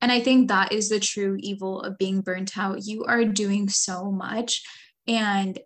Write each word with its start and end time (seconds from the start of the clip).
And 0.00 0.10
I 0.10 0.20
think 0.20 0.48
that 0.48 0.72
is 0.72 0.88
the 0.88 1.00
true 1.00 1.36
evil 1.40 1.82
of 1.82 1.98
being 1.98 2.20
burnt 2.20 2.56
out. 2.56 2.86
You 2.86 3.04
are 3.04 3.24
doing 3.24 3.68
so 3.68 4.10
much, 4.10 4.62
and 5.06 5.58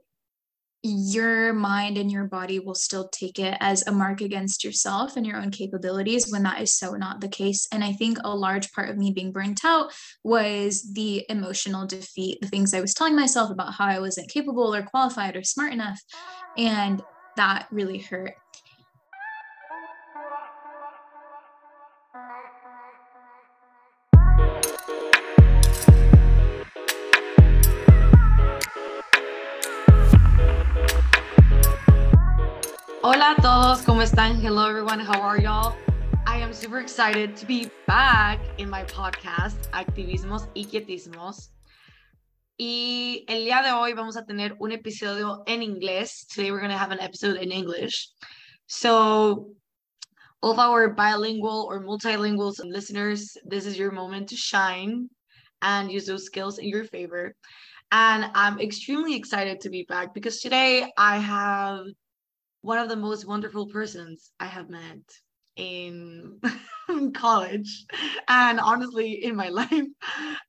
your 0.87 1.55
mind 1.55 1.97
and 1.97 2.13
your 2.13 2.25
body 2.25 2.59
will 2.59 2.75
still 2.75 3.09
take 3.09 3.39
it 3.39 3.57
as 3.61 3.87
a 3.87 3.93
mark 3.93 4.21
against 4.21 4.63
yourself 4.63 5.17
and 5.17 5.27
your 5.27 5.39
own 5.39 5.51
capabilities 5.51 6.31
when 6.31 6.43
that 6.43 6.61
is 6.61 6.77
so 6.77 6.93
not 6.93 7.23
the 7.23 7.29
case. 7.29 7.67
And 7.73 7.83
I 7.83 7.95
think 7.95 8.19
a 8.23 8.37
large 8.37 8.71
part 8.71 8.91
of 8.91 8.99
me 8.99 9.11
being 9.11 9.33
burnt 9.33 9.65
out 9.65 9.95
was 10.23 10.93
the 10.93 11.25
emotional 11.31 11.87
defeat, 11.87 12.39
the 12.43 12.49
things 12.49 12.75
I 12.75 12.83
was 12.83 12.93
telling 12.93 13.17
myself 13.17 13.51
about 13.51 13.73
how 13.73 13.87
I 13.87 13.99
wasn't 13.99 14.29
capable 14.29 14.75
or 14.75 14.83
qualified 14.83 15.37
or 15.37 15.43
smart 15.43 15.73
enough. 15.73 15.99
And 16.59 17.03
that 17.37 17.67
really 17.71 17.99
hurt. 17.99 18.35
Todos, 33.75 33.87
¿cómo 33.87 34.03
están? 34.03 34.41
Hello 34.41 34.69
everyone, 34.69 35.01
how 35.01 35.21
are 35.21 35.37
y'all? 35.37 35.75
I 36.29 36.39
am 36.39 36.53
super 36.53 36.79
excited 36.79 37.37
to 37.37 37.45
be 37.45 37.69
back 37.89 38.39
in 38.59 38.71
my 38.71 38.85
podcast, 38.85 39.69
Activismos 39.73 40.47
y 40.55 40.67
Quietismos. 40.67 41.49
Y 42.57 43.25
el 43.27 43.45
día 43.45 43.65
de 43.65 43.73
hoy 43.73 43.93
vamos 43.93 44.17
a 44.17 44.25
tener 44.25 44.55
un 44.61 44.71
episodio 44.71 45.43
en 45.49 45.61
inglés. 45.61 46.25
Today 46.29 46.53
we're 46.53 46.61
going 46.61 46.71
to 46.71 46.79
have 46.79 46.93
an 46.93 47.01
episode 47.01 47.37
in 47.39 47.51
English. 47.51 48.11
So, 48.69 49.49
all 50.41 50.53
of 50.53 50.61
our 50.61 50.91
bilingual 50.91 51.67
or 51.69 51.83
multilingual 51.83 52.55
listeners, 52.63 53.37
this 53.45 53.67
is 53.67 53.77
your 53.77 53.91
moment 53.91 54.29
to 54.29 54.37
shine 54.37 55.11
and 55.63 55.91
use 55.91 56.07
those 56.07 56.27
skills 56.27 56.59
in 56.59 56.69
your 56.69 56.85
favor. 56.85 57.35
And 57.91 58.31
I'm 58.37 58.61
extremely 58.61 59.17
excited 59.17 59.61
to 59.63 59.69
be 59.69 59.85
back 59.89 60.15
because 60.15 60.39
today 60.41 60.93
I 60.97 61.19
have 61.19 61.87
one 62.65 62.79
of 62.79 62.89
the 62.89 62.97
most 62.97 63.27
wonderful 63.27 63.67
persons 63.67 64.31
I 64.41 64.47
have 64.47 64.71
met 64.71 65.05
in 65.55 66.41
college 67.15 67.85
and 68.27 68.59
honestly 68.59 69.23
in 69.23 69.37
my 69.37 69.49
life. 69.61 69.87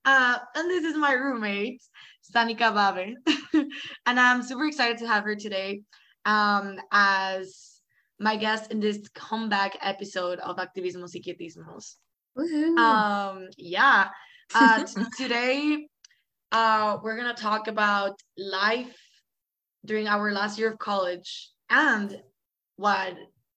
Uh, 0.06 0.38
and 0.56 0.70
this 0.70 0.86
is 0.86 0.96
my 0.96 1.12
roommate, 1.12 1.84
Sanika 2.24 2.72
Babe. 2.74 3.18
and 4.06 4.18
I'm 4.18 4.44
super 4.44 4.66
excited 4.66 4.98
to 5.00 5.08
have 5.08 5.26
her 5.26 5.36
today 5.36 5.82
um, 6.24 6.80
as 6.90 7.82
my 8.18 8.38
guest 8.38 8.72
in 8.72 8.80
this 8.80 9.10
comeback 9.14 9.78
episode 9.82 10.40
of 10.40 10.56
Activismos 10.56 11.16
y 11.16 11.22
Quietismos. 11.22 11.96
Um, 12.80 13.50
yeah. 13.58 14.08
Uh, 14.54 14.86
t- 14.86 15.04
today, 15.18 15.86
uh, 16.54 16.98
we're 17.04 17.18
going 17.18 17.36
to 17.36 17.42
talk 17.42 17.68
about 17.68 18.18
life 18.38 18.96
during 19.84 20.08
our 20.08 20.32
last 20.32 20.58
year 20.58 20.72
of 20.72 20.80
college 20.80 21.52
and 21.70 22.22
what 22.78 23.16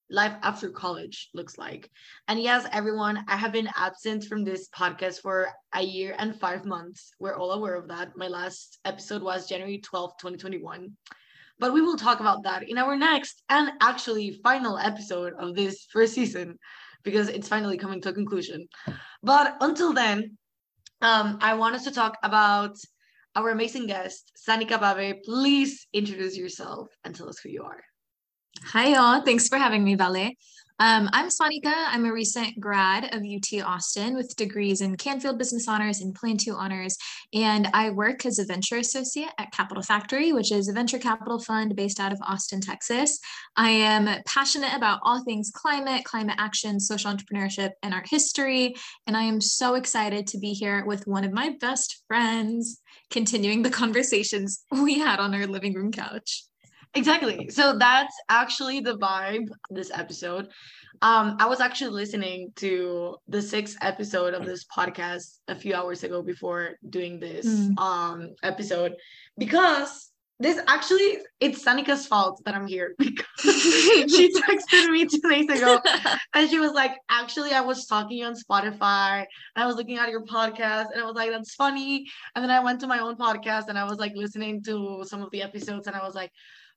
life 0.09 0.33
after 0.41 0.69
college 0.69 1.29
looks 1.33 1.57
like. 1.57 1.89
And 2.27 2.39
yes, 2.41 2.67
everyone, 2.71 3.23
I 3.27 3.35
have 3.35 3.51
been 3.51 3.69
absent 3.75 4.23
from 4.23 4.43
this 4.43 4.69
podcast 4.69 5.21
for 5.21 5.49
a 5.73 5.81
year 5.81 6.15
and 6.17 6.39
five 6.39 6.65
months. 6.65 7.11
We're 7.19 7.35
all 7.35 7.51
aware 7.51 7.75
of 7.75 7.87
that. 7.89 8.17
My 8.17 8.27
last 8.27 8.79
episode 8.85 9.21
was 9.21 9.47
January 9.47 9.79
12th, 9.79 10.17
2021. 10.19 10.91
But 11.59 11.73
we 11.73 11.81
will 11.81 11.97
talk 11.97 12.21
about 12.21 12.43
that 12.43 12.67
in 12.67 12.77
our 12.77 12.95
next 12.95 13.43
and 13.49 13.71
actually 13.81 14.39
final 14.43 14.77
episode 14.77 15.33
of 15.37 15.55
this 15.55 15.85
first 15.91 16.13
season 16.13 16.57
because 17.03 17.27
it's 17.29 17.47
finally 17.47 17.77
coming 17.77 18.01
to 18.01 18.09
a 18.09 18.13
conclusion. 18.13 18.67
But 19.21 19.57
until 19.61 19.93
then, 19.93 20.37
um, 21.01 21.37
I 21.41 21.53
want 21.53 21.75
us 21.75 21.83
to 21.83 21.91
talk 21.91 22.17
about 22.23 22.77
our 23.35 23.49
amazing 23.49 23.87
guest, 23.87 24.31
Sanika 24.47 24.79
Babe. 24.95 25.17
Please 25.23 25.87
introduce 25.93 26.37
yourself 26.37 26.89
and 27.03 27.13
tell 27.13 27.29
us 27.29 27.39
who 27.39 27.49
you 27.49 27.63
are. 27.63 27.81
Hi, 28.65 28.93
y'all. 28.93 29.21
Thanks 29.21 29.47
for 29.47 29.57
having 29.57 29.83
me, 29.83 29.95
Vale. 29.95 30.33
Um, 30.81 31.09
I'm 31.11 31.27
Sanika. 31.27 31.73
I'm 31.73 32.05
a 32.05 32.13
recent 32.13 32.57
grad 32.59 33.13
of 33.13 33.23
UT 33.23 33.61
Austin 33.65 34.15
with 34.15 34.35
degrees 34.37 34.79
in 34.79 34.95
Canfield 34.95 35.37
Business 35.37 35.67
Honors 35.67 35.99
and 35.99 36.15
Plan 36.15 36.37
2 36.37 36.53
Honors. 36.53 36.95
And 37.33 37.67
I 37.73 37.89
work 37.89 38.25
as 38.25 38.39
a 38.39 38.45
venture 38.45 38.77
associate 38.77 39.31
at 39.37 39.51
Capital 39.51 39.83
Factory, 39.83 40.31
which 40.31 40.53
is 40.53 40.69
a 40.69 40.73
venture 40.73 40.99
capital 40.99 41.39
fund 41.39 41.75
based 41.75 41.99
out 41.99 42.13
of 42.13 42.19
Austin, 42.21 42.61
Texas. 42.61 43.19
I 43.57 43.69
am 43.69 44.23
passionate 44.25 44.73
about 44.73 45.01
all 45.03 45.23
things 45.23 45.51
climate, 45.53 46.05
climate 46.05 46.35
action, 46.37 46.79
social 46.79 47.11
entrepreneurship, 47.11 47.71
and 47.83 47.93
art 47.93 48.07
history. 48.09 48.75
And 49.05 49.17
I 49.17 49.23
am 49.23 49.41
so 49.41 49.75
excited 49.75 50.27
to 50.27 50.37
be 50.37 50.53
here 50.53 50.85
with 50.85 51.07
one 51.07 51.25
of 51.25 51.33
my 51.33 51.55
best 51.59 52.03
friends, 52.07 52.79
continuing 53.09 53.63
the 53.63 53.69
conversations 53.69 54.63
we 54.71 54.99
had 54.99 55.19
on 55.19 55.33
our 55.33 55.47
living 55.47 55.73
room 55.73 55.91
couch. 55.91 56.43
Exactly. 56.95 57.49
So 57.49 57.77
that's 57.77 58.15
actually 58.29 58.79
the 58.79 58.97
vibe 58.97 59.47
this 59.69 59.91
episode. 59.93 60.47
Um, 61.01 61.37
I 61.39 61.47
was 61.47 61.61
actually 61.61 61.91
listening 61.91 62.51
to 62.57 63.15
the 63.27 63.41
sixth 63.41 63.77
episode 63.81 64.33
of 64.33 64.45
this 64.45 64.65
podcast 64.65 65.37
a 65.47 65.55
few 65.55 65.73
hours 65.75 66.03
ago 66.03 66.21
before 66.21 66.71
doing 66.89 67.19
this 67.19 67.45
mm. 67.45 67.79
um 67.79 68.35
episode 68.43 68.95
because 69.37 70.11
this 70.41 70.59
actually 70.67 71.19
it's 71.39 71.63
Sanika's 71.63 72.07
fault 72.07 72.41
that 72.45 72.55
I'm 72.55 72.65
here 72.65 72.95
because 72.97 73.25
she 73.41 74.31
texted 74.33 74.89
me 74.89 75.05
two 75.05 75.19
days 75.29 75.49
ago 75.49 75.79
and 76.33 76.49
she 76.49 76.59
was 76.59 76.71
like, 76.71 76.95
actually, 77.09 77.51
I 77.51 77.61
was 77.61 77.85
talking 77.85 78.23
on 78.23 78.35
Spotify 78.35 79.25
and 79.55 79.63
I 79.63 79.65
was 79.65 79.75
looking 79.75 79.97
at 79.97 80.09
your 80.09 80.25
podcast 80.25 80.87
and 80.93 81.01
I 81.01 81.05
was 81.05 81.15
like, 81.15 81.29
that's 81.29 81.55
funny. 81.55 82.07
And 82.35 82.43
then 82.43 82.51
I 82.51 82.61
went 82.61 82.79
to 82.81 82.87
my 82.87 82.99
own 82.99 83.15
podcast 83.15 83.67
and 83.67 83.77
I 83.77 83.83
was 83.83 83.99
like 83.99 84.13
listening 84.15 84.63
to 84.63 85.03
some 85.05 85.21
of 85.21 85.29
the 85.31 85.41
episodes 85.41 85.87
and 85.87 85.95
I 85.95 86.05
was 86.05 86.15
like, 86.15 86.31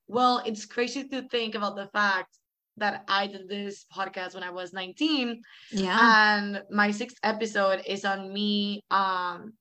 well, 0.07 0.41
it's 0.45 0.65
crazy 0.65 1.07
to 1.07 1.27
think 1.29 1.55
about 1.55 1.75
the 1.75 1.87
fact 1.87 2.37
that 2.77 3.03
I 3.07 3.27
did 3.27 3.47
this 3.47 3.85
podcast 3.95 4.33
when 4.33 4.43
I 4.43 4.49
was 4.49 4.73
19. 4.73 5.41
Yeah. 5.71 5.97
And 5.99 6.63
my 6.71 6.91
sixth 6.91 7.17
episode 7.23 7.81
is 7.85 8.05
on 8.05 8.33
me 8.33 8.83
um 8.91 9.53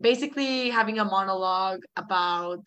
basically 0.00 0.70
having 0.70 0.98
a 0.98 1.04
monologue 1.04 1.82
about 1.96 2.64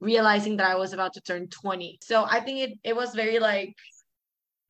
realizing 0.00 0.56
that 0.56 0.70
I 0.70 0.74
was 0.76 0.92
about 0.92 1.14
to 1.14 1.20
turn 1.20 1.48
20. 1.48 1.98
So 2.02 2.24
I 2.28 2.40
think 2.40 2.58
it 2.60 2.78
it 2.84 2.96
was 2.96 3.14
very 3.14 3.38
like 3.38 3.74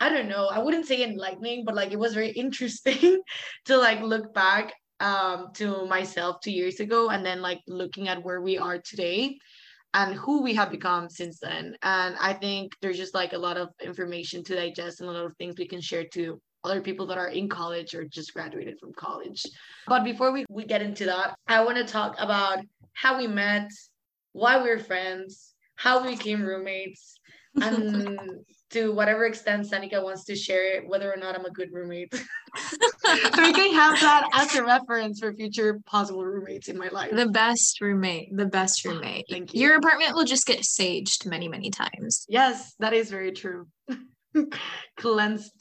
I 0.00 0.08
don't 0.08 0.28
know, 0.28 0.48
I 0.48 0.58
wouldn't 0.58 0.86
say 0.86 1.02
enlightening, 1.04 1.64
but 1.64 1.74
like 1.74 1.92
it 1.92 1.98
was 1.98 2.14
very 2.14 2.30
interesting 2.44 3.20
to 3.66 3.76
like 3.76 4.00
look 4.00 4.34
back 4.34 4.72
um 5.00 5.48
to 5.54 5.86
myself 5.86 6.40
2 6.40 6.50
years 6.50 6.80
ago 6.80 7.10
and 7.10 7.26
then 7.26 7.42
like 7.42 7.60
looking 7.66 8.08
at 8.08 8.22
where 8.24 8.40
we 8.40 8.56
are 8.58 8.78
today 8.78 9.36
and 9.94 10.14
who 10.14 10.42
we 10.42 10.54
have 10.54 10.70
become 10.70 11.08
since 11.08 11.38
then. 11.38 11.76
And 11.82 12.16
I 12.20 12.34
think 12.34 12.72
there's 12.82 12.98
just 12.98 13.14
like 13.14 13.32
a 13.32 13.38
lot 13.38 13.56
of 13.56 13.70
information 13.80 14.42
to 14.44 14.56
digest 14.56 15.00
and 15.00 15.08
a 15.08 15.12
lot 15.12 15.24
of 15.24 15.36
things 15.36 15.54
we 15.56 15.68
can 15.68 15.80
share 15.80 16.04
to 16.14 16.40
other 16.64 16.80
people 16.80 17.06
that 17.06 17.18
are 17.18 17.28
in 17.28 17.48
college 17.48 17.94
or 17.94 18.04
just 18.04 18.34
graduated 18.34 18.78
from 18.80 18.92
college. 18.94 19.44
But 19.86 20.02
before 20.02 20.32
we, 20.32 20.44
we 20.50 20.64
get 20.64 20.82
into 20.82 21.04
that, 21.06 21.36
I 21.46 21.62
want 21.62 21.78
to 21.78 21.84
talk 21.84 22.16
about 22.18 22.58
how 22.92 23.16
we 23.16 23.28
met, 23.28 23.70
why 24.32 24.60
we're 24.60 24.78
friends, 24.78 25.54
how 25.76 26.02
we 26.02 26.16
became 26.16 26.42
roommates, 26.42 27.14
and 27.62 28.18
to 28.70 28.92
whatever 28.92 29.26
extent 29.26 29.68
Sanika 29.70 30.02
wants 30.02 30.24
to 30.24 30.34
share 30.36 30.76
it, 30.76 30.88
whether 30.88 31.12
or 31.12 31.16
not 31.16 31.34
I'm 31.34 31.44
a 31.44 31.50
good 31.50 31.70
roommate. 31.72 32.12
so 32.14 33.42
we 33.42 33.52
can 33.52 33.74
have 33.74 34.00
that 34.00 34.28
as 34.32 34.54
a 34.54 34.64
reference 34.64 35.20
for 35.20 35.32
future 35.32 35.80
possible 35.86 36.24
roommates 36.24 36.68
in 36.68 36.78
my 36.78 36.88
life. 36.88 37.10
The 37.12 37.28
best 37.28 37.80
roommate, 37.80 38.36
the 38.36 38.46
best 38.46 38.84
ah, 38.86 38.90
roommate. 38.90 39.26
Thank 39.30 39.54
you. 39.54 39.60
Your 39.62 39.76
apartment 39.76 40.14
will 40.14 40.24
just 40.24 40.46
get 40.46 40.60
saged 40.60 41.26
many, 41.26 41.48
many 41.48 41.70
times. 41.70 42.26
Yes, 42.28 42.74
that 42.80 42.92
is 42.92 43.10
very 43.10 43.32
true. 43.32 43.66
Cleansed. 44.96 45.52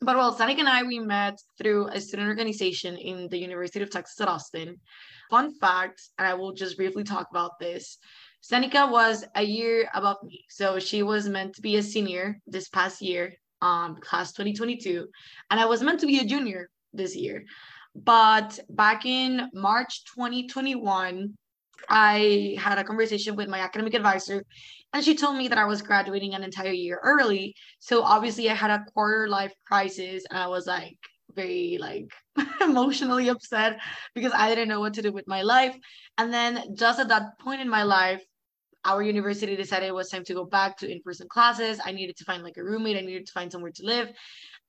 But 0.00 0.16
well, 0.16 0.34
Sanik 0.34 0.58
and 0.58 0.68
I, 0.68 0.84
we 0.84 1.00
met 1.00 1.38
through 1.60 1.88
a 1.88 2.00
student 2.00 2.28
organization 2.28 2.96
in 2.96 3.28
the 3.28 3.38
University 3.38 3.82
of 3.82 3.90
Texas 3.90 4.20
at 4.20 4.28
Austin. 4.28 4.76
Fun 5.30 5.52
fact, 5.58 6.00
and 6.18 6.26
I 6.26 6.34
will 6.34 6.52
just 6.52 6.76
briefly 6.76 7.04
talk 7.04 7.26
about 7.30 7.58
this. 7.58 7.98
Sanika 8.42 8.90
was 8.90 9.24
a 9.34 9.42
year 9.42 9.88
above 9.94 10.22
me. 10.22 10.44
So 10.48 10.78
she 10.78 11.02
was 11.02 11.28
meant 11.28 11.54
to 11.54 11.62
be 11.62 11.76
a 11.76 11.82
senior 11.82 12.40
this 12.46 12.68
past 12.68 13.02
year, 13.02 13.34
um, 13.60 13.96
class 13.96 14.32
2022. 14.32 15.06
And 15.50 15.60
I 15.60 15.66
was 15.66 15.82
meant 15.82 16.00
to 16.00 16.06
be 16.06 16.20
a 16.20 16.24
junior 16.24 16.70
this 16.92 17.16
year. 17.16 17.44
But 17.94 18.58
back 18.70 19.04
in 19.06 19.50
March 19.52 20.04
2021, 20.14 21.34
I 21.88 22.56
had 22.58 22.78
a 22.78 22.84
conversation 22.84 23.34
with 23.36 23.48
my 23.48 23.60
academic 23.60 23.94
advisor, 23.94 24.44
and 24.92 25.04
she 25.04 25.14
told 25.14 25.36
me 25.36 25.48
that 25.48 25.58
I 25.58 25.64
was 25.64 25.82
graduating 25.82 26.34
an 26.34 26.42
entire 26.42 26.72
year 26.72 27.00
early. 27.02 27.54
So 27.78 28.02
obviously, 28.02 28.50
I 28.50 28.54
had 28.54 28.70
a 28.70 28.84
quarter 28.92 29.28
life 29.28 29.52
crisis, 29.66 30.24
and 30.30 30.38
I 30.38 30.48
was 30.48 30.66
like, 30.66 30.98
very 31.38 31.78
like 31.80 32.10
emotionally 32.60 33.28
upset 33.28 33.78
because 34.14 34.32
I 34.34 34.48
didn't 34.48 34.68
know 34.68 34.80
what 34.80 34.94
to 34.94 35.02
do 35.02 35.12
with 35.12 35.28
my 35.28 35.42
life. 35.42 35.76
And 36.18 36.32
then 36.32 36.74
just 36.74 36.98
at 37.00 37.08
that 37.08 37.38
point 37.38 37.60
in 37.60 37.68
my 37.68 37.84
life, 37.84 38.22
our 38.84 39.02
university 39.02 39.54
decided 39.56 39.86
it 39.86 39.94
was 39.94 40.08
time 40.08 40.24
to 40.24 40.34
go 40.34 40.44
back 40.44 40.78
to 40.78 40.90
in-person 40.90 41.28
classes. 41.28 41.80
I 41.84 41.92
needed 41.92 42.16
to 42.18 42.24
find 42.24 42.42
like 42.42 42.56
a 42.56 42.64
roommate. 42.64 42.96
I 42.96 43.00
needed 43.00 43.26
to 43.26 43.32
find 43.32 43.50
somewhere 43.50 43.72
to 43.74 43.84
live. 43.84 44.08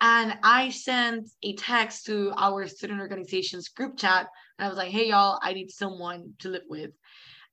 And 0.01 0.37
I 0.43 0.69
sent 0.69 1.29
a 1.43 1.53
text 1.55 2.05
to 2.05 2.33
our 2.37 2.67
student 2.67 3.01
organization's 3.01 3.67
group 3.67 3.97
chat 3.97 4.27
And 4.57 4.65
I 4.65 4.69
was 4.69 4.77
like, 4.77 4.91
hey, 4.91 5.09
y'all, 5.09 5.39
I 5.41 5.53
need 5.53 5.71
someone 5.71 6.33
to 6.39 6.49
live 6.49 6.67
with. 6.69 6.91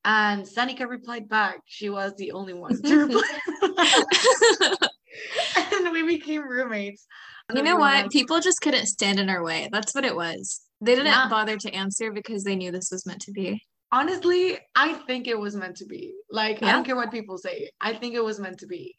And 0.04 0.44
Sanika 0.44 0.88
replied 0.88 1.28
back. 1.28 1.60
She 1.66 1.90
was 1.90 2.14
the 2.16 2.32
only 2.32 2.54
one 2.54 2.80
to 2.88 3.06
reply. 3.06 4.78
and 5.72 5.92
we 5.92 6.02
became 6.02 6.48
roommates. 6.48 7.06
You 7.54 7.62
know 7.62 7.76
what? 7.76 8.10
People 8.10 8.40
just 8.40 8.60
couldn't 8.60 8.86
stand 8.86 9.20
in 9.20 9.30
our 9.30 9.42
way. 9.42 9.68
That's 9.70 9.94
what 9.94 10.04
it 10.04 10.16
was. 10.16 10.62
They 10.80 10.94
didn't 10.94 11.06
yeah. 11.06 11.28
bother 11.28 11.56
to 11.56 11.72
answer 11.72 12.12
because 12.12 12.44
they 12.44 12.56
knew 12.56 12.72
this 12.72 12.90
was 12.90 13.06
meant 13.06 13.20
to 13.22 13.32
be. 13.32 13.62
Honestly, 13.92 14.58
I 14.74 14.94
think 14.94 15.28
it 15.28 15.38
was 15.38 15.54
meant 15.54 15.76
to 15.76 15.86
be. 15.86 16.14
Like, 16.30 16.60
yeah. 16.60 16.68
I 16.68 16.72
don't 16.72 16.84
care 16.84 16.96
what 16.96 17.12
people 17.12 17.38
say. 17.38 17.70
I 17.80 17.94
think 17.94 18.14
it 18.14 18.24
was 18.24 18.40
meant 18.40 18.58
to 18.58 18.66
be. 18.66 18.96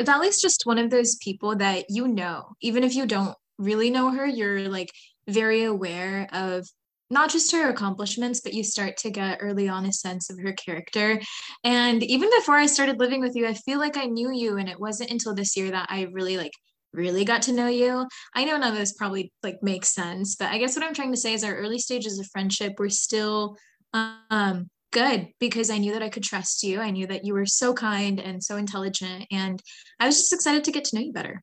Vale's 0.00 0.40
just 0.40 0.62
one 0.64 0.78
of 0.78 0.90
those 0.90 1.16
people 1.16 1.56
that 1.56 1.84
you 1.88 2.08
know, 2.08 2.52
even 2.60 2.82
if 2.82 2.94
you 2.94 3.04
don't 3.04 3.36
really 3.58 3.90
know 3.90 4.10
her, 4.10 4.26
you're 4.26 4.68
like 4.68 4.90
very 5.28 5.64
aware 5.64 6.28
of 6.32 6.66
not 7.12 7.30
just 7.30 7.52
her 7.52 7.68
accomplishments, 7.68 8.40
but 8.40 8.54
you 8.54 8.64
start 8.64 8.96
to 8.98 9.10
get 9.10 9.38
early 9.40 9.68
on 9.68 9.84
a 9.84 9.92
sense 9.92 10.30
of 10.30 10.38
her 10.40 10.52
character. 10.54 11.20
And 11.62 12.02
even 12.02 12.30
before 12.38 12.56
I 12.56 12.66
started 12.66 12.98
living 12.98 13.20
with 13.20 13.36
you, 13.36 13.46
I 13.46 13.54
feel 13.54 13.78
like 13.78 13.96
I 13.96 14.06
knew 14.06 14.32
you. 14.32 14.56
And 14.56 14.68
it 14.68 14.80
wasn't 14.80 15.10
until 15.10 15.34
this 15.34 15.56
year 15.56 15.70
that 15.70 15.86
I 15.90 16.08
really 16.12 16.36
like 16.36 16.52
really 16.92 17.24
got 17.24 17.42
to 17.42 17.52
know 17.52 17.68
you. 17.68 18.06
I 18.34 18.44
know 18.44 18.56
none 18.56 18.72
of 18.72 18.78
this 18.78 18.94
probably 18.94 19.32
like 19.42 19.62
makes 19.62 19.94
sense, 19.94 20.36
but 20.36 20.50
I 20.50 20.58
guess 20.58 20.74
what 20.74 20.84
I'm 20.84 20.94
trying 20.94 21.12
to 21.12 21.20
say 21.20 21.34
is 21.34 21.44
our 21.44 21.54
early 21.54 21.78
stages 21.78 22.18
of 22.18 22.26
friendship 22.32 22.74
were 22.78 22.90
still 22.90 23.56
um 23.94 24.68
good 24.90 25.28
because 25.38 25.70
I 25.70 25.78
knew 25.78 25.92
that 25.92 26.02
I 26.02 26.08
could 26.08 26.22
trust 26.22 26.62
you. 26.62 26.80
I 26.80 26.90
knew 26.90 27.06
that 27.06 27.24
you 27.24 27.34
were 27.34 27.46
so 27.46 27.74
kind 27.74 28.20
and 28.20 28.42
so 28.42 28.56
intelligent 28.56 29.26
and 29.30 29.62
I 30.00 30.06
was 30.06 30.18
just 30.18 30.32
excited 30.32 30.64
to 30.64 30.72
get 30.72 30.84
to 30.84 30.96
know 30.96 31.02
you 31.02 31.12
better. 31.12 31.42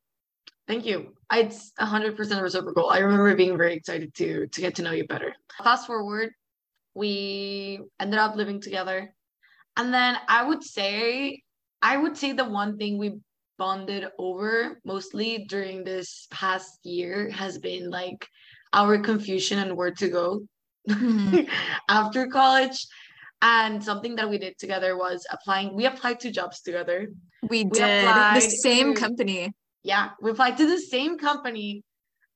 Thank 0.68 0.86
you. 0.86 1.14
It's 1.32 1.72
100% 1.80 2.42
reciprocal. 2.42 2.90
I 2.90 3.00
remember 3.00 3.36
being 3.36 3.58
very 3.58 3.74
excited 3.74 4.14
to 4.16 4.48
to 4.48 4.62
get 4.62 4.76
to 4.76 4.82
know 4.82 4.92
you 4.92 5.06
better. 5.06 5.36
Fast 5.64 5.86
forward, 5.86 6.32
we 6.96 7.80
ended 8.00 8.20
up 8.20 8.36
living 8.36 8.62
together. 8.62 9.14
And 9.78 9.94
then 9.94 10.18
I 10.28 10.44
would 10.44 10.64
say 10.64 11.42
I 11.82 11.98
would 11.98 12.18
say 12.18 12.34
the 12.34 12.46
one 12.46 12.78
thing 12.78 12.98
we 12.98 13.20
bonded 13.58 14.08
over 14.18 14.80
mostly 14.86 15.46
during 15.50 15.84
this 15.84 16.28
past 16.32 16.80
year 16.84 17.30
has 17.30 17.60
been 17.60 17.90
like 17.90 18.28
our 18.74 18.98
confusion 18.98 19.60
and 19.60 19.76
where 19.76 19.92
to 19.92 20.08
go 20.08 20.42
mm-hmm. 20.90 21.42
after 21.90 22.28
college 22.28 22.88
and 23.42 23.84
something 23.84 24.16
that 24.16 24.30
we 24.30 24.38
did 24.38 24.58
together 24.58 24.98
was 24.98 25.28
applying 25.30 25.76
we 25.76 25.86
applied 25.86 26.20
to 26.22 26.32
jobs 26.32 26.62
together 26.62 27.10
we, 27.44 27.64
we 27.64 27.64
did 27.66 28.06
the 28.08 28.40
same 28.40 28.96
to, 28.96 29.02
company 29.02 29.52
yeah 29.84 30.10
we 30.22 30.32
applied 30.32 30.58
to 30.58 30.66
the 30.66 30.80
same 30.80 31.18
company 31.18 31.84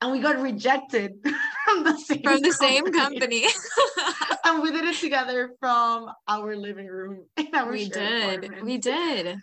and 0.01 0.11
we 0.11 0.19
got 0.19 0.39
rejected 0.41 1.13
from 1.65 1.83
the 1.83 1.97
same 1.97 2.21
from 2.21 2.39
the 2.41 2.51
company. 2.51 2.67
same 2.67 2.91
company 2.91 3.47
and 4.45 4.61
we 4.61 4.71
did 4.71 4.85
it 4.85 4.95
together 4.97 5.51
from 5.59 6.09
our 6.27 6.55
living 6.55 6.87
room 6.87 7.25
our 7.53 7.71
we 7.71 7.89
did 7.89 8.61
we 8.63 8.77
did 8.77 9.37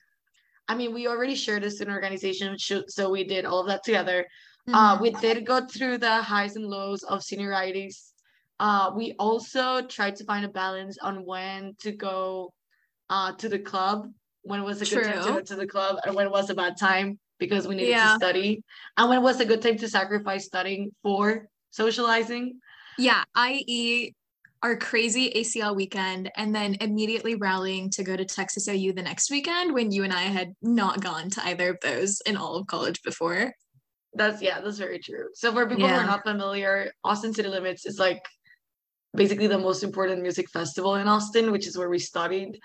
I 0.69 0.77
mean, 0.77 0.95
we 0.95 1.09
already 1.09 1.35
shared 1.35 1.65
a 1.65 1.71
student 1.71 1.97
organization, 1.97 2.57
so 2.57 3.11
we 3.11 3.25
did 3.25 3.45
all 3.45 3.59
of 3.59 3.67
that 3.67 3.83
together. 3.83 4.25
Uh, 4.69 4.71
mm-hmm. 4.71 4.75
Uh, 4.75 5.03
we 5.03 5.11
did 5.11 5.45
go 5.45 5.67
through 5.67 5.99
the 5.99 6.23
highs 6.23 6.55
and 6.55 6.65
lows 6.65 7.03
of 7.03 7.23
senioritis. 7.23 8.13
Uh, 8.61 8.93
we 8.95 9.17
also 9.19 9.83
tried 9.83 10.15
to 10.15 10.25
find 10.25 10.45
a 10.45 10.49
balance 10.49 10.97
on 11.03 11.27
when 11.27 11.75
to 11.81 11.91
go 11.91 12.53
uh, 13.09 13.33
to 13.33 13.49
the 13.49 13.59
club, 13.59 14.07
when 14.43 14.63
was 14.63 14.81
a 14.81 14.87
True. 14.87 15.03
good 15.03 15.13
time 15.13 15.25
to 15.25 15.33
go 15.33 15.41
to 15.41 15.57
the 15.57 15.67
club, 15.67 15.97
and 16.05 16.15
when 16.15 16.31
was 16.31 16.51
a 16.51 16.55
bad 16.55 16.77
time 16.79 17.19
because 17.41 17.67
we 17.67 17.75
needed 17.75 17.91
yeah. 17.91 18.13
to 18.13 18.17
study, 18.17 18.63
and 18.97 19.09
when 19.09 19.23
was 19.23 19.41
a 19.41 19.45
good 19.45 19.63
time 19.63 19.79
to 19.79 19.89
sacrifice 19.89 20.47
studying 20.47 20.93
for 21.03 21.49
socializing. 21.71 22.61
Yeah, 22.99 23.25
i.e., 23.35 24.15
our 24.63 24.77
crazy 24.77 25.31
ACL 25.37 25.75
weekend 25.75 26.31
and 26.37 26.55
then 26.55 26.77
immediately 26.81 27.35
rallying 27.35 27.89
to 27.91 28.05
go 28.05 28.15
to 28.15 28.25
Texas 28.25 28.69
OU 28.69 28.93
the 28.93 29.03
next 29.03 29.31
weekend 29.31 29.73
when 29.73 29.91
you 29.91 30.05
and 30.05 30.13
I 30.13 30.23
had 30.23 30.55
not 30.61 31.01
gone 31.01 31.31
to 31.31 31.47
either 31.47 31.71
of 31.71 31.79
those 31.81 32.21
in 32.27 32.37
all 32.37 32.57
of 32.57 32.67
college 32.67 33.03
before. 33.03 33.55
That's 34.13 34.43
yeah, 34.43 34.61
that's 34.61 34.79
very 34.79 34.99
true. 34.99 35.29
So 35.35 35.53
for 35.53 35.67
people 35.67 35.85
yeah. 35.85 35.95
who 35.95 36.01
are 36.03 36.07
not 36.07 36.25
familiar, 36.25 36.93
Austin 37.05 37.33
City 37.33 37.49
Limits 37.49 37.87
is 37.87 37.99
like 37.99 38.23
basically 39.15 39.47
the 39.47 39.59
most 39.59 39.83
important 39.83 40.21
music 40.21 40.51
festival 40.51 40.97
in 40.97 41.09
Austin, 41.09 41.53
which 41.53 41.67
is 41.67 41.79
where 41.79 41.89
we 41.89 41.99
studied. 41.99 42.59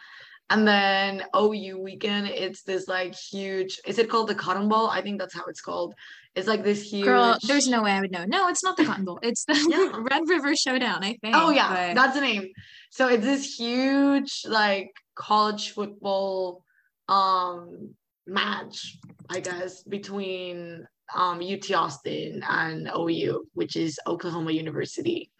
And 0.49 0.67
then 0.67 1.23
OU 1.35 1.81
weekend, 1.81 2.27
it's 2.27 2.61
this 2.61 2.87
like 2.87 3.15
huge. 3.15 3.79
Is 3.87 3.97
it 3.97 4.09
called 4.09 4.27
the 4.27 4.35
Cotton 4.35 4.69
Bowl? 4.69 4.87
I 4.87 5.01
think 5.01 5.19
that's 5.19 5.33
how 5.33 5.45
it's 5.45 5.61
called. 5.61 5.95
It's 6.35 6.47
like 6.47 6.63
this 6.63 6.83
huge. 6.83 7.05
Girl, 7.05 7.35
there's 7.47 7.67
no 7.67 7.81
way 7.81 7.91
I 7.91 8.01
would 8.01 8.11
know. 8.11 8.25
No, 8.25 8.47
it's 8.49 8.63
not 8.63 8.77
the 8.77 8.85
Cotton 8.85 9.05
Bowl. 9.05 9.19
It's 9.23 9.45
the 9.45 9.55
yeah. 9.69 10.03
Red 10.11 10.29
River 10.29 10.55
Showdown. 10.55 11.03
I 11.03 11.17
think. 11.21 11.35
Oh 11.35 11.49
yeah, 11.49 11.93
but... 11.93 11.95
that's 11.95 12.13
the 12.15 12.21
name. 12.21 12.49
So 12.91 13.07
it's 13.07 13.25
this 13.25 13.55
huge 13.55 14.43
like 14.47 14.91
college 15.15 15.71
football 15.71 16.63
um 17.09 17.95
match, 18.27 18.97
I 19.29 19.39
guess, 19.39 19.81
between 19.81 20.85
um 21.15 21.41
UT 21.41 21.71
Austin 21.71 22.43
and 22.47 22.87
OU, 22.95 23.47
which 23.53 23.75
is 23.75 23.99
Oklahoma 24.05 24.51
University. 24.51 25.31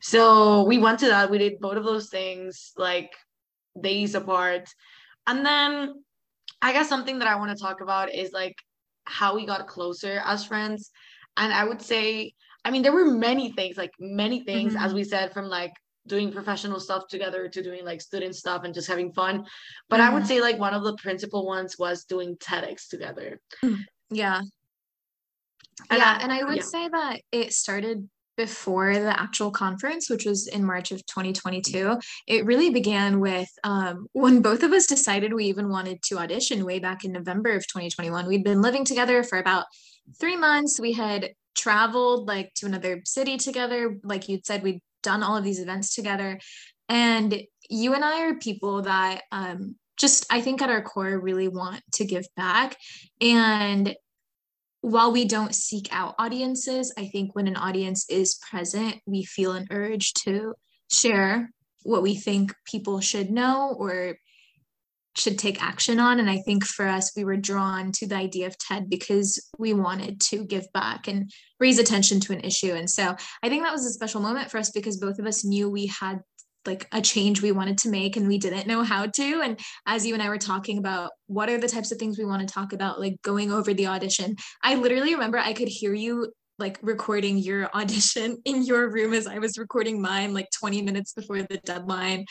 So 0.00 0.64
we 0.64 0.78
went 0.78 0.98
to 1.00 1.06
that. 1.06 1.30
We 1.30 1.38
did 1.38 1.60
both 1.60 1.76
of 1.76 1.84
those 1.84 2.08
things. 2.08 2.72
Like 2.76 3.12
days 3.80 4.14
apart. 4.14 4.68
And 5.26 5.44
then 5.44 6.04
I 6.62 6.72
guess 6.72 6.88
something 6.88 7.18
that 7.18 7.28
I 7.28 7.36
want 7.36 7.56
to 7.56 7.62
talk 7.62 7.80
about 7.80 8.14
is 8.14 8.32
like 8.32 8.56
how 9.04 9.34
we 9.34 9.46
got 9.46 9.66
closer 9.66 10.22
as 10.24 10.44
friends. 10.44 10.90
And 11.36 11.52
I 11.52 11.64
would 11.64 11.82
say, 11.82 12.32
I 12.64 12.70
mean, 12.70 12.82
there 12.82 12.92
were 12.92 13.04
many 13.04 13.52
things, 13.52 13.76
like 13.76 13.92
many 14.00 14.42
things, 14.44 14.74
mm-hmm. 14.74 14.84
as 14.84 14.94
we 14.94 15.04
said, 15.04 15.32
from 15.32 15.46
like 15.46 15.72
doing 16.06 16.32
professional 16.32 16.80
stuff 16.80 17.08
together 17.08 17.48
to 17.48 17.62
doing 17.62 17.84
like 17.84 18.00
student 18.00 18.34
stuff 18.34 18.64
and 18.64 18.74
just 18.74 18.88
having 18.88 19.12
fun. 19.12 19.44
But 19.88 20.00
mm-hmm. 20.00 20.10
I 20.10 20.14
would 20.14 20.26
say 20.26 20.40
like 20.40 20.58
one 20.58 20.74
of 20.74 20.84
the 20.84 20.96
principal 20.96 21.46
ones 21.46 21.76
was 21.78 22.04
doing 22.04 22.36
TEDx 22.36 22.88
together. 22.88 23.40
Mm, 23.64 23.78
yeah. 24.10 24.40
And 25.90 25.98
yeah. 25.98 26.18
I, 26.18 26.22
and 26.22 26.32
I 26.32 26.44
would 26.44 26.56
yeah. 26.56 26.62
say 26.62 26.88
that 26.88 27.20
it 27.32 27.52
started 27.52 28.08
before 28.36 28.94
the 28.94 29.18
actual 29.20 29.50
conference, 29.50 30.10
which 30.10 30.24
was 30.24 30.46
in 30.46 30.64
March 30.64 30.92
of 30.92 31.04
2022, 31.06 31.98
it 32.26 32.44
really 32.44 32.70
began 32.70 33.20
with 33.20 33.48
um, 33.64 34.06
when 34.12 34.42
both 34.42 34.62
of 34.62 34.72
us 34.72 34.86
decided 34.86 35.32
we 35.32 35.46
even 35.46 35.68
wanted 35.68 36.02
to 36.02 36.18
audition 36.18 36.64
way 36.64 36.78
back 36.78 37.04
in 37.04 37.12
November 37.12 37.50
of 37.50 37.66
2021. 37.66 38.26
We'd 38.26 38.44
been 38.44 38.62
living 38.62 38.84
together 38.84 39.22
for 39.22 39.38
about 39.38 39.66
three 40.20 40.36
months. 40.36 40.78
We 40.78 40.92
had 40.92 41.30
traveled 41.56 42.28
like 42.28 42.52
to 42.54 42.66
another 42.66 43.02
city 43.04 43.36
together. 43.38 43.98
Like 44.02 44.28
you'd 44.28 44.46
said, 44.46 44.62
we'd 44.62 44.82
done 45.02 45.22
all 45.22 45.36
of 45.36 45.44
these 45.44 45.60
events 45.60 45.94
together. 45.94 46.38
And 46.88 47.42
you 47.68 47.94
and 47.94 48.04
I 48.04 48.22
are 48.22 48.34
people 48.34 48.82
that 48.82 49.22
um, 49.32 49.76
just, 49.96 50.26
I 50.30 50.40
think 50.40 50.62
at 50.62 50.70
our 50.70 50.82
core, 50.82 51.18
really 51.18 51.48
want 51.48 51.82
to 51.94 52.04
give 52.04 52.26
back. 52.36 52.76
And 53.20 53.96
while 54.86 55.10
we 55.10 55.24
don't 55.24 55.52
seek 55.52 55.88
out 55.90 56.14
audiences, 56.16 56.94
I 56.96 57.06
think 57.06 57.34
when 57.34 57.48
an 57.48 57.56
audience 57.56 58.06
is 58.08 58.36
present, 58.36 58.94
we 59.04 59.24
feel 59.24 59.50
an 59.50 59.66
urge 59.72 60.12
to 60.24 60.54
share 60.92 61.50
what 61.82 62.04
we 62.04 62.14
think 62.14 62.54
people 62.64 63.00
should 63.00 63.28
know 63.28 63.74
or 63.76 64.16
should 65.16 65.40
take 65.40 65.60
action 65.60 65.98
on. 65.98 66.20
And 66.20 66.30
I 66.30 66.38
think 66.38 66.64
for 66.64 66.86
us, 66.86 67.10
we 67.16 67.24
were 67.24 67.36
drawn 67.36 67.90
to 67.96 68.06
the 68.06 68.14
idea 68.14 68.46
of 68.46 68.56
TED 68.58 68.88
because 68.88 69.44
we 69.58 69.74
wanted 69.74 70.20
to 70.20 70.44
give 70.44 70.72
back 70.72 71.08
and 71.08 71.32
raise 71.58 71.80
attention 71.80 72.20
to 72.20 72.32
an 72.32 72.42
issue. 72.42 72.72
And 72.72 72.88
so 72.88 73.16
I 73.42 73.48
think 73.48 73.64
that 73.64 73.72
was 73.72 73.86
a 73.86 73.90
special 73.90 74.20
moment 74.20 74.52
for 74.52 74.58
us 74.58 74.70
because 74.70 74.98
both 74.98 75.18
of 75.18 75.26
us 75.26 75.44
knew 75.44 75.68
we 75.68 75.86
had 75.86 76.20
like 76.66 76.86
a 76.92 77.00
change 77.00 77.42
we 77.42 77.52
wanted 77.52 77.78
to 77.78 77.88
make 77.88 78.16
and 78.16 78.28
we 78.28 78.38
didn't 78.38 78.66
know 78.66 78.82
how 78.82 79.06
to 79.06 79.40
and 79.42 79.58
as 79.86 80.06
you 80.06 80.14
and 80.14 80.22
I 80.22 80.28
were 80.28 80.38
talking 80.38 80.78
about 80.78 81.10
what 81.26 81.48
are 81.48 81.58
the 81.58 81.68
types 81.68 81.92
of 81.92 81.98
things 81.98 82.18
we 82.18 82.24
want 82.24 82.46
to 82.46 82.52
talk 82.52 82.72
about 82.72 83.00
like 83.00 83.20
going 83.22 83.52
over 83.52 83.72
the 83.74 83.86
audition 83.86 84.36
I 84.62 84.74
literally 84.74 85.14
remember 85.14 85.38
I 85.38 85.52
could 85.52 85.68
hear 85.68 85.94
you 85.94 86.32
like 86.58 86.78
recording 86.82 87.38
your 87.38 87.70
audition 87.74 88.38
in 88.44 88.64
your 88.64 88.90
room 88.90 89.12
as 89.12 89.26
I 89.26 89.38
was 89.38 89.58
recording 89.58 90.00
mine 90.00 90.34
like 90.34 90.48
20 90.58 90.82
minutes 90.82 91.12
before 91.12 91.42
the 91.42 91.58
deadline 91.64 92.26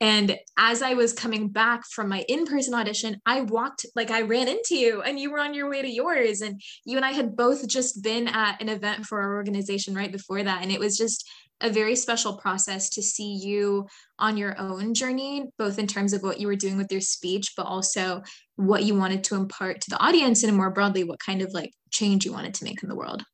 and 0.00 0.38
as 0.56 0.80
I 0.80 0.94
was 0.94 1.12
coming 1.12 1.48
back 1.48 1.84
from 1.90 2.08
my 2.08 2.24
in 2.28 2.46
person 2.46 2.72
audition, 2.72 3.20
I 3.26 3.40
walked, 3.40 3.84
like, 3.96 4.10
I 4.10 4.22
ran 4.22 4.46
into 4.46 4.76
you 4.76 5.02
and 5.02 5.18
you 5.18 5.32
were 5.32 5.40
on 5.40 5.54
your 5.54 5.68
way 5.68 5.82
to 5.82 5.90
yours. 5.90 6.40
And 6.40 6.60
you 6.84 6.96
and 6.96 7.04
I 7.04 7.10
had 7.10 7.36
both 7.36 7.66
just 7.66 8.02
been 8.02 8.28
at 8.28 8.62
an 8.62 8.68
event 8.68 9.06
for 9.06 9.20
our 9.20 9.34
organization 9.34 9.94
right 9.94 10.12
before 10.12 10.42
that. 10.42 10.62
And 10.62 10.70
it 10.70 10.78
was 10.78 10.96
just 10.96 11.28
a 11.60 11.70
very 11.70 11.96
special 11.96 12.36
process 12.36 12.88
to 12.90 13.02
see 13.02 13.34
you 13.34 13.86
on 14.18 14.36
your 14.36 14.58
own 14.60 14.94
journey, 14.94 15.46
both 15.58 15.78
in 15.78 15.86
terms 15.86 16.12
of 16.12 16.22
what 16.22 16.40
you 16.40 16.46
were 16.46 16.56
doing 16.56 16.76
with 16.76 16.90
your 16.92 17.00
speech, 17.00 17.54
but 17.56 17.66
also 17.66 18.22
what 18.56 18.84
you 18.84 18.94
wanted 18.94 19.24
to 19.24 19.34
impart 19.34 19.80
to 19.80 19.90
the 19.90 19.98
audience 19.98 20.42
and 20.42 20.56
more 20.56 20.70
broadly, 20.70 21.04
what 21.04 21.18
kind 21.18 21.42
of 21.42 21.52
like 21.52 21.72
change 21.90 22.24
you 22.24 22.32
wanted 22.32 22.54
to 22.54 22.64
make 22.64 22.82
in 22.82 22.88
the 22.88 22.94
world. 22.94 23.24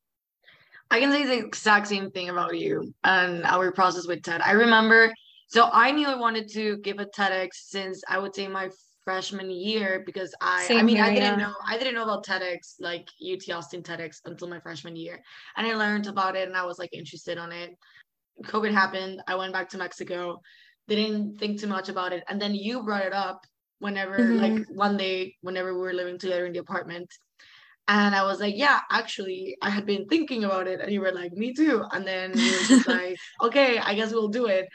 I 0.91 0.99
can 0.99 1.11
say 1.11 1.25
the 1.25 1.45
exact 1.45 1.87
same 1.87 2.11
thing 2.11 2.29
about 2.29 2.57
you 2.57 2.93
and 3.03 3.43
our 3.43 3.71
process 3.71 4.07
with 4.07 4.23
TED. 4.23 4.41
I 4.41 4.51
remember, 4.51 5.13
so 5.47 5.69
I 5.71 5.91
knew 5.91 6.07
I 6.07 6.15
wanted 6.15 6.47
to 6.53 6.77
give 6.77 6.99
a 6.99 7.05
TEDx 7.05 7.49
since 7.53 8.01
I 8.07 8.19
would 8.19 8.35
say 8.35 8.47
my 8.47 8.69
freshman 9.03 9.51
year 9.51 10.03
because 10.05 10.33
I 10.41 10.63
Same 10.63 10.79
I 10.79 10.81
mean 10.81 10.95
here, 10.95 11.05
I 11.05 11.13
didn't 11.13 11.39
yeah. 11.39 11.45
know 11.45 11.53
I 11.65 11.77
didn't 11.77 11.93
know 11.93 12.03
about 12.03 12.25
TEDx 12.25 12.75
like 12.79 13.07
UT 13.21 13.55
Austin 13.55 13.83
TEDx 13.83 14.17
until 14.25 14.47
my 14.47 14.59
freshman 14.59 14.95
year 14.95 15.21
and 15.55 15.67
I 15.67 15.75
learned 15.75 16.07
about 16.07 16.35
it 16.35 16.47
and 16.47 16.57
I 16.57 16.65
was 16.65 16.79
like 16.79 16.91
interested 16.91 17.37
on 17.37 17.51
it 17.51 17.77
COVID 18.43 18.71
happened. 18.71 19.21
I 19.27 19.35
went 19.35 19.53
back 19.53 19.69
to 19.69 19.77
Mexico. 19.77 20.41
They 20.87 20.95
Didn't 20.95 21.39
think 21.39 21.59
too 21.59 21.67
much 21.67 21.89
about 21.89 22.13
it. 22.13 22.23
And 22.27 22.41
then 22.41 22.53
you 22.53 22.83
brought 22.83 23.05
it 23.05 23.13
up 23.13 23.45
whenever, 23.79 24.17
mm-hmm. 24.17 24.57
like 24.57 24.67
one 24.69 24.97
day, 24.97 25.35
whenever 25.41 25.73
we 25.73 25.81
were 25.81 25.93
living 25.93 26.19
together 26.19 26.45
in 26.45 26.53
the 26.53 26.59
apartment. 26.59 27.09
And 27.87 28.15
I 28.15 28.23
was 28.23 28.39
like, 28.39 28.55
yeah, 28.57 28.79
actually, 28.91 29.57
I 29.61 29.69
had 29.69 29.85
been 29.85 30.07
thinking 30.07 30.43
about 30.43 30.67
it. 30.67 30.79
And 30.79 30.91
you 30.91 31.01
were 31.01 31.11
like, 31.11 31.33
me 31.33 31.53
too. 31.53 31.83
And 31.91 32.05
then 32.05 32.31
you 32.35 32.51
were 32.51 32.67
just 32.67 32.87
like, 32.97 33.17
okay, 33.41 33.77
I 33.77 33.93
guess 33.93 34.11
we'll 34.11 34.29
do 34.29 34.47
it. 34.47 34.67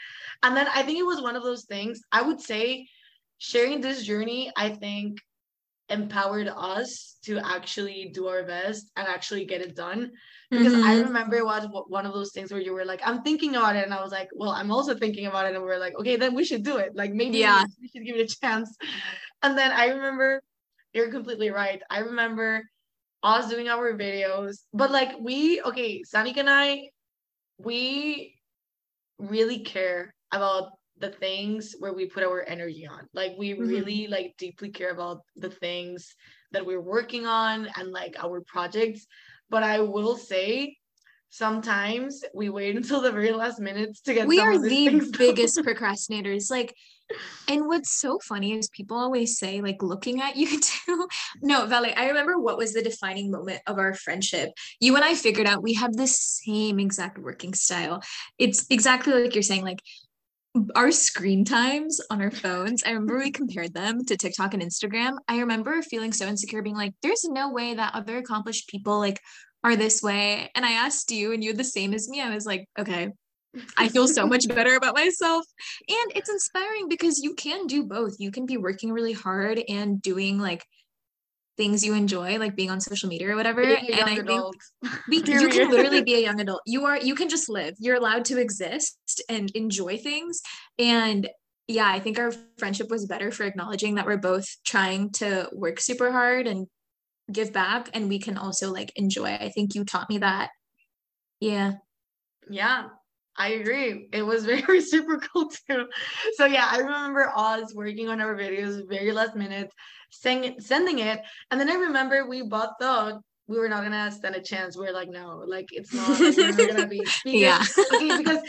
And 0.43 0.55
then 0.55 0.67
I 0.73 0.83
think 0.83 0.97
it 0.97 1.05
was 1.05 1.21
one 1.21 1.35
of 1.35 1.43
those 1.43 1.65
things. 1.65 2.01
I 2.11 2.21
would 2.21 2.39
say 2.39 2.87
sharing 3.37 3.81
this 3.81 4.03
journey, 4.03 4.51
I 4.55 4.69
think 4.69 5.17
empowered 5.91 6.49
us 6.55 7.17
to 7.25 7.39
actually 7.39 8.11
do 8.13 8.27
our 8.27 8.43
best 8.43 8.89
and 8.95 9.07
actually 9.07 9.45
get 9.45 9.61
it 9.61 9.75
done. 9.75 10.11
Because 10.49 10.73
mm-hmm. 10.73 10.83
i 10.83 10.99
remember 10.99 11.37
it 11.37 11.45
was 11.45 11.67
one 11.87 12.05
of 12.05 12.13
those 12.13 12.31
things 12.33 12.51
where 12.51 12.59
you 12.59 12.73
were 12.73 12.83
like 12.83 13.01
i'm 13.05 13.21
thinking 13.21 13.55
about 13.55 13.77
it 13.77 13.85
and 13.85 13.93
i 13.93 14.01
was 14.01 14.11
like 14.11 14.27
well 14.35 14.51
i'm 14.51 14.69
also 14.69 14.93
thinking 14.93 15.27
about 15.27 15.45
it 15.45 15.55
and 15.55 15.63
we 15.63 15.71
are 15.71 15.79
like 15.79 15.95
okay 15.97 16.17
then 16.17 16.35
we 16.35 16.43
should 16.43 16.63
do 16.63 16.75
it. 16.77 16.91
Like 16.93 17.13
maybe 17.13 17.37
yeah. 17.37 17.63
we 17.81 17.87
should 17.87 18.05
give 18.05 18.17
it 18.17 18.29
a 18.29 18.35
chance. 18.41 18.75
And 19.43 19.57
then 19.57 19.71
i 19.71 19.87
remember 19.87 20.41
you're 20.93 21.09
completely 21.09 21.51
right. 21.51 21.81
I 21.89 21.99
remember 21.99 22.63
us 23.23 23.49
doing 23.49 23.69
our 23.69 23.93
videos 23.93 24.65
but 24.73 24.91
like 24.91 25.11
we 25.19 25.61
okay 25.61 26.01
Sanik 26.01 26.37
and 26.37 26.49
i 26.49 26.89
we 27.59 28.35
really 29.19 29.59
care 29.59 30.13
about 30.31 30.71
the 31.01 31.09
things 31.09 31.75
where 31.79 31.93
we 31.93 32.05
put 32.05 32.23
our 32.23 32.43
energy 32.47 32.87
on. 32.87 33.07
Like 33.13 33.33
we 33.37 33.51
mm-hmm. 33.51 33.67
really 33.67 34.07
like 34.07 34.35
deeply 34.37 34.69
care 34.69 34.91
about 34.91 35.21
the 35.35 35.49
things 35.49 36.15
that 36.51 36.65
we're 36.65 36.81
working 36.81 37.25
on 37.25 37.67
and 37.75 37.91
like 37.91 38.15
our 38.23 38.41
projects. 38.41 39.05
But 39.49 39.63
i 39.63 39.79
will 39.81 40.15
say 40.15 40.77
sometimes 41.29 42.23
we 42.33 42.49
wait 42.49 42.75
until 42.79 43.01
the 43.01 43.11
very 43.11 43.31
last 43.31 43.59
minutes 43.59 44.01
to 44.01 44.13
get 44.13 44.27
we 44.27 44.39
are 44.39 44.57
the 44.57 45.11
biggest 45.17 45.57
procrastinators. 45.59 46.51
Like 46.51 46.75
and 47.47 47.67
what's 47.67 47.91
so 47.91 48.19
funny 48.19 48.53
is 48.53 48.69
people 48.69 48.97
always 48.97 49.37
say 49.37 49.61
like 49.61 49.81
looking 49.83 50.21
at 50.21 50.35
you 50.35 50.59
too. 50.61 51.07
No 51.41 51.65
Vale 51.65 51.93
i 51.95 52.07
remember 52.07 52.39
what 52.39 52.57
was 52.57 52.73
the 52.73 52.81
defining 52.81 53.31
moment 53.31 53.61
of 53.67 53.77
our 53.77 53.93
friendship. 53.93 54.51
You 54.79 54.95
and 54.95 55.05
i 55.05 55.15
figured 55.15 55.47
out 55.47 55.63
we 55.63 55.73
have 55.73 55.95
the 55.95 56.07
same 56.07 56.79
exact 56.79 57.17
working 57.17 57.53
style. 57.53 58.01
It's 58.37 58.65
exactly 58.69 59.13
like 59.13 59.35
you're 59.35 59.43
saying 59.43 59.63
like 59.63 59.81
our 60.75 60.91
screen 60.91 61.45
times 61.45 62.01
on 62.09 62.21
our 62.21 62.31
phones, 62.31 62.83
I 62.83 62.89
remember 62.89 63.17
we 63.17 63.31
compared 63.31 63.73
them 63.73 64.03
to 64.05 64.17
TikTok 64.17 64.53
and 64.53 64.61
Instagram. 64.61 65.17
I 65.27 65.39
remember 65.39 65.81
feeling 65.81 66.11
so 66.11 66.27
insecure, 66.27 66.61
being 66.61 66.75
like, 66.75 66.93
there's 67.01 67.23
no 67.23 67.51
way 67.51 67.73
that 67.73 67.95
other 67.95 68.17
accomplished 68.17 68.67
people 68.69 68.99
like 68.99 69.19
are 69.63 69.75
this 69.75 70.01
way. 70.01 70.51
And 70.55 70.65
I 70.65 70.71
asked 70.71 71.11
you, 71.11 71.31
and 71.31 71.43
you're 71.43 71.53
the 71.53 71.63
same 71.63 71.93
as 71.93 72.09
me. 72.09 72.21
I 72.21 72.33
was 72.33 72.45
like, 72.45 72.67
okay, 72.77 73.11
I 73.77 73.87
feel 73.87 74.07
so 74.07 74.25
much 74.27 74.47
better 74.49 74.75
about 74.75 74.95
myself. 74.95 75.45
And 75.87 76.11
it's 76.15 76.29
inspiring 76.29 76.87
because 76.89 77.19
you 77.19 77.33
can 77.35 77.67
do 77.67 77.83
both. 77.83 78.15
You 78.19 78.31
can 78.31 78.45
be 78.45 78.57
working 78.57 78.91
really 78.91 79.13
hard 79.13 79.61
and 79.69 80.01
doing 80.01 80.37
like 80.37 80.65
things 81.61 81.83
you 81.83 81.93
enjoy, 81.93 82.39
like 82.39 82.55
being 82.55 82.71
on 82.71 82.81
social 82.81 83.07
media 83.07 83.29
or 83.29 83.35
whatever. 83.35 83.61
And 83.61 83.93
I 83.93 84.15
adult. 84.15 84.55
think 84.81 84.93
we, 85.07 85.17
you 85.39 85.47
can 85.47 85.69
literally 85.69 86.01
be 86.01 86.15
a 86.15 86.19
young 86.19 86.41
adult. 86.41 86.61
You 86.65 86.85
are 86.85 86.97
you 86.97 87.13
can 87.13 87.29
just 87.29 87.49
live. 87.49 87.75
You're 87.77 87.97
allowed 87.97 88.25
to 88.25 88.41
exist 88.41 89.21
and 89.29 89.51
enjoy 89.51 89.97
things. 89.97 90.41
And 90.79 91.29
yeah, 91.67 91.87
I 91.87 91.99
think 91.99 92.17
our 92.17 92.33
friendship 92.57 92.89
was 92.89 93.05
better 93.05 93.31
for 93.31 93.43
acknowledging 93.43 93.95
that 93.95 94.07
we're 94.07 94.17
both 94.17 94.47
trying 94.65 95.11
to 95.11 95.49
work 95.53 95.79
super 95.79 96.11
hard 96.11 96.47
and 96.47 96.65
give 97.31 97.53
back 97.53 97.91
and 97.93 98.09
we 98.09 98.17
can 98.17 98.39
also 98.39 98.73
like 98.73 98.91
enjoy. 98.95 99.29
I 99.29 99.49
think 99.49 99.75
you 99.75 99.85
taught 99.85 100.09
me 100.09 100.17
that. 100.17 100.49
Yeah. 101.39 101.73
Yeah. 102.49 102.87
I 103.37 103.49
agree. 103.49 104.09
It 104.11 104.23
was 104.23 104.45
very 104.51 104.63
reciprocal 104.67 105.51
too. 105.69 105.85
So 106.37 106.45
yeah, 106.45 106.67
I 106.69 106.77
remember 106.79 107.31
Oz 107.35 107.73
working 107.75 108.09
on 108.09 108.19
our 108.19 108.35
videos 108.35 108.81
very 108.89 109.11
last 109.11 109.35
minute, 109.35 109.71
sending 110.11 110.59
sending 110.59 110.99
it, 110.99 111.21
and 111.49 111.59
then 111.59 111.69
I 111.69 111.75
remember 111.75 112.27
we 112.27 112.43
both 112.43 112.71
thought 112.79 113.21
we 113.47 113.59
were 113.59 113.69
not 113.69 113.83
gonna 113.83 114.11
stand 114.11 114.35
a 114.35 114.41
chance. 114.41 114.77
We 114.77 114.87
are 114.87 114.93
like, 114.93 115.09
no, 115.09 115.43
like 115.45 115.67
it's 115.71 115.93
not. 115.93 116.19
we're 116.19 116.51
not 116.51 116.57
gonna 116.57 116.87
be 116.87 117.03
speaking. 117.05 117.41
yeah. 117.41 117.61
okay, 117.93 118.17
because 118.17 118.39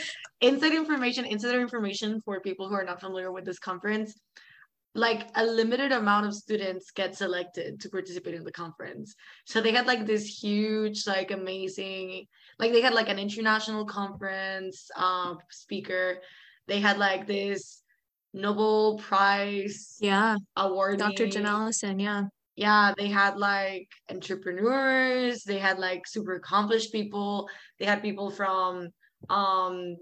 inside 0.41 0.73
information, 0.73 1.25
insider 1.25 1.59
information 1.59 2.21
for 2.21 2.39
people 2.39 2.69
who 2.69 2.75
are 2.75 2.85
not 2.85 3.01
familiar 3.01 3.31
with 3.31 3.45
this 3.45 3.59
conference, 3.59 4.15
like 4.95 5.29
a 5.35 5.45
limited 5.45 5.91
amount 5.91 6.27
of 6.27 6.33
students 6.33 6.91
get 6.91 7.15
selected 7.15 7.81
to 7.81 7.89
participate 7.89 8.35
in 8.35 8.45
the 8.45 8.51
conference. 8.51 9.13
So 9.45 9.59
they 9.59 9.71
had 9.71 9.87
like 9.87 10.05
this 10.05 10.25
huge, 10.25 11.05
like 11.05 11.31
amazing, 11.31 12.25
like 12.57 12.71
they 12.71 12.81
had 12.81 12.93
like 12.93 13.09
an 13.09 13.19
international 13.19 13.85
conference 13.85 14.89
um 14.95 15.37
speaker. 15.51 16.19
They 16.67 16.79
had 16.79 16.97
like 16.97 17.27
this 17.27 17.82
Nobel 18.33 18.97
Prize 18.97 19.97
yeah 19.99 20.37
award. 20.55 20.99
Dr. 20.99 21.27
Jim 21.27 21.45
Allison, 21.45 21.99
yeah. 21.99 22.23
Yeah, 22.55 22.93
they 22.97 23.07
had 23.07 23.37
like 23.37 23.87
entrepreneurs, 24.11 25.43
they 25.43 25.57
had 25.57 25.79
like 25.79 26.05
super 26.05 26.35
accomplished 26.35 26.91
people, 26.91 27.49
they 27.79 27.85
had 27.85 28.01
people 28.01 28.29
from 28.29 28.89
um 29.29 29.97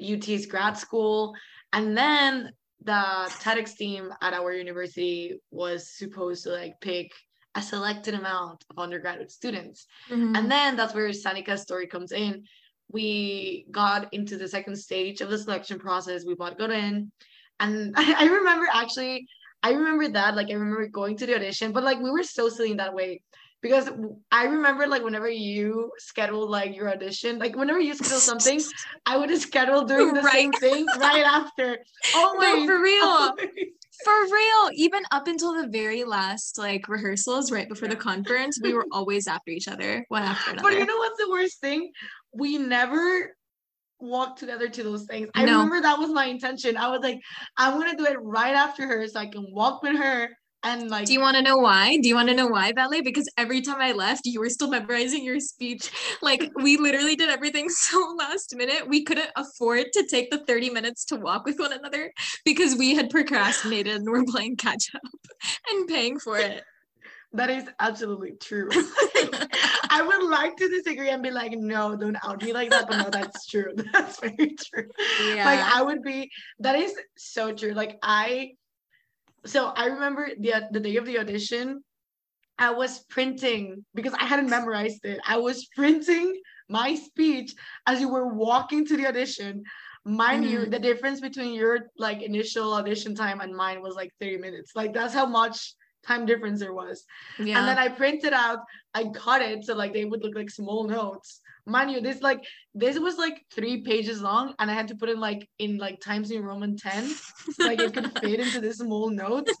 UT's 0.00 0.46
grad 0.46 0.76
school. 0.76 1.34
And 1.72 1.96
then 1.96 2.50
the 2.82 2.92
TEDx 2.92 3.76
team 3.76 4.12
at 4.22 4.34
our 4.34 4.52
university 4.52 5.40
was 5.50 5.96
supposed 5.96 6.44
to 6.44 6.50
like 6.50 6.74
pick 6.80 7.10
a 7.54 7.62
selected 7.62 8.14
amount 8.14 8.64
of 8.70 8.78
undergraduate 8.78 9.30
students. 9.30 9.86
Mm-hmm. 10.10 10.36
And 10.36 10.50
then 10.50 10.76
that's 10.76 10.94
where 10.94 11.08
Sanika's 11.08 11.62
story 11.62 11.86
comes 11.86 12.12
in. 12.12 12.44
We 12.92 13.66
got 13.70 14.12
into 14.12 14.36
the 14.36 14.46
second 14.46 14.76
stage 14.76 15.20
of 15.20 15.30
the 15.30 15.38
selection 15.38 15.78
process. 15.78 16.24
We 16.24 16.34
both 16.34 16.58
got 16.58 16.70
in. 16.70 17.10
And 17.60 17.94
I, 17.96 18.14
I 18.18 18.24
remember 18.26 18.66
actually, 18.72 19.26
I 19.62 19.72
remember 19.72 20.08
that. 20.08 20.36
Like, 20.36 20.48
I 20.50 20.54
remember 20.54 20.86
going 20.88 21.16
to 21.18 21.26
the 21.26 21.34
audition, 21.36 21.72
but 21.72 21.84
like, 21.84 22.00
we 22.00 22.10
were 22.10 22.22
so 22.22 22.48
silly 22.48 22.72
in 22.72 22.76
that 22.78 22.94
way 22.94 23.22
because 23.62 23.90
I 24.30 24.44
remember 24.44 24.86
like 24.86 25.02
whenever 25.02 25.28
you 25.28 25.90
schedule 25.98 26.48
like 26.48 26.76
your 26.76 26.90
audition, 26.90 27.38
like 27.38 27.56
whenever 27.56 27.80
you 27.80 27.94
schedule 27.94 28.18
something, 28.30 28.60
I 29.06 29.16
would 29.16 29.28
just 29.28 29.46
schedule 29.46 29.84
doing 29.84 30.14
the 30.14 30.22
right. 30.22 30.32
same 30.32 30.52
thing 30.52 30.86
right 30.98 31.24
after. 31.26 31.78
Oh 32.14 32.34
my, 32.38 32.52
no, 32.52 32.66
for 32.66 32.80
real. 32.80 33.34
For 34.04 34.24
real, 34.24 34.70
even 34.74 35.02
up 35.10 35.26
until 35.26 35.60
the 35.60 35.68
very 35.68 36.04
last 36.04 36.58
like 36.58 36.86
rehearsals 36.86 37.50
right 37.50 37.68
before 37.68 37.88
the 37.88 37.96
conference, 37.96 38.60
we 38.62 38.74
were 38.74 38.86
always 38.92 39.26
after 39.26 39.50
each 39.50 39.68
other, 39.68 40.04
one 40.08 40.22
after 40.22 40.50
another. 40.52 40.68
But 40.68 40.78
you 40.78 40.86
know 40.86 40.98
what's 40.98 41.18
the 41.18 41.30
worst 41.30 41.60
thing? 41.60 41.90
We 42.32 42.58
never 42.58 43.35
walked 44.00 44.38
together 44.38 44.68
to 44.68 44.82
those 44.82 45.04
things. 45.04 45.28
I 45.34 45.44
no. 45.44 45.52
remember 45.52 45.80
that 45.80 45.98
was 45.98 46.10
my 46.10 46.26
intention. 46.26 46.76
I 46.76 46.88
was 46.88 47.00
like, 47.02 47.20
I'm 47.56 47.78
gonna 47.78 47.96
do 47.96 48.06
it 48.06 48.16
right 48.20 48.54
after 48.54 48.86
her 48.86 49.06
so 49.06 49.20
I 49.20 49.26
can 49.26 49.46
walk 49.50 49.82
with 49.82 49.96
her 49.96 50.28
and 50.66 50.90
like, 50.90 51.06
do 51.06 51.12
you 51.12 51.20
want 51.20 51.36
to 51.36 51.42
know 51.42 51.58
why? 51.58 51.96
Do 51.98 52.08
you 52.08 52.16
want 52.16 52.28
to 52.28 52.34
know 52.34 52.48
why, 52.48 52.72
Vale? 52.72 53.02
Because 53.02 53.28
every 53.38 53.60
time 53.60 53.80
I 53.80 53.92
left, 53.92 54.22
you 54.26 54.40
were 54.40 54.50
still 54.50 54.68
memorizing 54.68 55.24
your 55.24 55.38
speech. 55.38 55.90
Like, 56.22 56.50
we 56.56 56.76
literally 56.76 57.14
did 57.14 57.28
everything 57.28 57.68
so 57.70 58.16
last 58.18 58.54
minute. 58.56 58.88
We 58.88 59.04
couldn't 59.04 59.30
afford 59.36 59.86
to 59.92 60.06
take 60.10 60.30
the 60.30 60.38
30 60.38 60.70
minutes 60.70 61.04
to 61.06 61.16
walk 61.16 61.44
with 61.44 61.60
one 61.60 61.72
another 61.72 62.12
because 62.44 62.74
we 62.74 62.96
had 62.96 63.10
procrastinated 63.10 63.96
and 63.96 64.10
we're 64.10 64.24
playing 64.24 64.56
catch 64.56 64.92
up 64.94 65.02
and 65.70 65.86
paying 65.86 66.18
for 66.18 66.38
it. 66.38 66.64
That 67.32 67.50
is 67.50 67.64
absolutely 67.80 68.32
true. 68.40 68.70
I 69.90 70.02
would 70.02 70.28
like 70.28 70.56
to 70.56 70.68
disagree 70.68 71.10
and 71.10 71.22
be 71.22 71.30
like, 71.30 71.52
no, 71.52 71.96
don't 71.96 72.16
out 72.24 72.42
me 72.42 72.52
like 72.52 72.70
that. 72.70 72.88
But 72.88 72.98
no, 72.98 73.10
that's 73.10 73.46
true. 73.46 73.72
That's 73.92 74.20
very 74.20 74.56
true. 74.56 74.88
Yeah. 75.24 75.44
Like 75.44 75.60
I 75.60 75.82
would 75.82 76.02
be, 76.02 76.30
that 76.60 76.78
is 76.78 76.94
so 77.16 77.52
true. 77.52 77.72
Like 77.72 77.98
I 78.02 78.52
so 79.46 79.66
I 79.68 79.86
remember 79.86 80.28
the 80.38 80.68
the 80.70 80.80
day 80.80 80.96
of 80.96 81.06
the 81.06 81.18
audition, 81.18 81.82
I 82.58 82.70
was 82.70 83.04
printing 83.08 83.84
because 83.94 84.14
I 84.14 84.24
hadn't 84.24 84.50
memorized 84.50 85.04
it. 85.04 85.20
I 85.26 85.38
was 85.38 85.66
printing 85.66 86.40
my 86.68 86.94
speech 86.94 87.54
as 87.86 88.00
you 88.00 88.08
were 88.08 88.34
walking 88.34 88.84
to 88.86 88.96
the 88.96 89.06
audition. 89.06 89.62
Mind 90.04 90.44
mm-hmm. 90.44 90.52
you, 90.52 90.66
the 90.66 90.78
difference 90.78 91.20
between 91.20 91.54
your 91.54 91.90
like 91.98 92.22
initial 92.22 92.74
audition 92.74 93.14
time 93.14 93.40
and 93.40 93.54
mine 93.54 93.82
was 93.82 93.94
like 93.94 94.12
30 94.20 94.38
minutes. 94.38 94.72
Like 94.74 94.92
that's 94.92 95.14
how 95.14 95.26
much 95.26 95.74
time 96.06 96.26
difference 96.26 96.60
there 96.60 96.74
was. 96.74 97.04
Yeah. 97.38 97.58
And 97.58 97.68
then 97.68 97.78
I 97.78 97.88
printed 97.88 98.32
out, 98.32 98.60
I 98.94 99.04
cut 99.14 99.42
it 99.42 99.64
so 99.64 99.74
like 99.74 99.92
they 99.92 100.04
would 100.04 100.22
look 100.22 100.34
like 100.34 100.50
small 100.50 100.86
notes 100.86 101.40
mind 101.66 101.90
you, 101.90 102.00
this 102.00 102.22
like 102.22 102.44
this 102.74 102.98
was 102.98 103.18
like 103.18 103.44
three 103.52 103.82
pages 103.82 104.22
long, 104.22 104.54
and 104.58 104.70
I 104.70 104.74
had 104.74 104.88
to 104.88 104.94
put 104.94 105.08
it 105.08 105.18
like 105.18 105.48
in 105.58 105.78
like 105.78 106.00
Times 106.00 106.30
New 106.30 106.40
Roman 106.40 106.76
10, 106.76 107.08
so, 107.08 107.66
like 107.66 107.80
it 107.80 107.92
could 107.92 108.18
fit 108.20 108.40
into 108.40 108.60
this 108.60 108.78
small 108.78 109.10
notes. 109.10 109.52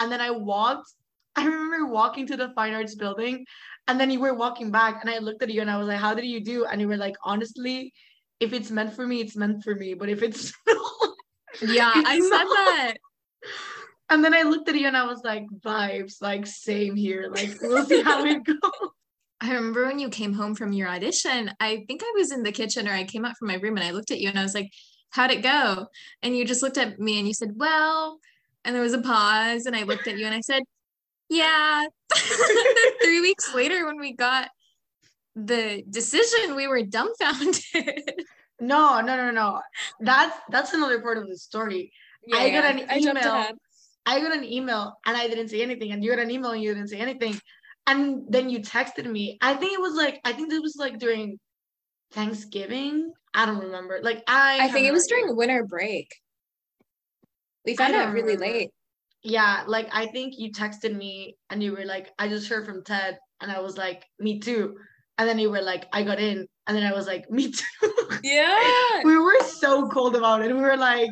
And 0.00 0.12
then 0.12 0.20
I 0.20 0.30
walked. 0.30 0.92
I 1.34 1.44
remember 1.44 1.86
walking 1.86 2.26
to 2.28 2.36
the 2.36 2.50
fine 2.54 2.74
arts 2.74 2.94
building, 2.94 3.44
and 3.88 3.98
then 3.98 4.10
you 4.10 4.20
were 4.20 4.34
walking 4.34 4.70
back, 4.70 4.98
and 5.00 5.10
I 5.10 5.18
looked 5.18 5.42
at 5.42 5.50
you 5.50 5.60
and 5.60 5.70
I 5.70 5.78
was 5.78 5.88
like, 5.88 5.98
"How 5.98 6.14
did 6.14 6.24
you 6.24 6.44
do?" 6.44 6.66
And 6.66 6.80
you 6.80 6.88
were 6.88 6.96
like, 6.96 7.16
"Honestly, 7.24 7.92
if 8.38 8.52
it's 8.52 8.70
meant 8.70 8.94
for 8.94 9.06
me, 9.06 9.20
it's 9.20 9.36
meant 9.36 9.64
for 9.64 9.74
me. 9.74 9.94
But 9.94 10.08
if 10.08 10.22
it's 10.22 10.52
yeah, 11.62 11.90
I 11.94 12.18
not. 12.18 12.30
said 12.30 12.46
that." 12.46 12.94
And 14.10 14.24
then 14.24 14.34
I 14.34 14.42
looked 14.42 14.68
at 14.68 14.74
you 14.74 14.86
and 14.86 14.96
I 14.96 15.04
was 15.04 15.22
like, 15.22 15.46
vibes, 15.60 16.22
like 16.22 16.46
same 16.46 16.96
here. 16.96 17.28
Like 17.30 17.56
we'll 17.60 17.84
see 17.84 18.02
how 18.02 18.24
it 18.24 18.44
goes. 18.44 18.56
I 19.40 19.54
remember 19.54 19.86
when 19.86 19.98
you 19.98 20.08
came 20.08 20.32
home 20.32 20.54
from 20.54 20.72
your 20.72 20.88
audition, 20.88 21.50
I 21.60 21.84
think 21.86 22.02
I 22.02 22.12
was 22.16 22.32
in 22.32 22.42
the 22.42 22.50
kitchen 22.50 22.88
or 22.88 22.92
I 22.92 23.04
came 23.04 23.24
out 23.24 23.36
from 23.36 23.48
my 23.48 23.54
room 23.54 23.76
and 23.76 23.86
I 23.86 23.92
looked 23.92 24.10
at 24.10 24.18
you 24.18 24.28
and 24.28 24.38
I 24.38 24.42
was 24.42 24.54
like, 24.54 24.70
How'd 25.10 25.30
it 25.30 25.42
go? 25.42 25.86
And 26.22 26.36
you 26.36 26.44
just 26.44 26.62
looked 26.62 26.76
at 26.76 26.98
me 26.98 27.18
and 27.18 27.26
you 27.26 27.34
said, 27.34 27.52
Well, 27.54 28.18
and 28.64 28.74
there 28.74 28.82
was 28.82 28.94
a 28.94 29.00
pause 29.00 29.66
and 29.66 29.76
I 29.76 29.84
looked 29.84 30.08
at 30.08 30.18
you 30.18 30.26
and 30.26 30.34
I 30.34 30.40
said, 30.40 30.62
Yeah. 31.28 31.86
three 33.02 33.20
weeks 33.20 33.54
later, 33.54 33.86
when 33.86 33.98
we 33.98 34.12
got 34.12 34.48
the 35.36 35.84
decision, 35.88 36.56
we 36.56 36.66
were 36.66 36.82
dumbfounded. 36.82 38.24
No, 38.60 39.00
no, 39.00 39.16
no, 39.16 39.30
no. 39.30 39.60
That's 40.00 40.36
that's 40.50 40.74
another 40.74 41.00
part 41.00 41.18
of 41.18 41.28
the 41.28 41.36
story. 41.36 41.92
Yeah, 42.26 42.38
I 42.38 42.50
got 42.50 42.64
an 42.64 42.78
email. 42.98 43.52
I 44.08 44.20
got 44.20 44.34
an 44.34 44.42
email 44.42 44.94
and 45.04 45.16
I 45.16 45.28
didn't 45.28 45.48
say 45.48 45.60
anything, 45.60 45.92
and 45.92 46.02
you 46.02 46.10
got 46.10 46.18
an 46.18 46.30
email 46.30 46.52
and 46.52 46.62
you 46.62 46.72
didn't 46.72 46.88
say 46.88 46.96
anything, 46.96 47.38
and 47.86 48.24
then 48.28 48.48
you 48.48 48.60
texted 48.60 49.04
me. 49.04 49.36
I 49.42 49.52
think 49.52 49.74
it 49.74 49.80
was 49.80 49.94
like 49.94 50.18
I 50.24 50.32
think 50.32 50.50
it 50.50 50.62
was 50.62 50.76
like 50.78 50.98
during 50.98 51.38
Thanksgiving. 52.12 53.12
I 53.34 53.44
don't 53.44 53.58
remember. 53.58 54.00
Like 54.02 54.24
I. 54.26 54.60
I 54.62 54.68
think 54.68 54.86
it 54.86 54.92
was 54.92 55.06
during 55.06 55.36
winter 55.36 55.64
break. 55.64 56.08
We 57.66 57.76
found 57.76 57.94
out 57.94 58.14
really 58.14 58.36
remember. 58.36 58.58
late. 58.58 58.70
Yeah, 59.22 59.64
like 59.66 59.88
I 59.92 60.06
think 60.06 60.38
you 60.38 60.52
texted 60.52 60.96
me 60.96 61.36
and 61.50 61.62
you 61.62 61.72
were 61.72 61.84
like, 61.84 62.08
I 62.18 62.28
just 62.28 62.48
heard 62.48 62.64
from 62.64 62.82
TED, 62.82 63.18
and 63.42 63.52
I 63.52 63.60
was 63.60 63.76
like, 63.76 64.06
me 64.18 64.40
too. 64.40 64.76
And 65.18 65.28
then 65.28 65.38
you 65.38 65.50
were 65.50 65.60
like, 65.60 65.86
I 65.92 66.02
got 66.02 66.18
in, 66.18 66.46
and 66.66 66.76
then 66.76 66.84
I 66.84 66.94
was 66.94 67.06
like, 67.06 67.30
me 67.30 67.52
too. 67.52 67.64
Yeah. 68.22 69.02
we 69.04 69.16
were 69.16 69.40
so 69.42 69.88
cold 69.88 70.16
about 70.16 70.42
it. 70.42 70.54
We 70.54 70.60
were 70.60 70.76
like, 70.76 71.10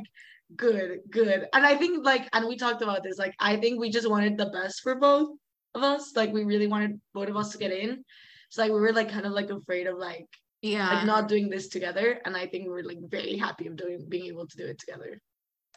good, 0.54 1.00
good. 1.10 1.48
And 1.52 1.66
I 1.66 1.74
think 1.76 2.04
like, 2.04 2.28
and 2.32 2.46
we 2.46 2.56
talked 2.56 2.82
about 2.82 3.02
this, 3.02 3.18
like, 3.18 3.34
I 3.40 3.56
think 3.56 3.80
we 3.80 3.90
just 3.90 4.08
wanted 4.08 4.38
the 4.38 4.46
best 4.46 4.80
for 4.82 4.94
both 4.94 5.30
of 5.76 5.82
us. 5.82 6.12
Like 6.16 6.32
we 6.32 6.44
really 6.44 6.66
wanted 6.66 7.00
both 7.14 7.28
of 7.28 7.36
us 7.36 7.52
to 7.52 7.58
get 7.58 7.72
in. 7.72 8.04
So 8.50 8.62
like 8.62 8.72
we 8.72 8.80
were 8.80 8.92
like 8.92 9.10
kind 9.10 9.26
of 9.26 9.32
like 9.32 9.50
afraid 9.50 9.86
of 9.86 9.98
like 9.98 10.26
yeah 10.62 10.94
like 10.94 11.06
not 11.06 11.28
doing 11.28 11.48
this 11.48 11.68
together. 11.68 12.20
And 12.24 12.36
I 12.36 12.46
think 12.46 12.64
we 12.64 12.70
were 12.70 12.82
like 12.82 12.98
very 13.08 13.36
happy 13.36 13.66
of 13.66 13.76
doing 13.76 14.04
being 14.08 14.26
able 14.26 14.46
to 14.46 14.56
do 14.56 14.66
it 14.66 14.78
together. 14.78 15.20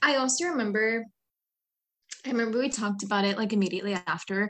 I 0.01 0.15
also 0.15 0.45
remember 0.45 1.05
I 2.25 2.31
remember 2.31 2.59
we 2.59 2.69
talked 2.69 3.03
about 3.03 3.25
it 3.25 3.37
like 3.37 3.53
immediately 3.53 3.93
after. 4.07 4.49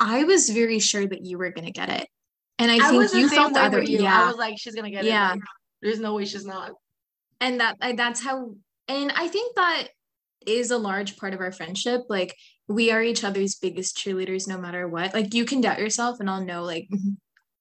I 0.00 0.24
was 0.24 0.50
very 0.50 0.78
sure 0.78 1.06
that 1.06 1.24
you 1.24 1.38
were 1.38 1.50
gonna 1.50 1.70
get 1.70 1.88
it. 1.88 2.08
And 2.58 2.70
I, 2.70 2.76
I 2.76 2.90
think 2.90 3.12
you 3.14 3.28
felt 3.28 3.54
the 3.54 3.60
other 3.60 3.82
you. 3.82 4.02
Yeah. 4.02 4.24
I 4.24 4.26
was 4.26 4.36
like, 4.36 4.56
she's 4.58 4.74
gonna 4.74 4.90
get 4.90 5.04
yeah. 5.04 5.32
it. 5.32 5.36
Yeah. 5.36 5.42
there's 5.82 6.00
no 6.00 6.14
way 6.14 6.24
she's 6.24 6.44
not. 6.44 6.72
And 7.40 7.60
that 7.60 7.76
that's 7.96 8.22
how 8.22 8.54
and 8.88 9.12
I 9.14 9.28
think 9.28 9.54
that 9.56 9.88
is 10.46 10.70
a 10.70 10.78
large 10.78 11.16
part 11.16 11.34
of 11.34 11.40
our 11.40 11.52
friendship. 11.52 12.02
Like 12.08 12.34
we 12.68 12.90
are 12.90 13.02
each 13.02 13.24
other's 13.24 13.56
biggest 13.56 13.96
cheerleaders 13.96 14.48
no 14.48 14.58
matter 14.58 14.88
what. 14.88 15.14
Like 15.14 15.34
you 15.34 15.44
can 15.44 15.60
doubt 15.60 15.78
yourself 15.78 16.20
and 16.20 16.28
I'll 16.28 16.44
know 16.44 16.62
like 16.64 16.88
mm-hmm, 16.92 17.10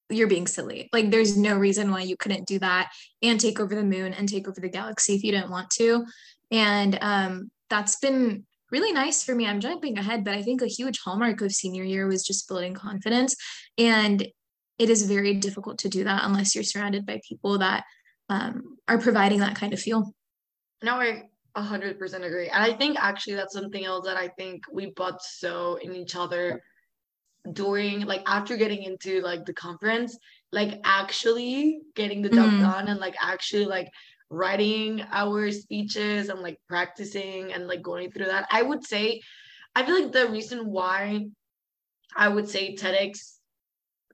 you're 0.10 0.27
being 0.27 0.48
silly. 0.48 0.89
Like 0.93 1.12
there's 1.12 1.38
no 1.38 1.57
reason 1.57 1.91
why 1.91 2.01
you 2.01 2.15
couldn't 2.17 2.48
do 2.48 2.60
that 2.60 2.91
and 3.22 3.39
take 3.39 3.60
over 3.60 3.75
the 3.75 3.84
moon 3.84 4.13
and 4.13 4.27
take 4.27 4.48
over 4.48 4.60
the 4.60 4.69
galaxy 4.69 5.15
if 5.15 5.24
you 5.24 5.31
didn't 5.31 5.51
want 5.51 5.69
to. 5.72 6.05
And 6.51 6.98
um 7.01 7.51
that's 7.69 8.00
been 8.00 8.46
really 8.72 8.91
nice 8.91 9.24
for 9.24 9.34
me. 9.34 9.48
I'm 9.48 9.60
jumping 9.60 9.98
ahead, 9.98 10.24
but 10.24 10.34
I 10.34 10.41
think 10.41 10.62
a 10.62 10.67
huge 10.67 11.00
hallmark 11.00 11.41
of 11.41 11.51
senior 11.51 11.84
year 11.84 12.07
was 12.07 12.25
just 12.25 12.48
building 12.48 12.74
confidence. 12.74 13.36
And 13.77 14.27
it 14.77 14.89
is 14.89 15.03
very 15.03 15.34
difficult 15.36 15.79
to 15.79 15.89
do 15.89 16.03
that 16.03 16.24
unless 16.24 16.53
you're 16.53 16.63
surrounded 16.63 17.05
by 17.05 17.19
people 17.27 17.57
that 17.60 17.84
um, 18.29 18.77
are 18.88 18.98
providing 18.98 19.39
that 19.39 19.55
kind 19.55 19.74
of 19.74 19.79
feel. 19.79 20.13
No, 20.84 20.96
I 20.96 21.24
100% 21.57 22.25
agree. 22.25 22.50
And 22.50 22.63
I 22.63 22.74
think 22.74 22.98
actually 23.00 23.36
that's 23.36 23.53
something 23.53 23.84
else 23.84 24.05
that 24.05 24.17
I 24.17 24.27
think 24.29 24.63
we 24.72 24.91
bought 24.91 25.22
so 25.22 25.75
in 25.81 25.96
each 25.96 26.15
other 26.15 26.62
during 27.53 28.01
like 28.01 28.24
after 28.25 28.57
getting 28.57 28.84
into 28.84 29.22
like 29.22 29.46
the 29.46 29.53
conference 29.53 30.17
like 30.51 30.79
actually 30.84 31.79
getting 31.96 32.22
the 32.22 32.29
job 32.29 32.50
mm-hmm. 32.50 32.62
done 32.62 32.88
and 32.88 33.00
like 33.00 33.15
actually 33.22 33.65
like 33.65 33.89
writing 34.29 35.01
our 35.12 35.51
speeches 35.51 36.29
and 36.29 36.41
like 36.41 36.60
practicing 36.67 37.53
and 37.53 37.67
like 37.67 37.81
going 37.81 38.12
through 38.12 38.25
that 38.25 38.46
i 38.51 38.62
would 38.62 38.84
say 38.84 39.22
i 39.75 39.86
feel 39.86 40.02
like 40.02 40.12
the 40.12 40.28
reason 40.28 40.69
why 40.69 41.25
i 42.15 42.28
would 42.28 42.49
say 42.49 42.75
tedx 42.75 43.38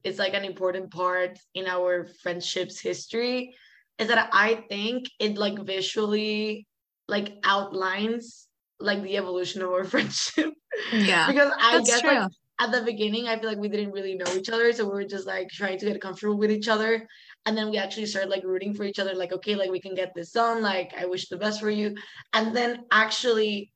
is 0.03 0.19
like 0.19 0.33
an 0.33 0.45
important 0.45 0.91
part 0.91 1.39
in 1.55 1.65
our 1.65 2.07
friendship's 2.21 2.79
history 2.79 3.55
is 3.99 4.07
that 4.07 4.29
i 4.31 4.63
think 4.69 5.05
it 5.19 5.37
like 5.37 5.59
visually 5.59 6.65
like 7.07 7.33
outlines 7.43 8.47
like 8.79 9.01
the 9.01 9.17
evolution 9.17 9.61
of 9.61 9.69
our 9.69 9.83
friendship. 9.93 10.53
Yeah. 10.91 11.27
because 11.27 11.51
I 11.59 11.81
guess 11.81 12.01
true. 12.01 12.09
like 12.09 12.31
at 12.59 12.71
the 12.71 12.81
beginning, 12.81 13.27
I 13.27 13.39
feel 13.39 13.49
like 13.49 13.57
we 13.57 13.69
didn't 13.69 13.91
really 13.91 14.15
know 14.15 14.31
each 14.35 14.49
other. 14.49 14.71
So 14.73 14.85
we 14.85 14.91
were 14.91 15.05
just 15.05 15.25
like 15.25 15.49
trying 15.49 15.79
to 15.79 15.85
get 15.85 16.01
comfortable 16.01 16.37
with 16.37 16.51
each 16.51 16.67
other. 16.67 17.07
And 17.45 17.57
then 17.57 17.69
we 17.69 17.77
actually 17.77 18.05
started 18.05 18.29
like 18.29 18.43
rooting 18.43 18.73
for 18.73 18.83
each 18.83 18.99
other, 18.99 19.15
like, 19.15 19.33
okay, 19.33 19.55
like 19.55 19.71
we 19.71 19.81
can 19.81 19.95
get 19.95 20.13
this 20.15 20.31
done. 20.31 20.61
Like, 20.61 20.93
I 20.97 21.05
wish 21.05 21.27
the 21.27 21.37
best 21.37 21.59
for 21.59 21.69
you. 21.69 21.95
And 22.31 22.55
then 22.55 22.85
actually 22.91 23.71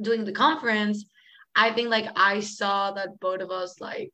doing 0.00 0.24
the 0.24 0.32
conference, 0.32 1.04
I 1.56 1.72
think 1.72 1.88
like 1.88 2.06
I 2.14 2.40
saw 2.40 2.92
that 2.92 3.18
both 3.20 3.40
of 3.40 3.50
us 3.50 3.80
like 3.80 4.12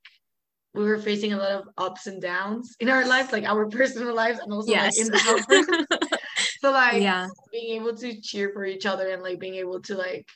we 0.74 0.84
were 0.84 0.98
facing 0.98 1.32
a 1.32 1.36
lot 1.36 1.50
of 1.50 1.68
ups 1.78 2.06
and 2.06 2.22
downs 2.22 2.76
in 2.80 2.88
our 2.88 3.06
lives, 3.06 3.32
like 3.32 3.44
our 3.44 3.66
personal 3.70 4.14
lives 4.14 4.38
and 4.38 4.52
also 4.52 4.70
yes. 4.70 4.96
like 4.96 5.06
in 5.06 5.12
the 5.12 5.18
conference. 5.18 5.86
so 6.60 6.70
like 6.70 7.02
yeah 7.02 7.26
being 7.50 7.80
able 7.80 7.96
to 7.96 8.20
cheer 8.20 8.50
for 8.52 8.64
each 8.64 8.86
other 8.86 9.08
and 9.08 9.22
like 9.22 9.38
being 9.38 9.54
able 9.54 9.80
to 9.80 9.94
like 9.94 10.28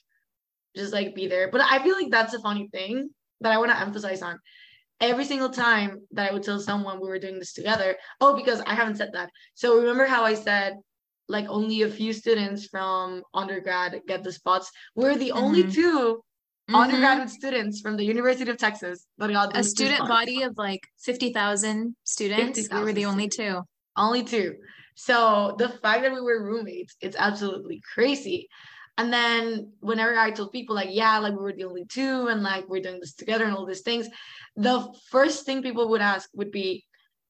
just 0.76 0.92
like 0.92 1.14
be 1.14 1.26
there 1.26 1.50
but 1.50 1.60
i 1.60 1.82
feel 1.82 1.94
like 1.94 2.10
that's 2.10 2.34
a 2.34 2.40
funny 2.40 2.68
thing 2.68 3.08
that 3.40 3.52
i 3.52 3.58
want 3.58 3.70
to 3.70 3.80
emphasize 3.80 4.22
on 4.22 4.38
every 5.00 5.24
single 5.24 5.50
time 5.50 6.00
that 6.12 6.30
i 6.30 6.32
would 6.32 6.42
tell 6.42 6.58
someone 6.58 7.00
we 7.00 7.08
were 7.08 7.18
doing 7.18 7.38
this 7.38 7.52
together 7.52 7.96
oh 8.20 8.36
because 8.36 8.60
i 8.62 8.74
haven't 8.74 8.96
said 8.96 9.10
that 9.12 9.30
so 9.54 9.78
remember 9.78 10.06
how 10.06 10.24
i 10.24 10.34
said 10.34 10.74
like 11.28 11.46
only 11.48 11.82
a 11.82 11.88
few 11.88 12.12
students 12.12 12.66
from 12.66 13.22
undergrad 13.32 14.00
get 14.06 14.22
the 14.22 14.32
spots 14.32 14.70
we're 14.94 15.16
the 15.16 15.28
mm-hmm. 15.28 15.44
only 15.44 15.70
2 15.70 16.22
mm-hmm. 16.68 16.74
undergraduate 16.74 17.30
students 17.30 17.80
from 17.80 17.96
the 17.96 18.04
university 18.04 18.50
of 18.50 18.56
texas 18.56 19.06
a 19.20 19.64
student 19.64 20.00
body 20.08 20.42
of 20.42 20.56
like 20.56 20.80
50000 21.04 21.96
students 22.04 22.60
50, 22.60 22.74
we 22.74 22.82
were 22.82 22.92
the 22.92 23.06
only 23.06 23.28
two 23.28 23.62
only 23.96 24.22
two 24.22 24.56
so 24.94 25.56
the 25.58 25.68
fact 25.68 26.02
that 26.02 26.12
we 26.12 26.20
were 26.20 26.42
roommates, 26.42 26.96
it's 27.00 27.16
absolutely 27.18 27.82
crazy. 27.94 28.48
And 28.96 29.12
then 29.12 29.72
whenever 29.80 30.16
I 30.16 30.30
told 30.30 30.52
people 30.52 30.76
like, 30.76 30.90
yeah, 30.92 31.18
like 31.18 31.32
we 31.32 31.42
were 31.42 31.52
the 31.52 31.64
only 31.64 31.84
two 31.84 32.28
and 32.28 32.42
like 32.42 32.68
we're 32.68 32.80
doing 32.80 33.00
this 33.00 33.14
together 33.14 33.44
and 33.44 33.54
all 33.54 33.66
these 33.66 33.80
things, 33.80 34.08
the 34.54 34.86
first 35.10 35.44
thing 35.44 35.62
people 35.62 35.88
would 35.90 36.00
ask 36.00 36.30
would 36.34 36.52
be, 36.52 36.84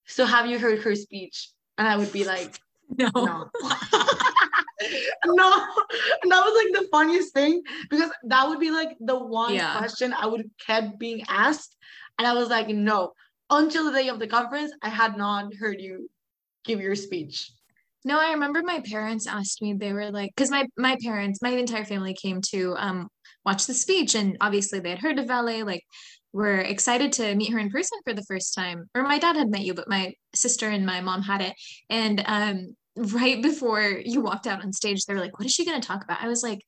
so 0.07 0.27
have 0.27 0.47
you 0.47 0.59
heard 0.59 0.83
her 0.83 0.94
speech? 0.94 1.51
And 1.79 1.88
I 1.88 1.97
would 1.97 2.12
be 2.12 2.25
like, 2.25 2.59
no. 2.99 3.11
No. 3.14 3.51
no. 5.27 5.66
And 6.23 6.33
that 6.33 6.44
was 6.44 6.64
like 6.64 6.83
the 6.83 6.88
funniest 6.90 7.35
thing 7.35 7.62
because 7.90 8.11
that 8.25 8.49
would 8.49 8.61
be 8.61 8.70
like 8.70 8.97
the 9.01 9.18
one 9.18 9.55
yeah. 9.55 9.79
question 9.79 10.12
I 10.12 10.27
would 10.27 10.51
kept 10.64 10.99
being 10.99 11.23
asked. 11.29 11.77
And 12.18 12.27
I 12.27 12.35
was 12.35 12.49
like, 12.49 12.68
no. 12.68 13.12
Until 13.51 13.85
the 13.85 13.99
day 13.99 14.09
of 14.09 14.18
the 14.18 14.27
conference, 14.27 14.73
I 14.83 14.88
had 14.88 15.16
not 15.16 15.55
heard 15.55 15.81
you 15.81 16.09
give 16.64 16.81
your 16.81 16.94
speech. 16.94 17.51
No, 18.05 18.18
I 18.20 18.33
remember 18.33 18.62
my 18.62 18.81
parents 18.81 19.27
asked 19.27 19.62
me, 19.62 19.75
they 19.75 19.92
were 19.92 20.11
like, 20.11 20.33
because 20.35 20.51
my 20.51 20.66
my 20.77 20.97
parents, 21.03 21.40
my 21.40 21.51
entire 21.51 21.85
family 21.85 22.14
came 22.14 22.40
to 22.51 22.75
um 22.77 23.09
watch 23.44 23.66
the 23.66 23.75
speech 23.75 24.14
and 24.14 24.37
obviously 24.40 24.81
they 24.81 24.90
had 24.90 24.99
heard 24.99 25.18
of 25.18 25.29
Vale, 25.29 25.64
like 25.64 25.83
were 26.33 26.59
excited 26.59 27.12
to 27.12 27.35
meet 27.35 27.53
her 27.53 27.59
in 27.59 27.70
person 27.70 27.99
for 28.05 28.12
the 28.12 28.25
first 28.25 28.55
time. 28.55 28.90
Or 28.94 29.03
my 29.03 29.18
dad 29.18 29.37
had 29.37 29.51
met 29.51 29.64
you, 29.64 29.73
but 29.73 29.88
my 29.88 30.14
sister 30.35 30.68
and 30.68 30.85
my 30.85 31.01
mom 31.01 31.23
had 31.23 31.40
it. 31.40 31.55
And 31.88 32.23
um 32.27 32.77
right 32.96 33.42
before 33.42 34.00
you 34.04 34.20
walked 34.20 34.46
out 34.46 34.62
on 34.62 34.72
stage, 34.72 35.04
they 35.04 35.14
were 35.14 35.20
like, 35.20 35.38
What 35.38 35.46
is 35.46 35.52
she 35.52 35.64
gonna 35.64 35.80
talk 35.80 36.04
about? 36.04 36.22
I 36.22 36.28
was 36.28 36.42
like, 36.42 36.61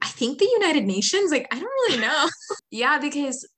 I 0.00 0.08
think 0.08 0.38
the 0.38 0.48
United 0.60 0.84
Nations. 0.84 1.30
Like, 1.30 1.48
I 1.50 1.58
don't 1.58 1.64
really 1.88 2.00
know. 2.00 2.28
yeah, 2.70 2.98
because 2.98 3.48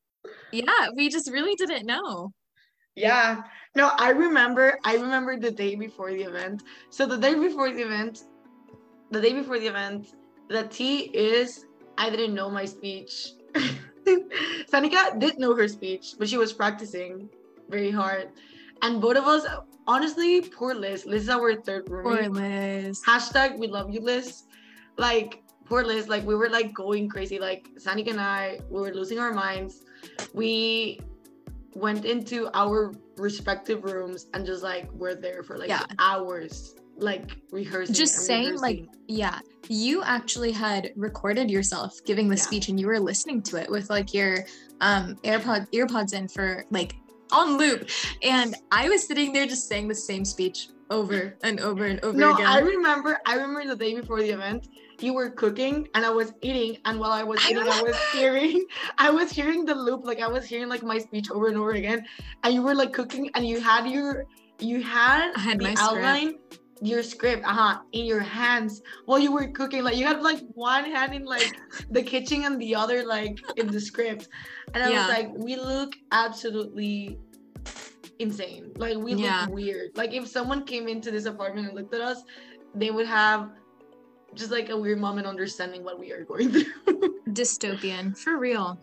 yeah, 0.52 0.88
we 0.94 1.08
just 1.08 1.30
really 1.30 1.54
didn't 1.54 1.86
know. 1.86 2.32
Yeah. 2.94 3.42
No, 3.74 3.90
I 3.98 4.10
remember 4.10 4.78
I 4.84 4.94
remember 4.94 5.38
the 5.38 5.50
day 5.50 5.74
before 5.74 6.10
the 6.10 6.22
event. 6.22 6.62
So 6.90 7.04
the 7.06 7.18
day 7.18 7.34
before 7.34 7.70
the 7.70 7.82
event, 7.82 8.24
the 9.10 9.20
day 9.20 9.32
before 9.32 9.58
the 9.58 9.66
event, 9.66 10.14
the 10.48 10.64
T 10.64 11.10
is 11.12 11.66
I 11.98 12.10
didn't 12.10 12.34
know 12.34 12.50
my 12.50 12.64
speech. 12.64 13.32
Sanika 14.72 15.18
did 15.18 15.38
know 15.38 15.54
her 15.54 15.68
speech, 15.68 16.14
but 16.18 16.28
she 16.28 16.38
was 16.38 16.52
practicing 16.52 17.28
very 17.68 17.90
hard. 17.90 18.30
And 18.82 19.00
both 19.00 19.16
of 19.16 19.24
us, 19.24 19.46
honestly, 19.86 20.40
poor 20.40 20.74
Liz. 20.74 21.06
Liz 21.06 21.22
is 21.22 21.28
our 21.28 21.54
third 21.54 21.88
roommate. 21.88 22.32
Poor 22.32 22.42
Liz. 22.42 23.02
Hashtag 23.04 23.58
we 23.58 23.66
love 23.66 23.90
you, 23.90 24.00
Liz. 24.00 24.44
Like, 24.98 25.42
poor 25.64 25.82
Liz, 25.82 26.08
like 26.08 26.24
we 26.24 26.34
were 26.34 26.48
like 26.48 26.72
going 26.74 27.08
crazy. 27.08 27.38
Like 27.38 27.68
Sanika 27.78 28.10
and 28.10 28.20
I, 28.20 28.60
we 28.70 28.80
were 28.80 28.94
losing 28.94 29.18
our 29.18 29.32
minds. 29.32 29.82
We 30.34 31.00
went 31.74 32.04
into 32.04 32.48
our 32.54 32.92
respective 33.18 33.84
rooms 33.84 34.26
and 34.32 34.46
just 34.46 34.62
like 34.62 34.90
we're 34.92 35.14
there 35.14 35.42
for 35.42 35.58
like 35.58 35.68
yeah. 35.68 35.84
hours 35.98 36.74
like 36.98 37.36
rehearsing 37.50 37.94
just 37.94 38.14
saying 38.24 38.54
rehearsing. 38.54 38.62
like 38.62 38.88
yeah 39.06 39.38
you 39.68 40.02
actually 40.02 40.50
had 40.50 40.90
recorded 40.96 41.50
yourself 41.50 41.98
giving 42.06 42.28
the 42.28 42.36
yeah. 42.36 42.42
speech 42.42 42.68
and 42.68 42.80
you 42.80 42.86
were 42.86 42.98
listening 42.98 43.42
to 43.42 43.56
it 43.56 43.70
with 43.70 43.90
like 43.90 44.14
your 44.14 44.38
um 44.80 45.16
airpod 45.16 45.70
earpods 45.72 46.14
in 46.14 46.26
for 46.26 46.64
like 46.70 46.96
on 47.32 47.58
loop. 47.58 47.88
And 48.22 48.54
I 48.70 48.88
was 48.88 49.06
sitting 49.06 49.32
there 49.32 49.46
just 49.46 49.68
saying 49.68 49.88
the 49.88 49.94
same 49.94 50.24
speech 50.24 50.68
over 50.90 51.36
and 51.42 51.60
over 51.60 51.86
and 51.86 52.00
over 52.04 52.16
no, 52.16 52.34
again. 52.34 52.46
I 52.46 52.58
remember 52.60 53.18
I 53.26 53.34
remember 53.34 53.66
the 53.66 53.76
day 53.76 53.94
before 53.94 54.20
the 54.20 54.30
event, 54.30 54.68
you 55.00 55.12
were 55.12 55.30
cooking 55.30 55.88
and 55.94 56.04
I 56.04 56.10
was 56.10 56.32
eating. 56.42 56.78
And 56.84 57.00
while 57.00 57.12
I 57.12 57.22
was 57.22 57.44
eating 57.48 57.68
I, 57.68 57.82
was 57.82 57.96
hearing 58.12 58.64
I 58.98 59.10
was 59.10 59.30
hearing 59.30 59.64
the 59.64 59.74
loop. 59.74 60.04
Like 60.04 60.20
I 60.20 60.28
was 60.28 60.46
hearing 60.46 60.68
like 60.68 60.82
my 60.82 60.98
speech 60.98 61.30
over 61.30 61.48
and 61.48 61.56
over 61.56 61.72
again. 61.72 62.06
And 62.44 62.54
you 62.54 62.62
were 62.62 62.74
like 62.74 62.92
cooking 62.92 63.30
and 63.34 63.46
you 63.46 63.60
had 63.60 63.88
your 63.90 64.26
you 64.58 64.82
had, 64.82 65.32
I 65.36 65.40
had 65.40 65.58
the 65.58 65.64
my 65.64 65.74
outline 65.78 66.38
your 66.82 67.02
script 67.02 67.42
uh-huh 67.46 67.78
in 67.92 68.04
your 68.04 68.20
hands 68.20 68.82
while 69.06 69.18
you 69.18 69.32
were 69.32 69.48
cooking 69.48 69.82
like 69.82 69.96
you 69.96 70.04
had 70.06 70.20
like 70.22 70.40
one 70.54 70.84
hand 70.84 71.14
in 71.14 71.24
like 71.24 71.56
the 71.90 72.02
kitchen 72.02 72.44
and 72.44 72.60
the 72.60 72.74
other 72.74 73.04
like 73.04 73.38
in 73.56 73.66
the 73.68 73.80
script 73.80 74.28
and 74.74 74.84
i 74.84 74.90
Yeah. 74.90 74.98
was 74.98 75.08
like 75.08 75.28
we 75.34 75.56
look 75.56 75.94
absolutely 76.12 77.18
insane 78.18 78.72
like 78.76 78.96
we 78.98 79.14
Yeah. 79.14 79.42
look 79.46 79.54
weird 79.54 79.90
like 79.96 80.12
if 80.12 80.26
someone 80.28 80.64
came 80.64 80.86
into 80.88 81.10
this 81.10 81.24
apartment 81.24 81.68
and 81.68 81.76
looked 81.76 81.94
at 81.94 82.00
us 82.02 82.22
they 82.74 82.90
would 82.90 83.06
have 83.06 83.50
just 84.34 84.50
like 84.50 84.68
a 84.68 84.76
weird 84.76 84.98
moment 85.00 85.26
understanding 85.26 85.82
what 85.82 85.98
we 85.98 86.12
are 86.12 86.24
going 86.24 86.50
through 86.52 87.20
Dystopian, 87.30 88.16
for 88.16 88.38
real. 88.38 88.78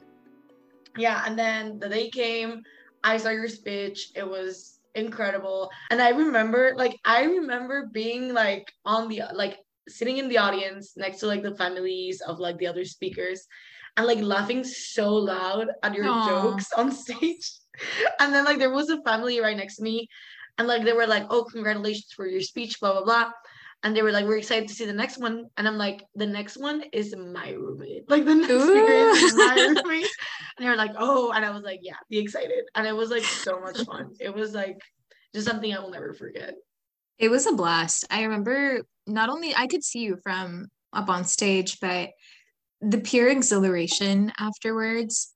yeah 0.98 1.24
and 1.28 1.38
then 1.38 1.80
the 1.80 1.90
day 1.90 2.10
came 2.10 2.64
i 3.04 3.18
saw 3.18 3.30
your 3.30 3.48
speech 3.48 4.12
it 4.16 4.28
was 4.28 4.80
incredible. 4.96 5.72
And 5.90 6.02
i 6.02 6.10
remember 6.10 6.74
like 6.76 7.00
i 7.06 7.24
remember 7.24 7.90
being 7.92 8.34
like 8.34 8.72
on 8.86 9.08
the 9.08 9.24
like 9.34 9.60
sitting 9.88 10.18
in 10.18 10.30
the 10.30 10.38
audience 10.38 10.94
next 10.96 11.20
to 11.20 11.28
like 11.28 11.44
the 11.44 11.56
families 11.56 12.22
of 12.22 12.40
like 12.40 12.58
the 12.58 12.68
other 12.68 12.86
speakers 12.86 13.46
and 13.98 14.08
like 14.08 14.20
laughing 14.20 14.64
so 14.64 15.14
loud 15.14 15.68
at 15.84 15.94
your 15.94 16.08
Aw. 16.08 16.28
jokes 16.28 16.72
on 16.74 16.92
stage. 17.06 17.52
And 18.20 18.34
then 18.34 18.46
like 18.46 18.60
there 18.60 18.74
was 18.74 18.90
a 18.90 19.02
family 19.04 19.40
right 19.40 19.58
next 19.58 19.78
to 19.78 19.84
me 19.84 20.08
and 20.58 20.68
like 20.68 20.84
they 20.84 20.94
were 20.94 21.08
like 21.08 21.26
oh 21.30 21.44
congratulations 21.44 22.12
for 22.16 22.28
your 22.28 22.42
speech 22.42 22.80
blah 22.80 22.94
blah 22.94 23.04
blah 23.04 23.32
and 23.84 23.96
they 23.96 24.02
were 24.02 24.12
like 24.12 24.26
we're 24.26 24.38
excited 24.38 24.68
to 24.68 24.74
see 24.74 24.86
the 24.86 24.94
next 24.94 25.18
one 25.18 25.46
and 25.58 25.68
i'm 25.68 25.78
like 25.78 26.04
the 26.16 26.26
next 26.26 26.58
one 26.58 26.84
is 26.94 27.16
my 27.16 27.52
roommate 27.52 28.10
like 28.10 28.26
the 28.26 28.36
next 28.36 28.64
speaker 28.64 28.92
is 28.92 29.36
my 29.36 29.56
roommate 29.84 30.10
and 30.58 30.66
they 30.66 30.70
were 30.70 30.76
like, 30.76 30.92
oh, 30.98 31.32
and 31.32 31.44
I 31.44 31.50
was 31.50 31.64
like, 31.64 31.80
yeah, 31.82 31.96
be 32.10 32.20
excited. 32.20 32.66
And 32.76 32.86
it 32.86 32.96
was 32.96 33.10
like 33.10 33.24
so 33.24 33.60
much 33.60 33.80
fun. 33.82 34.14
It 34.20 34.34
was 34.34 34.54
like 34.54 34.80
just 35.34 35.48
something 35.48 35.74
I 35.74 35.80
will 35.80 35.90
never 35.90 36.14
forget. 36.14 36.54
It 37.18 37.30
was 37.30 37.48
a 37.48 37.54
blast. 37.54 38.06
I 38.10 38.24
remember 38.24 38.82
not 39.08 39.30
only 39.30 39.56
I 39.56 39.68
could 39.68 39.84
see 39.84 40.00
you 40.00 40.18
from 40.24 40.68
up 40.92 41.10
on 41.10 41.26
stage, 41.26 41.80
but 41.80 42.10
the 42.82 43.00
pure 43.00 43.30
exhilaration 43.30 44.32
afterwards. 44.38 45.32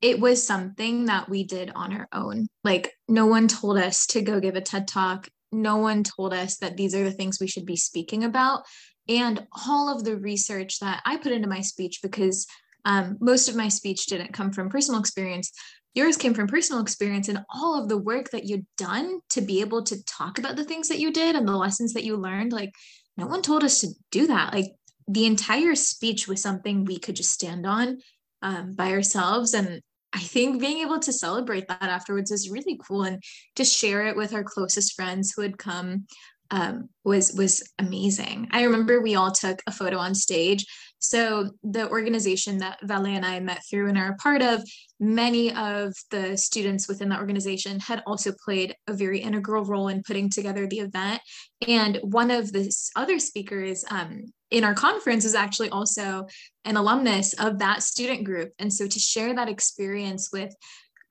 It 0.00 0.18
was 0.18 0.46
something 0.46 1.06
that 1.06 1.28
we 1.28 1.44
did 1.44 1.72
on 1.74 1.92
our 1.92 2.08
own. 2.10 2.48
Like, 2.64 2.94
no 3.06 3.26
one 3.26 3.48
told 3.48 3.76
us 3.76 4.06
to 4.06 4.22
go 4.22 4.40
give 4.40 4.56
a 4.56 4.62
TED 4.62 4.88
talk. 4.88 5.28
No 5.52 5.76
one 5.76 6.04
told 6.04 6.32
us 6.32 6.58
that 6.58 6.76
these 6.76 6.94
are 6.94 7.04
the 7.04 7.12
things 7.12 7.38
we 7.40 7.46
should 7.46 7.66
be 7.66 7.76
speaking 7.76 8.24
about. 8.24 8.64
And 9.08 9.46
all 9.66 9.94
of 9.94 10.04
the 10.04 10.16
research 10.16 10.78
that 10.80 11.02
I 11.04 11.16
put 11.16 11.32
into 11.32 11.48
my 11.48 11.60
speech, 11.60 12.00
because 12.02 12.46
um, 12.84 13.16
most 13.20 13.48
of 13.48 13.56
my 13.56 13.68
speech 13.68 14.06
didn't 14.06 14.32
come 14.32 14.52
from 14.52 14.70
personal 14.70 15.00
experience, 15.00 15.52
yours 15.94 16.16
came 16.16 16.34
from 16.34 16.46
personal 16.46 16.82
experience 16.82 17.28
and 17.28 17.44
all 17.52 17.80
of 17.80 17.88
the 17.88 17.98
work 17.98 18.30
that 18.30 18.44
you'd 18.44 18.66
done 18.76 19.20
to 19.30 19.40
be 19.40 19.60
able 19.60 19.82
to 19.82 20.04
talk 20.04 20.38
about 20.38 20.56
the 20.56 20.64
things 20.64 20.88
that 20.88 21.00
you 21.00 21.12
did 21.12 21.34
and 21.34 21.46
the 21.46 21.56
lessons 21.56 21.92
that 21.94 22.04
you 22.04 22.16
learned 22.16 22.52
like 22.52 22.72
no 23.16 23.26
one 23.26 23.42
told 23.42 23.64
us 23.64 23.80
to 23.80 23.88
do 24.10 24.26
that 24.26 24.52
like 24.52 24.66
the 25.08 25.26
entire 25.26 25.74
speech 25.74 26.28
was 26.28 26.40
something 26.40 26.84
we 26.84 26.98
could 26.98 27.16
just 27.16 27.32
stand 27.32 27.66
on 27.66 27.98
um, 28.42 28.74
by 28.74 28.92
ourselves 28.92 29.54
and 29.54 29.82
i 30.12 30.20
think 30.20 30.60
being 30.60 30.78
able 30.78 30.98
to 30.98 31.12
celebrate 31.12 31.66
that 31.68 31.82
afterwards 31.82 32.30
was 32.30 32.50
really 32.50 32.78
cool 32.86 33.04
and 33.04 33.22
to 33.56 33.64
share 33.64 34.06
it 34.06 34.16
with 34.16 34.34
our 34.34 34.44
closest 34.44 34.94
friends 34.94 35.32
who 35.34 35.42
had 35.42 35.58
come 35.58 36.06
um, 36.52 36.88
was 37.04 37.32
was 37.34 37.62
amazing 37.78 38.48
i 38.50 38.64
remember 38.64 39.00
we 39.00 39.14
all 39.14 39.30
took 39.30 39.62
a 39.66 39.72
photo 39.72 39.96
on 39.98 40.14
stage 40.14 40.66
so 41.00 41.50
the 41.62 41.88
organization 41.88 42.58
that 42.58 42.78
Vale 42.82 43.06
and 43.06 43.24
I 43.24 43.40
met 43.40 43.62
through 43.68 43.88
and 43.88 43.96
are 43.96 44.12
a 44.12 44.16
part 44.16 44.42
of, 44.42 44.62
many 45.00 45.52
of 45.54 45.94
the 46.10 46.36
students 46.36 46.86
within 46.86 47.08
that 47.08 47.20
organization 47.20 47.80
had 47.80 48.02
also 48.06 48.32
played 48.44 48.76
a 48.86 48.92
very 48.92 49.18
integral 49.18 49.64
role 49.64 49.88
in 49.88 50.02
putting 50.02 50.28
together 50.28 50.66
the 50.66 50.80
event. 50.80 51.22
And 51.66 51.98
one 52.02 52.30
of 52.30 52.52
the 52.52 52.70
other 52.96 53.18
speakers 53.18 53.82
um, 53.90 54.26
in 54.50 54.64
our 54.64 54.74
conference 54.74 55.24
is 55.24 55.34
actually 55.34 55.70
also 55.70 56.26
an 56.64 56.76
alumnus 56.76 57.32
of 57.34 57.58
that 57.58 57.82
student 57.82 58.24
group. 58.24 58.52
And 58.58 58.72
so 58.72 58.86
to 58.86 58.98
share 58.98 59.34
that 59.34 59.48
experience 59.48 60.30
with 60.32 60.54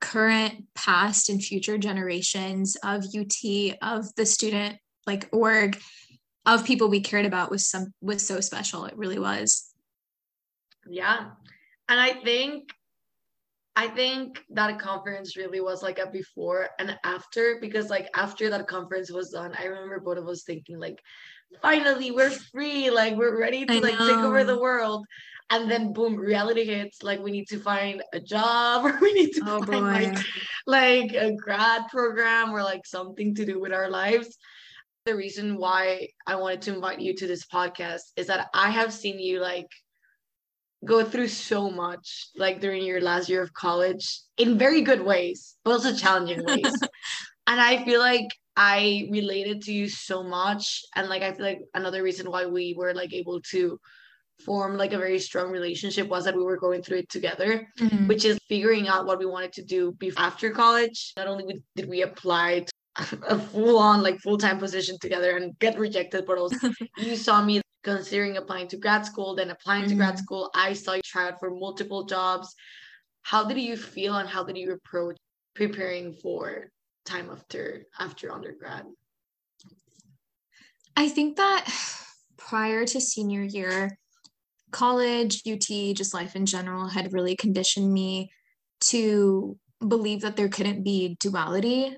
current, 0.00 0.64
past, 0.74 1.28
and 1.28 1.42
future 1.42 1.78
generations 1.78 2.76
of 2.84 3.04
UT, 3.16 3.76
of 3.82 4.14
the 4.16 4.26
student 4.26 4.76
like 5.06 5.28
org, 5.32 5.78
of 6.46 6.64
people 6.64 6.88
we 6.88 7.00
cared 7.00 7.26
about 7.26 7.50
was 7.50 7.66
some 7.66 7.92
was 8.00 8.26
so 8.26 8.40
special. 8.40 8.84
It 8.86 8.96
really 8.96 9.18
was. 9.18 9.72
Yeah. 10.88 11.30
And 11.88 12.00
I 12.00 12.12
think 12.12 12.70
I 13.80 13.88
think 13.88 14.44
that 14.50 14.78
conference 14.78 15.38
really 15.38 15.62
was 15.62 15.82
like 15.82 15.98
a 15.98 16.06
before 16.06 16.68
and 16.78 16.98
after 17.02 17.56
because 17.62 17.88
like 17.88 18.10
after 18.14 18.50
that 18.50 18.68
conference 18.68 19.10
was 19.10 19.30
done, 19.30 19.54
I 19.58 19.64
remember 19.64 20.00
both 20.00 20.18
of 20.18 20.28
us 20.28 20.42
thinking 20.42 20.78
like 20.78 21.00
finally 21.62 22.10
we're 22.10 22.28
free, 22.28 22.90
like 22.90 23.16
we're 23.16 23.40
ready 23.40 23.64
to 23.64 23.72
I 23.72 23.78
like 23.78 23.98
take 23.98 24.18
over 24.18 24.44
the 24.44 24.60
world. 24.60 25.06
And 25.48 25.70
then 25.70 25.94
boom, 25.94 26.14
reality 26.16 26.66
hits, 26.66 27.02
like 27.02 27.20
we 27.20 27.30
need 27.30 27.48
to 27.48 27.58
find 27.58 28.02
a 28.12 28.20
job 28.20 28.84
or 28.84 28.98
we 29.00 29.14
need 29.14 29.32
to 29.36 29.44
Oh 29.46 29.62
find 29.62 30.14
like 30.14 30.26
like 30.66 31.12
a 31.14 31.34
grad 31.36 31.88
program 31.88 32.50
or 32.50 32.62
like 32.62 32.84
something 32.84 33.34
to 33.36 33.46
do 33.46 33.58
with 33.58 33.72
our 33.72 33.88
lives. 33.88 34.36
The 35.06 35.16
reason 35.16 35.56
why 35.56 36.08
I 36.26 36.34
wanted 36.34 36.60
to 36.62 36.74
invite 36.74 37.00
you 37.00 37.16
to 37.16 37.26
this 37.26 37.46
podcast 37.46 38.02
is 38.18 38.26
that 38.26 38.50
I 38.52 38.68
have 38.68 38.92
seen 38.92 39.18
you 39.18 39.40
like 39.40 39.70
go 40.84 41.04
through 41.04 41.28
so 41.28 41.70
much 41.70 42.28
like 42.36 42.60
during 42.60 42.84
your 42.84 43.00
last 43.00 43.28
year 43.28 43.42
of 43.42 43.52
college 43.52 44.20
in 44.38 44.58
very 44.58 44.80
good 44.80 45.04
ways, 45.04 45.56
but 45.64 45.72
also 45.72 45.94
challenging 45.94 46.42
ways. 46.44 46.72
and 47.46 47.60
I 47.60 47.84
feel 47.84 48.00
like 48.00 48.28
I 48.56 49.08
related 49.10 49.62
to 49.62 49.72
you 49.72 49.88
so 49.88 50.22
much. 50.22 50.82
And 50.96 51.08
like 51.08 51.22
I 51.22 51.32
feel 51.32 51.44
like 51.46 51.60
another 51.74 52.02
reason 52.02 52.30
why 52.30 52.46
we 52.46 52.74
were 52.76 52.94
like 52.94 53.12
able 53.12 53.40
to 53.52 53.78
form 54.44 54.76
like 54.76 54.92
a 54.92 54.98
very 54.98 55.18
strong 55.18 55.50
relationship 55.50 56.08
was 56.08 56.24
that 56.24 56.34
we 56.34 56.42
were 56.42 56.56
going 56.56 56.82
through 56.82 56.98
it 56.98 57.10
together 57.10 57.68
Mhm. 57.78 58.08
which 58.08 58.24
is 58.24 58.38
figuring 58.48 58.88
out 58.88 59.04
what 59.04 59.18
we 59.18 59.26
wanted 59.26 59.52
to 59.52 59.62
do 59.62 59.92
before 59.92 60.24
after 60.24 60.50
college. 60.50 61.12
Not 61.16 61.26
only 61.26 61.62
did 61.76 61.88
we 61.88 62.02
apply 62.02 62.60
to 62.60 62.72
a 63.28 63.38
full 63.38 63.78
on 63.78 64.02
like 64.02 64.18
full 64.20 64.38
time 64.38 64.58
position 64.58 64.98
together 64.98 65.36
and 65.36 65.58
get 65.58 65.78
rejected, 65.78 66.24
but 66.26 66.38
also 66.38 66.56
you 66.96 67.16
saw 67.16 67.44
me 67.44 67.60
considering 67.82 68.36
applying 68.36 68.68
to 68.68 68.76
grad 68.76 69.06
school, 69.06 69.34
then 69.34 69.50
applying 69.50 69.88
to 69.88 69.94
grad 69.94 70.14
Mhm. 70.14 70.18
school. 70.18 70.50
I 70.54 70.72
saw 70.74 70.94
you 70.94 71.02
try 71.02 71.28
out 71.28 71.40
for 71.40 71.50
multiple 71.50 72.04
jobs. 72.04 72.54
How 73.22 73.44
did 73.44 73.58
you 73.58 73.76
feel 73.76 74.16
and 74.16 74.28
how 74.28 74.44
did 74.44 74.56
you 74.56 74.72
approach 74.72 75.16
preparing 75.54 76.14
for 76.14 76.70
time 77.04 77.30
after 77.30 77.86
after 77.98 78.32
undergrad? 78.32 78.86
I 80.96 81.08
think 81.08 81.36
that 81.36 81.66
prior 82.36 82.84
to 82.84 83.00
senior 83.00 83.42
year, 83.42 83.98
college, 84.70 85.42
UT, 85.44 85.94
just 85.94 86.14
life 86.14 86.36
in 86.36 86.46
general 86.46 86.88
had 86.88 87.12
really 87.12 87.36
conditioned 87.36 87.92
me 87.92 88.30
to 88.80 89.58
believe 89.86 90.20
that 90.20 90.36
there 90.36 90.48
couldn't 90.48 90.82
be 90.82 91.16
duality 91.20 91.96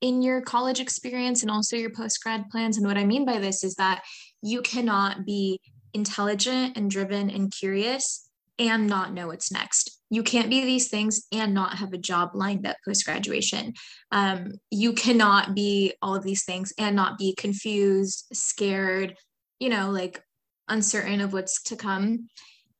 in 0.00 0.20
your 0.22 0.42
college 0.42 0.80
experience 0.80 1.42
and 1.42 1.50
also 1.50 1.76
your 1.76 1.90
post 1.90 2.22
grad 2.22 2.44
plans. 2.50 2.76
And 2.76 2.86
what 2.86 2.98
I 2.98 3.04
mean 3.04 3.24
by 3.24 3.38
this 3.38 3.64
is 3.64 3.74
that 3.76 4.02
you 4.42 4.62
cannot 4.62 5.24
be 5.24 5.60
intelligent 5.94 6.76
and 6.76 6.90
driven 6.90 7.30
and 7.30 7.52
curious 7.52 8.28
and 8.58 8.86
not 8.86 9.12
know 9.12 9.28
what's 9.28 9.52
next. 9.52 10.00
You 10.08 10.22
can't 10.22 10.50
be 10.50 10.64
these 10.64 10.88
things 10.88 11.26
and 11.32 11.52
not 11.52 11.78
have 11.78 11.92
a 11.92 11.98
job 11.98 12.30
lined 12.34 12.66
up 12.66 12.76
post 12.84 13.04
graduation. 13.04 13.74
Um, 14.12 14.52
you 14.70 14.92
cannot 14.92 15.54
be 15.54 15.94
all 16.00 16.14
of 16.14 16.22
these 16.22 16.44
things 16.44 16.72
and 16.78 16.94
not 16.94 17.18
be 17.18 17.34
confused, 17.34 18.26
scared, 18.32 19.16
you 19.58 19.68
know, 19.68 19.90
like 19.90 20.22
uncertain 20.68 21.20
of 21.20 21.32
what's 21.32 21.62
to 21.64 21.76
come. 21.76 22.28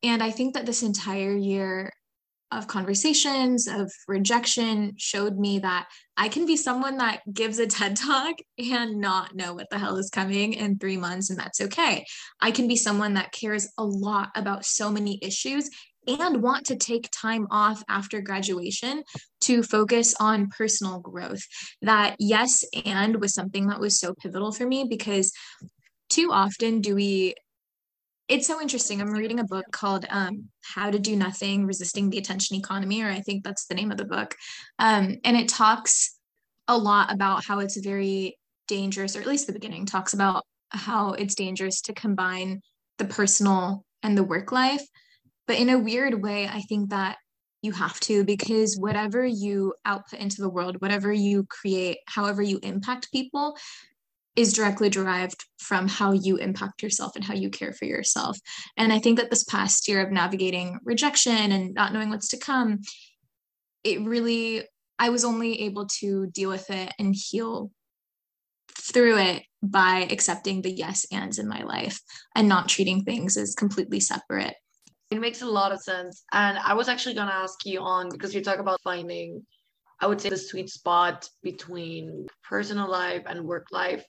And 0.02 0.22
I 0.22 0.30
think 0.30 0.54
that 0.54 0.66
this 0.66 0.82
entire 0.82 1.36
year 1.36 1.92
of 2.52 2.68
conversations, 2.68 3.66
of 3.66 3.92
rejection, 4.06 4.94
showed 4.96 5.36
me 5.38 5.58
that 5.60 5.88
I 6.16 6.28
can 6.28 6.46
be 6.46 6.56
someone 6.56 6.98
that 6.98 7.20
gives 7.32 7.58
a 7.58 7.66
TED 7.66 7.96
talk 7.96 8.36
and 8.58 9.00
not 9.00 9.34
know 9.34 9.54
what 9.54 9.68
the 9.70 9.78
hell 9.78 9.96
is 9.96 10.10
coming 10.10 10.52
in 10.52 10.78
three 10.78 10.96
months, 10.96 11.30
and 11.30 11.38
that's 11.38 11.60
okay. 11.60 12.04
I 12.40 12.50
can 12.50 12.68
be 12.68 12.76
someone 12.76 13.14
that 13.14 13.32
cares 13.32 13.68
a 13.78 13.84
lot 13.84 14.30
about 14.34 14.64
so 14.64 14.90
many 14.90 15.18
issues 15.22 15.68
and 16.06 16.42
want 16.42 16.66
to 16.66 16.76
take 16.76 17.08
time 17.10 17.46
off 17.50 17.82
after 17.88 18.20
graduation 18.20 19.02
to 19.40 19.62
focus 19.62 20.14
on 20.20 20.48
personal 20.48 21.00
growth. 21.00 21.42
That 21.82 22.16
yes, 22.18 22.64
and 22.84 23.20
was 23.20 23.34
something 23.34 23.66
that 23.68 23.80
was 23.80 23.98
so 23.98 24.14
pivotal 24.14 24.52
for 24.52 24.66
me 24.66 24.86
because 24.88 25.32
too 26.08 26.30
often 26.32 26.80
do 26.80 26.94
we 26.94 27.34
it's 28.28 28.46
so 28.46 28.60
interesting. 28.60 29.00
I'm 29.00 29.10
reading 29.10 29.40
a 29.40 29.44
book 29.44 29.66
called 29.70 30.04
um, 30.10 30.48
How 30.62 30.90
to 30.90 30.98
Do 30.98 31.14
Nothing 31.14 31.64
Resisting 31.64 32.10
the 32.10 32.18
Attention 32.18 32.56
Economy, 32.56 33.02
or 33.02 33.08
I 33.08 33.20
think 33.20 33.44
that's 33.44 33.66
the 33.66 33.74
name 33.74 33.92
of 33.92 33.98
the 33.98 34.04
book. 34.04 34.34
Um, 34.78 35.18
and 35.24 35.36
it 35.36 35.48
talks 35.48 36.16
a 36.66 36.76
lot 36.76 37.12
about 37.12 37.44
how 37.44 37.60
it's 37.60 37.76
very 37.76 38.36
dangerous, 38.66 39.14
or 39.14 39.20
at 39.20 39.26
least 39.26 39.46
the 39.46 39.52
beginning 39.52 39.86
talks 39.86 40.12
about 40.12 40.44
how 40.70 41.12
it's 41.12 41.36
dangerous 41.36 41.80
to 41.82 41.92
combine 41.92 42.60
the 42.98 43.04
personal 43.04 43.84
and 44.02 44.18
the 44.18 44.24
work 44.24 44.50
life. 44.50 44.82
But 45.46 45.58
in 45.58 45.68
a 45.68 45.78
weird 45.78 46.20
way, 46.20 46.48
I 46.48 46.62
think 46.62 46.90
that 46.90 47.18
you 47.62 47.72
have 47.72 47.98
to 48.00 48.24
because 48.24 48.76
whatever 48.76 49.24
you 49.24 49.74
output 49.84 50.20
into 50.20 50.40
the 50.40 50.48
world, 50.48 50.80
whatever 50.80 51.12
you 51.12 51.44
create, 51.44 51.98
however 52.06 52.42
you 52.42 52.58
impact 52.62 53.12
people, 53.12 53.56
is 54.36 54.52
directly 54.52 54.90
derived 54.90 55.44
from 55.58 55.88
how 55.88 56.12
you 56.12 56.36
impact 56.36 56.82
yourself 56.82 57.16
and 57.16 57.24
how 57.24 57.34
you 57.34 57.48
care 57.50 57.72
for 57.72 57.86
yourself. 57.86 58.38
And 58.76 58.92
I 58.92 58.98
think 58.98 59.18
that 59.18 59.30
this 59.30 59.44
past 59.44 59.88
year 59.88 60.04
of 60.04 60.12
navigating 60.12 60.78
rejection 60.84 61.52
and 61.52 61.74
not 61.74 61.92
knowing 61.92 62.10
what's 62.10 62.28
to 62.28 62.38
come, 62.38 62.80
it 63.82 64.00
really, 64.02 64.64
I 64.98 65.08
was 65.08 65.24
only 65.24 65.62
able 65.62 65.86
to 66.00 66.26
deal 66.26 66.50
with 66.50 66.68
it 66.70 66.92
and 66.98 67.14
heal 67.16 67.70
through 68.78 69.18
it 69.18 69.42
by 69.62 70.06
accepting 70.10 70.62
the 70.62 70.70
yes 70.70 71.06
ands 71.10 71.38
in 71.38 71.48
my 71.48 71.62
life 71.62 72.00
and 72.34 72.48
not 72.48 72.68
treating 72.68 73.02
things 73.02 73.36
as 73.36 73.54
completely 73.54 74.00
separate. 74.00 74.54
It 75.10 75.20
makes 75.20 75.42
a 75.42 75.46
lot 75.46 75.72
of 75.72 75.80
sense. 75.80 76.24
And 76.32 76.58
I 76.58 76.74
was 76.74 76.88
actually 76.88 77.14
going 77.14 77.28
to 77.28 77.34
ask 77.34 77.64
you 77.64 77.80
on 77.80 78.10
because 78.10 78.34
you 78.34 78.42
talk 78.42 78.58
about 78.58 78.80
finding 78.82 79.46
I 80.00 80.06
would 80.06 80.20
say 80.20 80.28
the 80.28 80.36
sweet 80.36 80.68
spot 80.68 81.28
between 81.42 82.26
personal 82.42 82.88
life 82.90 83.22
and 83.26 83.46
work 83.46 83.68
life. 83.70 84.04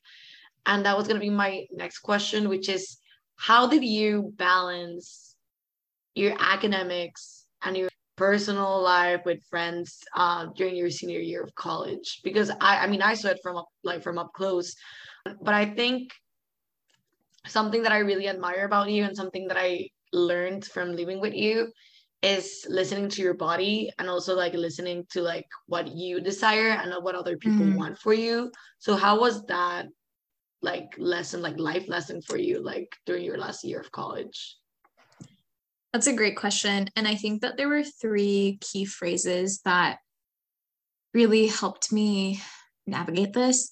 And 0.66 0.86
that 0.86 0.98
was 0.98 1.08
going 1.08 1.20
to 1.20 1.26
be 1.26 1.30
my 1.30 1.66
next 1.72 2.00
question, 2.00 2.50
which 2.50 2.68
is 2.68 2.98
how 3.38 3.68
did 3.68 3.84
you 3.84 4.34
balance 4.36 5.36
your 6.16 6.36
academics 6.40 7.46
and 7.64 7.78
your 7.78 7.90
personal 8.18 8.82
life 8.82 9.22
with 9.26 9.40
friends 9.50 10.00
uh, 10.16 10.48
during 10.56 10.76
your 10.76 10.90
senior 10.90 11.20
year 11.20 11.44
of 11.44 11.56
college? 11.56 12.20
Because 12.24 12.50
I, 12.60 12.84
I 12.84 12.88
mean, 12.88 13.02
I 13.02 13.14
saw 13.14 13.30
it 13.30 13.40
from 13.42 13.58
up, 13.58 13.68
like 13.84 14.04
from 14.04 14.18
up 14.18 14.34
close, 14.34 14.76
but 15.42 15.54
I 15.54 15.66
think 15.66 16.12
something 17.46 17.84
that 17.84 17.92
I 17.94 18.00
really 18.00 18.28
admire 18.28 18.66
about 18.66 18.90
you 18.90 19.04
and 19.06 19.16
something 19.16 19.48
that 19.48 19.58
I 19.58 19.90
learned 20.12 20.66
from 20.66 20.96
living 20.96 21.22
with 21.22 21.34
you 21.34 21.72
is 22.36 22.66
listening 22.70 23.10
to 23.10 23.22
your 23.22 23.34
body 23.34 23.92
and 23.98 24.10
also 24.10 24.36
like 24.36 24.54
listening 24.54 25.06
to 25.12 25.22
like 25.22 25.48
what 25.68 25.88
you 25.88 26.20
desire 26.20 26.72
and 26.72 26.94
what 27.04 27.16
other 27.16 27.38
people 27.38 27.66
mm. 27.66 27.78
want 27.78 27.98
for 27.98 28.14
you. 28.14 28.52
So 28.80 28.96
how 28.96 29.20
was 29.20 29.46
that 29.46 29.88
like 30.62 30.90
lesson 30.98 31.42
like 31.42 31.58
life 31.60 31.88
lesson 31.88 32.22
for 32.22 32.38
you 32.38 32.64
like 32.64 32.90
during 33.06 33.24
your 33.24 33.38
last 33.38 33.64
year 33.64 33.80
of 33.80 33.92
college? 33.92 34.58
That's 35.94 36.08
a 36.08 36.14
great 36.14 36.36
question 36.36 36.90
and 36.96 37.08
i 37.08 37.16
think 37.16 37.42
that 37.42 37.58
there 37.58 37.70
were 37.70 37.84
three 37.84 38.60
key 38.62 38.86
phrases 38.86 39.62
that 39.64 39.98
really 41.18 41.48
helped 41.48 41.92
me 41.92 42.40
navigate 42.86 43.34
this. 43.34 43.72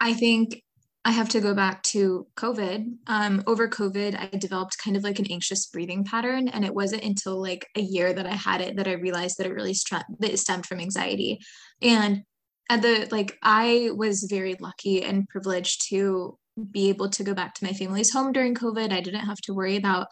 I 0.00 0.12
think 0.14 0.63
I 1.06 1.10
have 1.10 1.28
to 1.30 1.40
go 1.40 1.54
back 1.54 1.82
to 1.84 2.26
COVID. 2.36 2.96
Um, 3.06 3.42
over 3.46 3.68
COVID, 3.68 4.18
I 4.18 4.36
developed 4.38 4.78
kind 4.78 4.96
of 4.96 5.04
like 5.04 5.18
an 5.18 5.30
anxious 5.30 5.66
breathing 5.66 6.04
pattern, 6.04 6.48
and 6.48 6.64
it 6.64 6.74
wasn't 6.74 7.04
until 7.04 7.40
like 7.40 7.68
a 7.76 7.80
year 7.80 8.14
that 8.14 8.26
I 8.26 8.34
had 8.34 8.62
it 8.62 8.76
that 8.76 8.88
I 8.88 8.92
realized 8.92 9.36
that 9.38 9.46
it 9.46 9.52
really 9.52 9.74
that 9.90 10.06
it 10.20 10.38
stemmed 10.38 10.64
from 10.64 10.80
anxiety. 10.80 11.40
And 11.82 12.22
at 12.70 12.80
the 12.80 13.06
like, 13.10 13.36
I 13.42 13.90
was 13.94 14.26
very 14.30 14.56
lucky 14.58 15.02
and 15.02 15.28
privileged 15.28 15.88
to 15.90 16.38
be 16.70 16.88
able 16.88 17.10
to 17.10 17.24
go 17.24 17.34
back 17.34 17.54
to 17.54 17.64
my 17.64 17.72
family's 17.72 18.12
home 18.12 18.32
during 18.32 18.54
COVID. 18.54 18.90
I 18.90 19.00
didn't 19.00 19.26
have 19.26 19.40
to 19.42 19.52
worry 19.52 19.76
about 19.76 20.06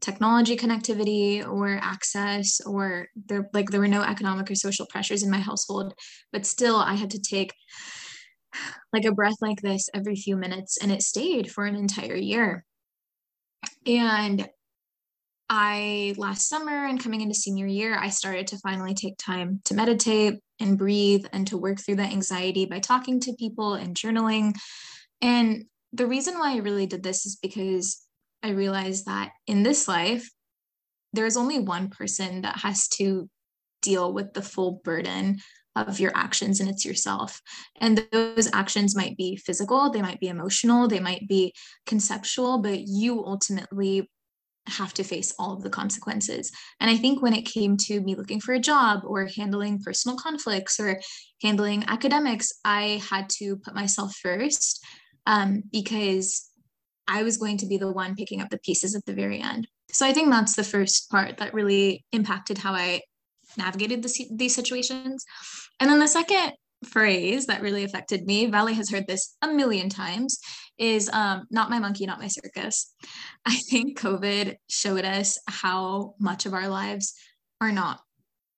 technology 0.00 0.56
connectivity 0.56 1.46
or 1.46 1.78
access 1.80 2.60
or 2.66 3.08
there 3.26 3.48
like 3.54 3.70
there 3.70 3.80
were 3.80 3.88
no 3.88 4.02
economic 4.02 4.50
or 4.50 4.54
social 4.54 4.86
pressures 4.86 5.22
in 5.22 5.30
my 5.30 5.38
household 5.38 5.94
but 6.32 6.44
still 6.44 6.76
i 6.76 6.94
had 6.94 7.10
to 7.10 7.20
take 7.20 7.54
like 8.92 9.04
a 9.04 9.12
breath 9.12 9.36
like 9.40 9.60
this 9.60 9.88
every 9.94 10.16
few 10.16 10.36
minutes 10.36 10.78
and 10.80 10.92
it 10.92 11.02
stayed 11.02 11.50
for 11.50 11.64
an 11.64 11.74
entire 11.74 12.16
year 12.16 12.64
and 13.86 14.48
I 15.50 16.14
last 16.16 16.48
summer 16.48 16.86
and 16.86 17.02
coming 17.02 17.20
into 17.20 17.34
senior 17.34 17.66
year, 17.66 17.96
I 17.98 18.08
started 18.08 18.46
to 18.48 18.58
finally 18.58 18.94
take 18.94 19.18
time 19.18 19.60
to 19.66 19.74
meditate 19.74 20.40
and 20.58 20.78
breathe 20.78 21.26
and 21.32 21.46
to 21.48 21.58
work 21.58 21.80
through 21.80 21.96
that 21.96 22.12
anxiety 22.12 22.64
by 22.64 22.78
talking 22.78 23.20
to 23.20 23.34
people 23.34 23.74
and 23.74 23.94
journaling. 23.94 24.54
And 25.20 25.64
the 25.92 26.06
reason 26.06 26.38
why 26.38 26.54
I 26.54 26.58
really 26.58 26.86
did 26.86 27.02
this 27.02 27.26
is 27.26 27.36
because 27.36 28.04
I 28.42 28.50
realized 28.50 29.06
that 29.06 29.32
in 29.46 29.62
this 29.62 29.86
life, 29.86 30.28
there's 31.12 31.36
only 31.36 31.60
one 31.60 31.90
person 31.90 32.42
that 32.42 32.58
has 32.58 32.88
to 32.88 33.28
deal 33.82 34.12
with 34.12 34.32
the 34.32 34.42
full 34.42 34.80
burden 34.82 35.38
of 35.76 36.00
your 36.00 36.12
actions 36.14 36.60
and 36.60 36.68
it's 36.68 36.84
yourself. 36.84 37.40
And 37.80 38.06
those 38.12 38.48
actions 38.52 38.96
might 38.96 39.16
be 39.16 39.36
physical, 39.36 39.90
they 39.90 40.02
might 40.02 40.20
be 40.20 40.28
emotional, 40.28 40.88
they 40.88 41.00
might 41.00 41.26
be 41.28 41.52
conceptual, 41.86 42.58
but 42.58 42.80
you 42.80 43.24
ultimately 43.24 44.08
have 44.66 44.94
to 44.94 45.04
face 45.04 45.34
all 45.38 45.52
of 45.52 45.62
the 45.62 45.70
consequences. 45.70 46.50
And 46.80 46.90
I 46.90 46.96
think 46.96 47.20
when 47.20 47.34
it 47.34 47.42
came 47.42 47.76
to 47.78 48.00
me 48.00 48.14
looking 48.14 48.40
for 48.40 48.54
a 48.54 48.60
job 48.60 49.00
or 49.04 49.28
handling 49.36 49.80
personal 49.80 50.16
conflicts 50.16 50.80
or 50.80 51.00
handling 51.42 51.84
academics, 51.88 52.50
I 52.64 53.02
had 53.10 53.28
to 53.40 53.56
put 53.56 53.74
myself 53.74 54.14
first 54.16 54.82
um, 55.26 55.64
because 55.70 56.48
I 57.06 57.22
was 57.22 57.36
going 57.36 57.58
to 57.58 57.66
be 57.66 57.76
the 57.76 57.92
one 57.92 58.14
picking 58.14 58.40
up 58.40 58.48
the 58.48 58.58
pieces 58.58 58.94
at 58.94 59.04
the 59.04 59.12
very 59.12 59.40
end. 59.40 59.68
So 59.90 60.06
I 60.06 60.12
think 60.12 60.30
that's 60.30 60.56
the 60.56 60.64
first 60.64 61.10
part 61.10 61.36
that 61.36 61.52
really 61.52 62.04
impacted 62.12 62.58
how 62.58 62.72
I 62.72 63.02
navigated 63.56 64.04
these 64.30 64.54
situations. 64.54 65.24
And 65.80 65.90
then 65.90 65.98
the 65.98 66.08
second 66.08 66.52
phrase 66.84 67.46
that 67.46 67.62
really 67.62 67.84
affected 67.84 68.26
me, 68.26 68.46
Vale 68.46 68.74
has 68.74 68.90
heard 68.90 69.06
this 69.06 69.36
a 69.42 69.48
million 69.48 69.88
times, 69.88 70.38
is 70.78 71.08
um, 71.12 71.44
not 71.50 71.70
my 71.70 71.78
monkey, 71.78 72.06
not 72.06 72.20
my 72.20 72.28
circus. 72.28 72.94
I 73.46 73.56
think 73.56 73.98
COVID 73.98 74.56
showed 74.68 75.04
us 75.04 75.38
how 75.48 76.14
much 76.20 76.46
of 76.46 76.54
our 76.54 76.68
lives 76.68 77.14
are 77.60 77.72
not 77.72 78.00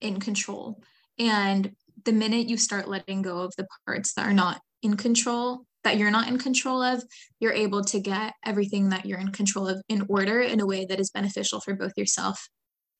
in 0.01 0.19
control. 0.19 0.81
And 1.19 1.71
the 2.05 2.13
minute 2.13 2.47
you 2.47 2.57
start 2.57 2.87
letting 2.87 3.21
go 3.21 3.39
of 3.39 3.53
the 3.57 3.67
parts 3.85 4.13
that 4.13 4.27
are 4.27 4.33
not 4.33 4.61
in 4.81 4.97
control, 4.97 5.63
that 5.83 5.97
you're 5.97 6.11
not 6.11 6.27
in 6.27 6.37
control 6.37 6.81
of, 6.81 7.03
you're 7.39 7.53
able 7.53 7.83
to 7.85 7.99
get 7.99 8.33
everything 8.45 8.89
that 8.89 9.05
you're 9.05 9.19
in 9.19 9.31
control 9.31 9.67
of 9.67 9.81
in 9.89 10.05
order 10.09 10.41
in 10.41 10.59
a 10.59 10.65
way 10.65 10.85
that 10.85 10.99
is 10.99 11.11
beneficial 11.11 11.59
for 11.59 11.73
both 11.73 11.93
yourself 11.97 12.47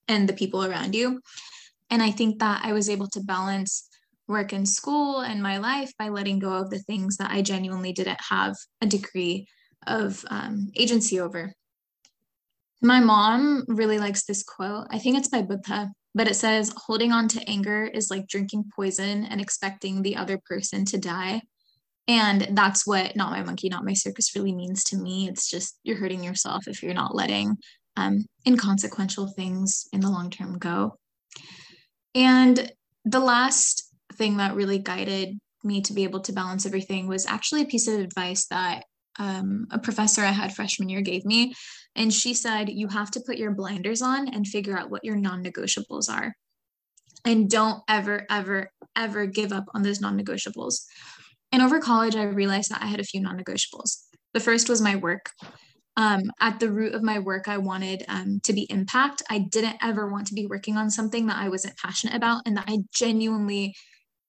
and 0.07 0.27
the 0.27 0.33
people 0.33 0.63
around 0.63 0.95
you. 0.95 1.21
And 1.89 2.01
I 2.01 2.11
think 2.11 2.39
that 2.39 2.61
I 2.63 2.73
was 2.73 2.89
able 2.89 3.07
to 3.09 3.21
balance 3.21 3.87
work 4.27 4.51
and 4.53 4.67
school 4.67 5.21
and 5.21 5.41
my 5.41 5.57
life 5.57 5.91
by 5.97 6.09
letting 6.09 6.39
go 6.39 6.53
of 6.53 6.69
the 6.69 6.79
things 6.79 7.17
that 7.17 7.31
I 7.31 7.41
genuinely 7.41 7.93
didn't 7.93 8.19
have 8.29 8.55
a 8.81 8.85
degree 8.85 9.47
of 9.85 10.23
um, 10.29 10.69
agency 10.75 11.19
over. 11.19 11.53
My 12.81 12.99
mom 12.99 13.63
really 13.67 13.99
likes 13.99 14.25
this 14.25 14.43
quote. 14.43 14.87
I 14.91 14.99
think 14.99 15.17
it's 15.17 15.29
by 15.29 15.41
Buddha, 15.41 15.89
but 16.13 16.27
it 16.27 16.35
says, 16.35 16.73
holding 16.75 17.11
on 17.11 17.27
to 17.29 17.49
anger 17.49 17.85
is 17.85 18.11
like 18.11 18.27
drinking 18.27 18.65
poison 18.75 19.25
and 19.25 19.41
expecting 19.41 20.01
the 20.01 20.15
other 20.15 20.39
person 20.45 20.85
to 20.85 20.97
die. 20.97 21.41
And 22.07 22.49
that's 22.51 22.87
what 22.87 23.15
Not 23.15 23.31
My 23.31 23.43
Monkey, 23.43 23.69
Not 23.69 23.83
My 23.83 23.93
Circus 23.93 24.35
really 24.35 24.53
means 24.53 24.83
to 24.85 24.97
me. 24.97 25.27
It's 25.27 25.49
just 25.49 25.79
you're 25.83 25.97
hurting 25.97 26.23
yourself 26.23 26.67
if 26.67 26.81
you're 26.83 26.93
not 26.93 27.15
letting 27.15 27.57
um, 27.97 28.25
inconsequential 28.47 29.27
things 29.35 29.87
in 29.91 29.99
the 29.99 30.09
long 30.09 30.29
term 30.29 30.57
go. 30.57 30.97
And 32.15 32.71
the 33.03 33.19
last 33.19 33.86
thing 34.17 34.37
that 34.37 34.55
really 34.55 34.79
guided 34.79 35.37
me 35.63 35.81
to 35.81 35.93
be 35.93 36.03
able 36.03 36.21
to 36.21 36.33
balance 36.33 36.65
everything 36.65 37.07
was 37.07 37.25
actually 37.25 37.61
a 37.61 37.65
piece 37.65 37.87
of 37.87 37.99
advice 37.99 38.45
that 38.47 38.85
um, 39.19 39.67
a 39.71 39.79
professor 39.79 40.21
I 40.21 40.31
had 40.31 40.53
freshman 40.53 40.89
year 40.89 41.01
gave 41.01 41.25
me. 41.25 41.53
And 41.95 42.13
she 42.13 42.33
said, 42.33 42.69
You 42.69 42.87
have 42.87 43.11
to 43.11 43.21
put 43.25 43.37
your 43.37 43.51
blinders 43.51 44.01
on 44.01 44.27
and 44.33 44.47
figure 44.47 44.77
out 44.77 44.91
what 44.91 45.03
your 45.03 45.15
non 45.15 45.43
negotiables 45.43 46.09
are. 46.09 46.35
And 47.25 47.49
don't 47.49 47.81
ever, 47.89 48.25
ever, 48.29 48.71
ever 48.95 49.25
give 49.25 49.51
up 49.51 49.65
on 49.73 49.81
those 49.81 49.99
non 49.99 50.19
negotiables. 50.19 50.83
And 51.51 51.61
over 51.61 51.79
college, 51.79 52.15
I 52.15 52.23
realized 52.23 52.69
that 52.71 52.83
I 52.83 52.87
had 52.87 52.99
a 52.99 53.05
few 53.05 53.21
non 53.21 53.37
negotiables. 53.37 54.03
The 54.33 54.39
first 54.39 54.69
was 54.69 54.81
my 54.81 54.95
work 54.95 55.31
um, 55.97 56.31
at 56.39 56.59
the 56.59 56.71
root 56.71 56.93
of 56.93 57.01
my 57.01 57.17
work, 57.17 57.47
I 57.47 57.57
wanted 57.57 58.05
um, 58.07 58.39
to 58.43 58.53
be 58.53 58.67
impact. 58.69 59.23
I 59.31 59.39
didn't 59.39 59.77
ever 59.81 60.07
want 60.07 60.27
to 60.27 60.35
be 60.35 60.45
working 60.45 60.77
on 60.77 60.91
something 60.91 61.25
that 61.25 61.37
I 61.37 61.49
wasn't 61.49 61.75
passionate 61.77 62.15
about 62.15 62.43
and 62.45 62.55
that 62.55 62.65
I 62.67 62.77
genuinely 62.93 63.75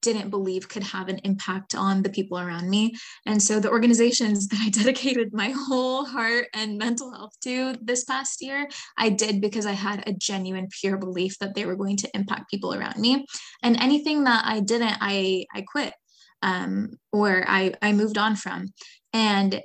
didn't 0.02 0.30
believe 0.30 0.68
could 0.68 0.82
have 0.82 1.08
an 1.08 1.18
impact 1.24 1.74
on 1.74 2.02
the 2.02 2.08
people 2.08 2.38
around 2.38 2.68
me. 2.68 2.94
And 3.26 3.42
so 3.42 3.60
the 3.60 3.70
organizations 3.70 4.48
that 4.48 4.60
I 4.60 4.68
dedicated 4.70 5.32
my 5.32 5.50
whole 5.50 6.04
heart 6.04 6.46
and 6.54 6.78
mental 6.78 7.12
health 7.12 7.32
to 7.44 7.74
this 7.82 8.04
past 8.04 8.42
year, 8.42 8.68
I 8.96 9.10
did 9.10 9.40
because 9.40 9.66
I 9.66 9.72
had 9.72 10.06
a 10.06 10.12
genuine 10.12 10.68
pure 10.80 10.96
belief 10.96 11.38
that 11.38 11.54
they 11.54 11.66
were 11.66 11.76
going 11.76 11.96
to 11.98 12.10
impact 12.14 12.50
people 12.50 12.74
around 12.74 12.98
me. 12.98 13.26
And 13.62 13.80
anything 13.80 14.24
that 14.24 14.44
I 14.44 14.60
didn't, 14.60 14.96
I 15.00 15.46
I 15.54 15.62
quit 15.62 15.94
um, 16.42 16.98
or 17.12 17.44
I 17.46 17.74
I 17.82 17.92
moved 17.92 18.18
on 18.18 18.36
from. 18.36 18.66
And 19.12 19.62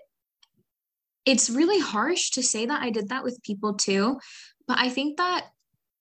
it's 1.25 1.49
really 1.49 1.79
harsh 1.79 2.31
to 2.31 2.43
say 2.43 2.65
that 2.65 2.81
I 2.81 2.89
did 2.89 3.09
that 3.09 3.23
with 3.23 3.43
people 3.43 3.75
too. 3.75 4.19
But 4.67 4.79
I 4.79 4.89
think 4.89 5.17
that 5.17 5.45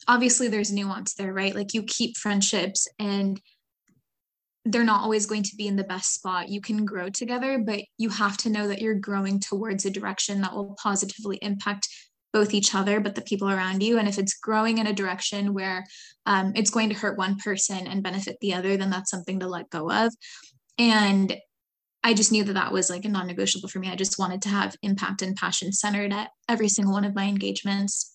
obviously 0.09 0.49
there's 0.49 0.73
nuance 0.73 1.14
there, 1.14 1.33
right? 1.33 1.55
Like 1.55 1.75
you 1.75 1.83
keep 1.85 2.16
friendships 2.16 2.88
and 2.99 3.40
they're 4.64 4.85
not 4.85 5.03
always 5.03 5.27
going 5.27 5.42
to 5.42 5.57
be 5.57 5.66
in 5.66 5.77
the 5.77 5.85
best 5.85 6.14
spot. 6.14 6.48
You 6.48 6.61
can 6.61 6.85
grow 6.85 7.09
together, 7.09 7.59
but 7.59 7.81
you 7.98 8.11
have 8.11 8.37
to 8.38 8.51
know 8.51 8.68
that 8.68 8.81
you're 8.81 8.94
growing 8.94 9.40
towards 9.40 9.85
a 9.85 9.90
direction 9.90 10.40
that 10.42 10.55
will 10.55 10.77
positively 10.81 11.38
impact 11.42 11.88
both 12.33 12.55
each 12.55 12.75
other, 12.75 13.01
but 13.01 13.14
the 13.14 13.22
people 13.22 13.51
around 13.51 13.83
you. 13.83 13.98
And 13.98 14.09
if 14.09 14.18
it's 14.18 14.38
growing 14.38 14.79
in 14.79 14.87
a 14.87 14.92
direction 14.92 15.53
where 15.53 15.85
um, 16.27 16.53
it's 16.55 16.70
going 16.70 16.88
to 16.88 16.94
hurt 16.94 17.18
one 17.18 17.37
person 17.37 17.87
and 17.87 18.03
benefit 18.03 18.38
the 18.40 18.55
other, 18.55 18.77
then 18.77 18.90
that's 18.90 19.11
something 19.11 19.40
to 19.40 19.48
let 19.48 19.68
go 19.68 19.90
of. 19.90 20.14
And 20.79 21.37
I 22.05 22.14
just 22.14 22.33
knew 22.33 22.42
that 22.44 22.55
that 22.55 22.72
was 22.72 22.90
like 22.90 23.05
a 23.05 23.09
non 23.09 23.27
negotiable 23.27 23.68
for 23.68 23.79
me. 23.79 23.88
I 23.88 23.96
just 23.96 24.18
wanted 24.18 24.42
to 24.42 24.48
have 24.48 24.77
impact 24.83 25.22
and 25.22 25.37
passion 25.37 25.72
centered 25.72 26.12
at 26.12 26.31
every 26.48 26.68
single 26.68 26.94
one 26.94 27.05
of 27.05 27.14
my 27.14 27.25
engagements. 27.25 28.12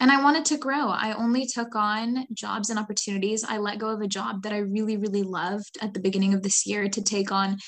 And 0.00 0.10
I 0.10 0.22
wanted 0.22 0.46
to 0.46 0.56
grow. 0.56 0.88
I 0.88 1.12
only 1.12 1.44
took 1.44 1.76
on 1.76 2.26
jobs 2.32 2.70
and 2.70 2.78
opportunities. 2.78 3.44
I 3.44 3.58
let 3.58 3.78
go 3.78 3.88
of 3.88 4.00
a 4.00 4.08
job 4.08 4.42
that 4.42 4.52
I 4.52 4.58
really, 4.58 4.96
really 4.96 5.22
loved 5.22 5.76
at 5.82 5.92
the 5.92 6.00
beginning 6.00 6.32
of 6.32 6.42
this 6.42 6.66
year 6.66 6.88
to 6.88 7.02
take 7.02 7.30
on 7.30 7.58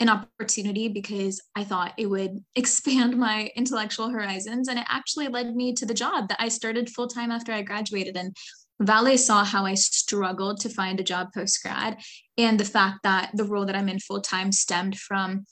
an 0.00 0.08
opportunity 0.08 0.88
because 0.88 1.42
I 1.54 1.64
thought 1.64 1.92
it 1.98 2.06
would 2.06 2.42
expand 2.54 3.18
my 3.18 3.50
intellectual 3.56 4.08
horizons. 4.08 4.68
And 4.68 4.78
it 4.78 4.86
actually 4.88 5.28
led 5.28 5.54
me 5.54 5.74
to 5.74 5.84
the 5.84 5.94
job 5.94 6.28
that 6.28 6.40
I 6.40 6.48
started 6.48 6.88
full 6.88 7.08
time 7.08 7.30
after 7.30 7.52
I 7.52 7.60
graduated. 7.60 8.16
And 8.16 8.34
Vale 8.80 9.18
saw 9.18 9.44
how 9.44 9.66
I 9.66 9.74
struggled 9.74 10.60
to 10.60 10.70
find 10.70 10.98
a 10.98 11.04
job 11.04 11.28
post 11.34 11.62
grad, 11.62 11.98
and 12.36 12.60
the 12.60 12.64
fact 12.64 12.98
that 13.04 13.30
the 13.32 13.44
role 13.44 13.64
that 13.64 13.76
I'm 13.76 13.88
in 13.88 13.98
full 14.00 14.20
time 14.20 14.52
stemmed 14.52 14.98
from 14.98 15.44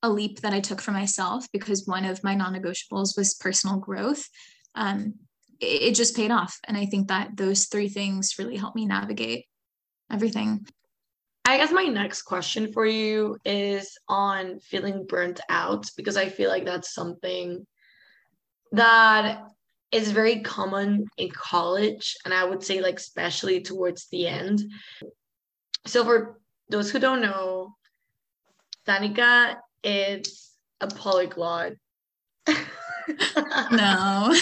a 0.00 0.08
leap 0.08 0.40
that 0.40 0.52
I 0.52 0.60
took 0.60 0.80
for 0.80 0.92
myself 0.92 1.46
because 1.52 1.86
one 1.86 2.04
of 2.04 2.22
my 2.22 2.36
non 2.36 2.54
negotiables 2.54 3.16
was 3.16 3.34
personal 3.34 3.78
growth. 3.78 4.28
Um, 4.76 5.14
it, 5.60 5.94
just 5.94 6.16
paid 6.16 6.30
off. 6.30 6.58
And 6.64 6.76
I 6.76 6.86
think 6.86 7.08
that 7.08 7.36
those 7.36 7.66
three 7.66 7.88
things 7.88 8.38
really 8.38 8.56
helped 8.56 8.76
me 8.76 8.86
navigate 8.86 9.46
everything. 10.10 10.66
I 11.44 11.56
guess 11.56 11.72
my 11.72 11.84
next 11.84 12.22
question 12.22 12.72
for 12.72 12.84
you 12.84 13.38
is 13.44 13.96
on 14.08 14.60
feeling 14.60 15.06
burnt 15.06 15.40
out 15.48 15.90
because 15.96 16.16
I 16.16 16.28
feel 16.28 16.50
like 16.50 16.64
that's 16.64 16.92
something 16.92 17.66
that 18.72 19.44
is 19.90 20.12
very 20.12 20.40
common 20.40 21.06
in 21.16 21.30
college 21.30 22.16
and 22.24 22.34
I 22.34 22.44
would 22.44 22.62
say 22.62 22.82
like 22.82 22.98
especially 22.98 23.62
towards 23.62 24.08
the 24.08 24.26
end. 24.26 24.62
So 25.86 26.04
for 26.04 26.38
those 26.68 26.90
who 26.90 26.98
don't 26.98 27.22
know, 27.22 27.74
Sanika 28.86 29.56
is 29.82 30.50
a 30.82 30.86
polyglot. 30.86 31.72
no. 33.72 34.34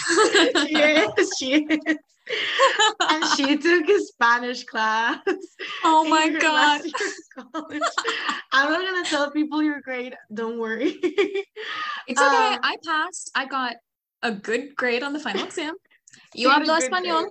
she 0.66 0.76
is. 0.76 1.32
She 1.38 1.54
is. 1.64 1.96
and 3.00 3.24
she 3.36 3.56
took 3.56 3.88
a 3.88 4.00
Spanish 4.00 4.64
class. 4.64 5.18
Oh 5.84 6.08
my 6.08 6.28
god! 6.30 6.82
I'm 8.52 8.70
not 8.70 8.82
gonna 8.82 9.04
tell 9.04 9.30
people 9.30 9.62
your 9.62 9.80
grade. 9.80 10.16
Don't 10.32 10.58
worry. 10.58 10.98
it's 11.02 12.20
okay. 12.20 12.54
Um, 12.54 12.60
I 12.62 12.76
passed. 12.84 13.30
I 13.34 13.46
got 13.46 13.76
a 14.22 14.32
good 14.32 14.74
grade 14.74 15.02
on 15.02 15.12
the 15.12 15.20
final 15.20 15.44
exam. 15.44 15.74
You 16.34 16.50
hablo 16.50 16.76
español. 16.78 17.26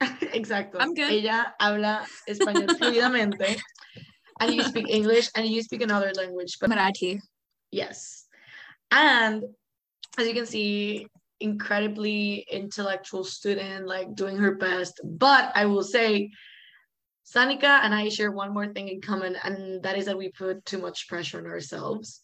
Exacto. 0.32 0.76
I'm 0.78 0.94
good. 0.94 1.10
Ella 1.12 1.54
habla 1.60 2.06
español 2.28 2.68
fluidamente. 2.78 3.60
and 4.40 4.54
you 4.54 4.62
speak 4.62 4.88
English 4.88 5.28
and 5.34 5.46
you 5.46 5.62
speak 5.62 5.82
another 5.82 6.12
language. 6.14 6.58
But 6.60 6.70
Marathi. 6.70 7.20
Yes. 7.70 8.26
And 8.90 9.44
as 10.18 10.26
you 10.26 10.34
can 10.34 10.46
see, 10.46 11.06
incredibly 11.40 12.46
intellectual 12.50 13.24
student, 13.24 13.86
like 13.86 14.14
doing 14.14 14.36
her 14.36 14.56
best. 14.56 15.00
But 15.04 15.52
I 15.54 15.66
will 15.66 15.84
say, 15.84 16.30
Sanika 17.24 17.80
and 17.82 17.94
I 17.94 18.08
share 18.08 18.32
one 18.32 18.52
more 18.52 18.66
thing 18.66 18.88
in 18.88 19.00
common, 19.00 19.36
and 19.42 19.82
that 19.82 19.96
is 19.96 20.06
that 20.06 20.18
we 20.18 20.30
put 20.30 20.64
too 20.64 20.78
much 20.78 21.08
pressure 21.08 21.38
on 21.38 21.46
ourselves. 21.46 22.20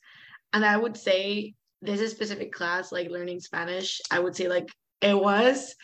And 0.52 0.64
I 0.64 0.76
would 0.76 0.96
say 0.96 1.54
this 1.82 2.00
is 2.00 2.10
specific 2.10 2.52
class, 2.52 2.90
like 2.90 3.10
learning 3.10 3.40
Spanish, 3.40 4.00
I 4.10 4.18
would 4.18 4.34
say 4.34 4.48
like 4.48 4.68
it 5.00 5.18
was, 5.18 5.74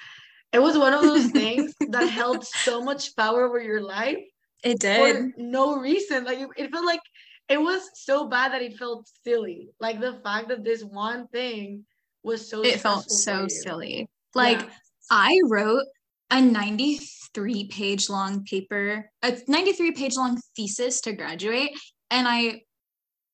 it 0.52 0.60
was 0.60 0.76
one 0.76 0.94
of 0.94 1.02
those 1.02 1.26
things 1.30 1.74
that 1.90 2.08
held 2.08 2.44
so 2.44 2.82
much 2.82 3.14
power 3.14 3.44
over 3.44 3.60
your 3.60 3.82
life. 3.82 4.18
It 4.64 4.80
did. 4.80 5.16
For 5.16 5.32
no 5.36 5.76
reason. 5.78 6.24
Like 6.24 6.38
it 6.56 6.70
felt 6.70 6.86
like 6.86 7.00
it 7.48 7.60
was 7.60 7.82
so 7.94 8.28
bad 8.28 8.52
that 8.52 8.62
it 8.62 8.78
felt 8.78 9.08
silly. 9.24 9.68
Like 9.80 10.00
the 10.00 10.20
fact 10.24 10.48
that 10.48 10.64
this 10.64 10.82
one 10.82 11.28
thing 11.28 11.84
was 12.22 12.48
so 12.48 12.62
it 12.62 12.80
felt 12.80 13.10
so 13.10 13.46
silly. 13.48 14.08
Like 14.34 14.60
yeah. 14.60 14.68
i 15.10 15.40
wrote 15.48 15.84
a 16.30 16.40
93 16.40 17.66
page 17.68 18.08
long 18.08 18.44
paper 18.44 19.10
a 19.22 19.36
93 19.48 19.92
page 19.92 20.16
long 20.16 20.38
thesis 20.56 21.00
to 21.00 21.12
graduate 21.12 21.70
and 22.10 22.28
i 22.28 22.62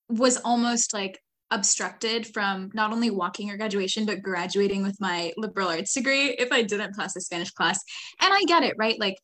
was 0.08 0.38
almost 0.38 0.94
like 0.94 1.20
obstructed 1.50 2.26
from 2.26 2.70
not 2.74 2.92
only 2.92 3.10
walking 3.10 3.48
your 3.48 3.56
graduation 3.56 4.06
but 4.06 4.22
graduating 4.22 4.82
with 4.82 5.00
my 5.00 5.32
liberal 5.36 5.68
arts 5.68 5.94
degree 5.94 6.30
if 6.30 6.50
i 6.50 6.62
didn't 6.62 6.96
pass 6.96 7.14
the 7.14 7.20
spanish 7.20 7.50
class. 7.50 7.78
And 8.20 8.32
i 8.32 8.42
get 8.44 8.62
it 8.62 8.74
right? 8.78 8.98
Like 8.98 9.18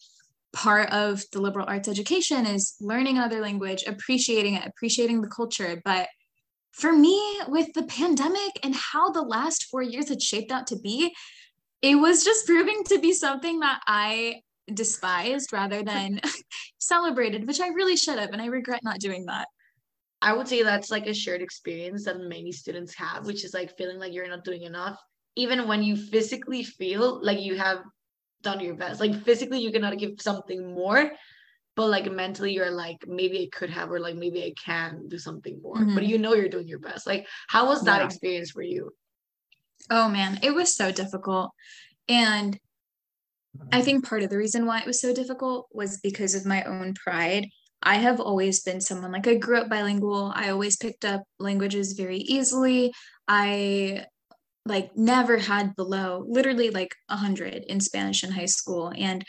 part 0.52 0.90
of 0.90 1.22
the 1.32 1.40
liberal 1.40 1.66
arts 1.66 1.88
education 1.88 2.44
is 2.46 2.74
learning 2.80 3.16
another 3.16 3.40
language 3.40 3.84
appreciating 3.86 4.54
it 4.54 4.66
appreciating 4.66 5.22
the 5.22 5.28
culture 5.28 5.80
but 5.84 6.08
for 6.72 6.92
me, 6.92 7.40
with 7.48 7.72
the 7.74 7.84
pandemic 7.84 8.58
and 8.62 8.74
how 8.74 9.10
the 9.10 9.22
last 9.22 9.64
four 9.64 9.82
years 9.82 10.08
had 10.08 10.22
shaped 10.22 10.50
out 10.50 10.66
to 10.68 10.78
be, 10.78 11.14
it 11.82 11.96
was 11.96 12.24
just 12.24 12.46
proving 12.46 12.82
to 12.86 12.98
be 12.98 13.12
something 13.12 13.60
that 13.60 13.80
I 13.86 14.42
despised 14.72 15.52
rather 15.52 15.82
than 15.82 16.20
celebrated, 16.78 17.46
which 17.46 17.60
I 17.60 17.68
really 17.68 17.96
should 17.96 18.18
have. 18.18 18.30
And 18.30 18.40
I 18.40 18.46
regret 18.46 18.82
not 18.82 19.00
doing 19.00 19.26
that. 19.26 19.48
I 20.22 20.32
would 20.32 20.46
say 20.46 20.62
that's 20.62 20.90
like 20.90 21.06
a 21.06 21.14
shared 21.14 21.42
experience 21.42 22.04
that 22.04 22.20
many 22.20 22.52
students 22.52 22.94
have, 22.94 23.26
which 23.26 23.44
is 23.44 23.52
like 23.52 23.76
feeling 23.76 23.98
like 23.98 24.14
you're 24.14 24.28
not 24.28 24.44
doing 24.44 24.62
enough, 24.62 24.96
even 25.34 25.66
when 25.66 25.82
you 25.82 25.96
physically 25.96 26.62
feel 26.62 27.22
like 27.22 27.40
you 27.40 27.56
have 27.56 27.78
done 28.42 28.60
your 28.60 28.74
best. 28.74 29.00
Like 29.00 29.24
physically, 29.24 29.60
you 29.60 29.72
cannot 29.72 29.98
give 29.98 30.20
something 30.20 30.74
more, 30.74 31.10
but 31.76 31.86
like 31.86 32.10
mentally 32.10 32.52
you're 32.52 32.70
like 32.70 33.06
maybe 33.06 33.42
i 33.42 33.56
could 33.56 33.70
have 33.70 33.90
or 33.90 34.00
like 34.00 34.16
maybe 34.16 34.42
i 34.42 34.52
can 34.62 35.08
do 35.08 35.18
something 35.18 35.60
more 35.62 35.76
mm-hmm. 35.76 35.94
but 35.94 36.06
you 36.06 36.18
know 36.18 36.34
you're 36.34 36.48
doing 36.48 36.68
your 36.68 36.78
best. 36.78 37.06
Like 37.06 37.26
how 37.48 37.66
was 37.66 37.82
that 37.82 38.00
yeah. 38.00 38.06
experience 38.06 38.50
for 38.50 38.62
you? 38.62 38.92
Oh 39.90 40.08
man 40.08 40.38
it 40.42 40.54
was 40.54 40.74
so 40.74 40.92
difficult 40.92 41.50
and 42.08 42.58
i 43.70 43.82
think 43.82 44.08
part 44.08 44.22
of 44.22 44.30
the 44.30 44.38
reason 44.38 44.64
why 44.64 44.80
it 44.80 44.86
was 44.86 45.00
so 45.00 45.14
difficult 45.14 45.68
was 45.72 46.00
because 46.00 46.34
of 46.34 46.46
my 46.46 46.62
own 46.64 46.94
pride. 46.94 47.48
I 47.84 47.96
have 47.96 48.20
always 48.20 48.62
been 48.62 48.80
someone 48.80 49.12
like 49.12 49.26
i 49.26 49.34
grew 49.34 49.58
up 49.58 49.68
bilingual. 49.68 50.32
I 50.34 50.50
always 50.50 50.76
picked 50.76 51.04
up 51.04 51.22
languages 51.38 51.94
very 51.94 52.18
easily. 52.18 52.92
I 53.26 54.06
like 54.64 54.96
never 54.96 55.38
had 55.38 55.74
below 55.74 56.24
literally 56.28 56.70
like 56.70 56.94
100 57.08 57.64
in 57.66 57.80
spanish 57.80 58.22
in 58.22 58.30
high 58.30 58.46
school 58.46 58.92
and 58.96 59.24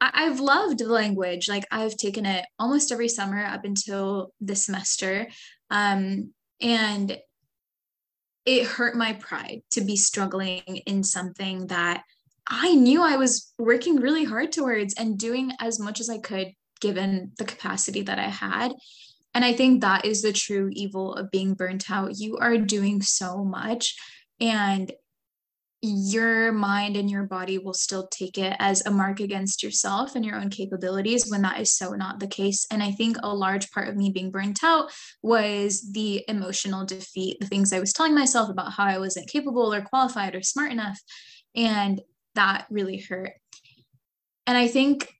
I- 0.00 0.24
have 0.24 0.40
loved 0.40 0.78
the 0.78 0.86
language. 0.86 1.48
Like 1.48 1.64
I've 1.70 1.96
taken 1.96 2.26
it 2.26 2.44
almost 2.58 2.92
every 2.92 3.08
summer 3.08 3.44
up 3.44 3.64
until 3.64 4.32
this 4.40 4.66
semester. 4.66 5.28
Um, 5.70 6.32
and 6.60 7.18
it 8.46 8.66
hurt 8.66 8.96
my 8.96 9.14
pride 9.14 9.62
to 9.70 9.80
be 9.80 9.96
struggling 9.96 10.62
in 10.86 11.02
something 11.02 11.68
that 11.68 12.02
I 12.46 12.74
knew 12.74 13.02
I 13.02 13.16
was 13.16 13.52
working 13.58 13.96
really 13.96 14.24
hard 14.24 14.52
towards 14.52 14.94
and 14.94 15.18
doing 15.18 15.52
as 15.60 15.80
much 15.80 16.00
as 16.00 16.10
I 16.10 16.18
could 16.18 16.52
given 16.80 17.32
the 17.38 17.44
capacity 17.44 18.02
that 18.02 18.18
I 18.18 18.28
had. 18.28 18.72
And 19.32 19.44
I 19.44 19.54
think 19.54 19.80
that 19.80 20.04
is 20.04 20.22
the 20.22 20.32
true 20.32 20.68
evil 20.72 21.14
of 21.14 21.30
being 21.30 21.54
burnt 21.54 21.90
out. 21.90 22.18
You 22.18 22.36
are 22.36 22.58
doing 22.58 23.00
so 23.00 23.42
much 23.44 23.96
and 24.40 24.92
your 25.84 26.50
mind 26.50 26.96
and 26.96 27.10
your 27.10 27.24
body 27.24 27.58
will 27.58 27.74
still 27.74 28.06
take 28.06 28.38
it 28.38 28.56
as 28.58 28.84
a 28.86 28.90
mark 28.90 29.20
against 29.20 29.62
yourself 29.62 30.16
and 30.16 30.24
your 30.24 30.36
own 30.36 30.48
capabilities 30.48 31.30
when 31.30 31.42
that 31.42 31.60
is 31.60 31.76
so 31.76 31.90
not 31.90 32.20
the 32.20 32.26
case. 32.26 32.66
And 32.70 32.82
I 32.82 32.92
think 32.92 33.18
a 33.22 33.34
large 33.34 33.70
part 33.70 33.88
of 33.88 33.96
me 33.96 34.10
being 34.10 34.30
burnt 34.30 34.64
out 34.64 34.90
was 35.22 35.92
the 35.92 36.24
emotional 36.26 36.86
defeat, 36.86 37.38
the 37.38 37.46
things 37.46 37.72
I 37.72 37.80
was 37.80 37.92
telling 37.92 38.14
myself 38.14 38.48
about 38.48 38.72
how 38.72 38.84
I 38.84 38.98
wasn't 38.98 39.28
capable 39.28 39.74
or 39.74 39.82
qualified 39.82 40.34
or 40.34 40.42
smart 40.42 40.72
enough. 40.72 40.98
And 41.54 42.00
that 42.34 42.66
really 42.70 42.98
hurt. 42.98 43.32
And 44.46 44.56
I 44.56 44.68
think 44.68 45.10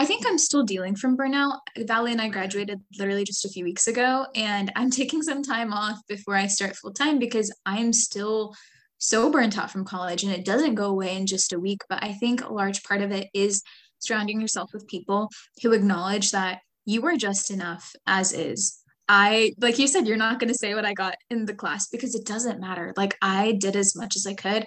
I 0.00 0.04
think 0.04 0.24
I'm 0.26 0.38
still 0.38 0.62
dealing 0.62 0.94
from 0.94 1.16
burnout. 1.16 1.58
Vale 1.76 2.06
and 2.06 2.20
I 2.20 2.28
graduated 2.28 2.80
literally 2.98 3.24
just 3.24 3.44
a 3.44 3.48
few 3.48 3.64
weeks 3.64 3.88
ago, 3.88 4.26
and 4.34 4.70
I'm 4.76 4.90
taking 4.92 5.22
some 5.22 5.42
time 5.42 5.72
off 5.72 5.98
before 6.08 6.36
I 6.36 6.46
start 6.46 6.76
full 6.76 6.92
time 6.92 7.18
because 7.18 7.52
I'm 7.66 7.92
still 7.92 8.54
so 8.98 9.30
burnt 9.30 9.56
out 9.56 9.70
from 9.70 9.84
college 9.84 10.24
and 10.24 10.32
it 10.32 10.44
doesn't 10.44 10.74
go 10.74 10.86
away 10.86 11.16
in 11.16 11.26
just 11.26 11.52
a 11.52 11.60
week. 11.60 11.82
But 11.88 12.02
I 12.02 12.12
think 12.12 12.42
a 12.42 12.52
large 12.52 12.82
part 12.82 13.00
of 13.00 13.12
it 13.12 13.28
is 13.32 13.62
surrounding 14.00 14.40
yourself 14.40 14.70
with 14.72 14.88
people 14.88 15.30
who 15.62 15.72
acknowledge 15.72 16.32
that 16.32 16.60
you 16.84 17.04
are 17.06 17.16
just 17.16 17.50
enough 17.50 17.92
as 18.06 18.32
is. 18.32 18.82
I, 19.08 19.54
like 19.58 19.78
you 19.78 19.88
said, 19.88 20.06
you're 20.06 20.16
not 20.16 20.38
going 20.38 20.52
to 20.52 20.58
say 20.58 20.74
what 20.74 20.84
I 20.84 20.92
got 20.92 21.16
in 21.30 21.46
the 21.46 21.54
class 21.54 21.88
because 21.88 22.14
it 22.14 22.26
doesn't 22.26 22.60
matter. 22.60 22.92
Like 22.96 23.16
I 23.22 23.52
did 23.52 23.74
as 23.74 23.96
much 23.96 24.16
as 24.16 24.26
I 24.26 24.34
could 24.34 24.66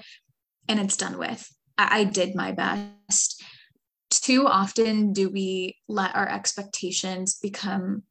and 0.68 0.80
it's 0.80 0.98
done 0.98 1.18
with. 1.18 1.48
I, 1.78 2.00
I 2.00 2.04
did 2.06 2.36
my 2.36 2.52
best. 2.52 3.44
Too 4.10 4.48
often 4.48 5.14
do 5.14 5.30
we 5.30 5.78
let 5.88 6.16
our 6.16 6.28
expectations 6.28 7.38
become 7.42 8.04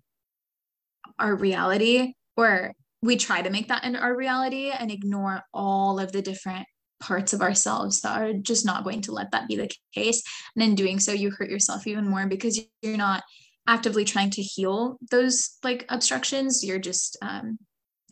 our 1.19 1.35
reality 1.35 2.15
or 2.37 2.73
we 3.03 3.17
try 3.17 3.43
to 3.43 3.51
make 3.51 3.69
that 3.69 3.85
in 3.85 3.97
our 3.97 4.15
reality 4.15 4.71
and 4.71 4.91
ignore 4.91 5.43
all 5.55 5.99
of 5.99 6.13
the 6.13 6.23
different 6.23 6.67
parts 7.01 7.33
of 7.33 7.41
ourselves 7.41 8.03
that 8.03 8.21
are 8.21 8.35
just 8.35 8.67
not 8.67 8.85
going 8.85 9.01
to 9.01 9.13
let 9.13 9.31
that 9.31 9.49
be 9.49 9.57
the 9.57 9.71
case. 9.95 10.23
And 10.55 10.63
in 10.63 10.75
doing 10.75 11.01
so, 11.01 11.13
you 11.13 11.31
hurt 11.31 11.51
yourself 11.51 11.87
even 11.87 12.09
more 12.09 12.27
because 12.27 12.61
you're 12.83 12.97
not 12.97 13.23
actively 13.67 14.05
trying 14.05 14.31
to 14.31 14.43
heal 14.43 14.99
those 15.11 15.57
like 15.65 15.87
obstructions, 15.89 16.65
you're 16.65 16.79
just 16.79 17.17
um, 17.23 17.59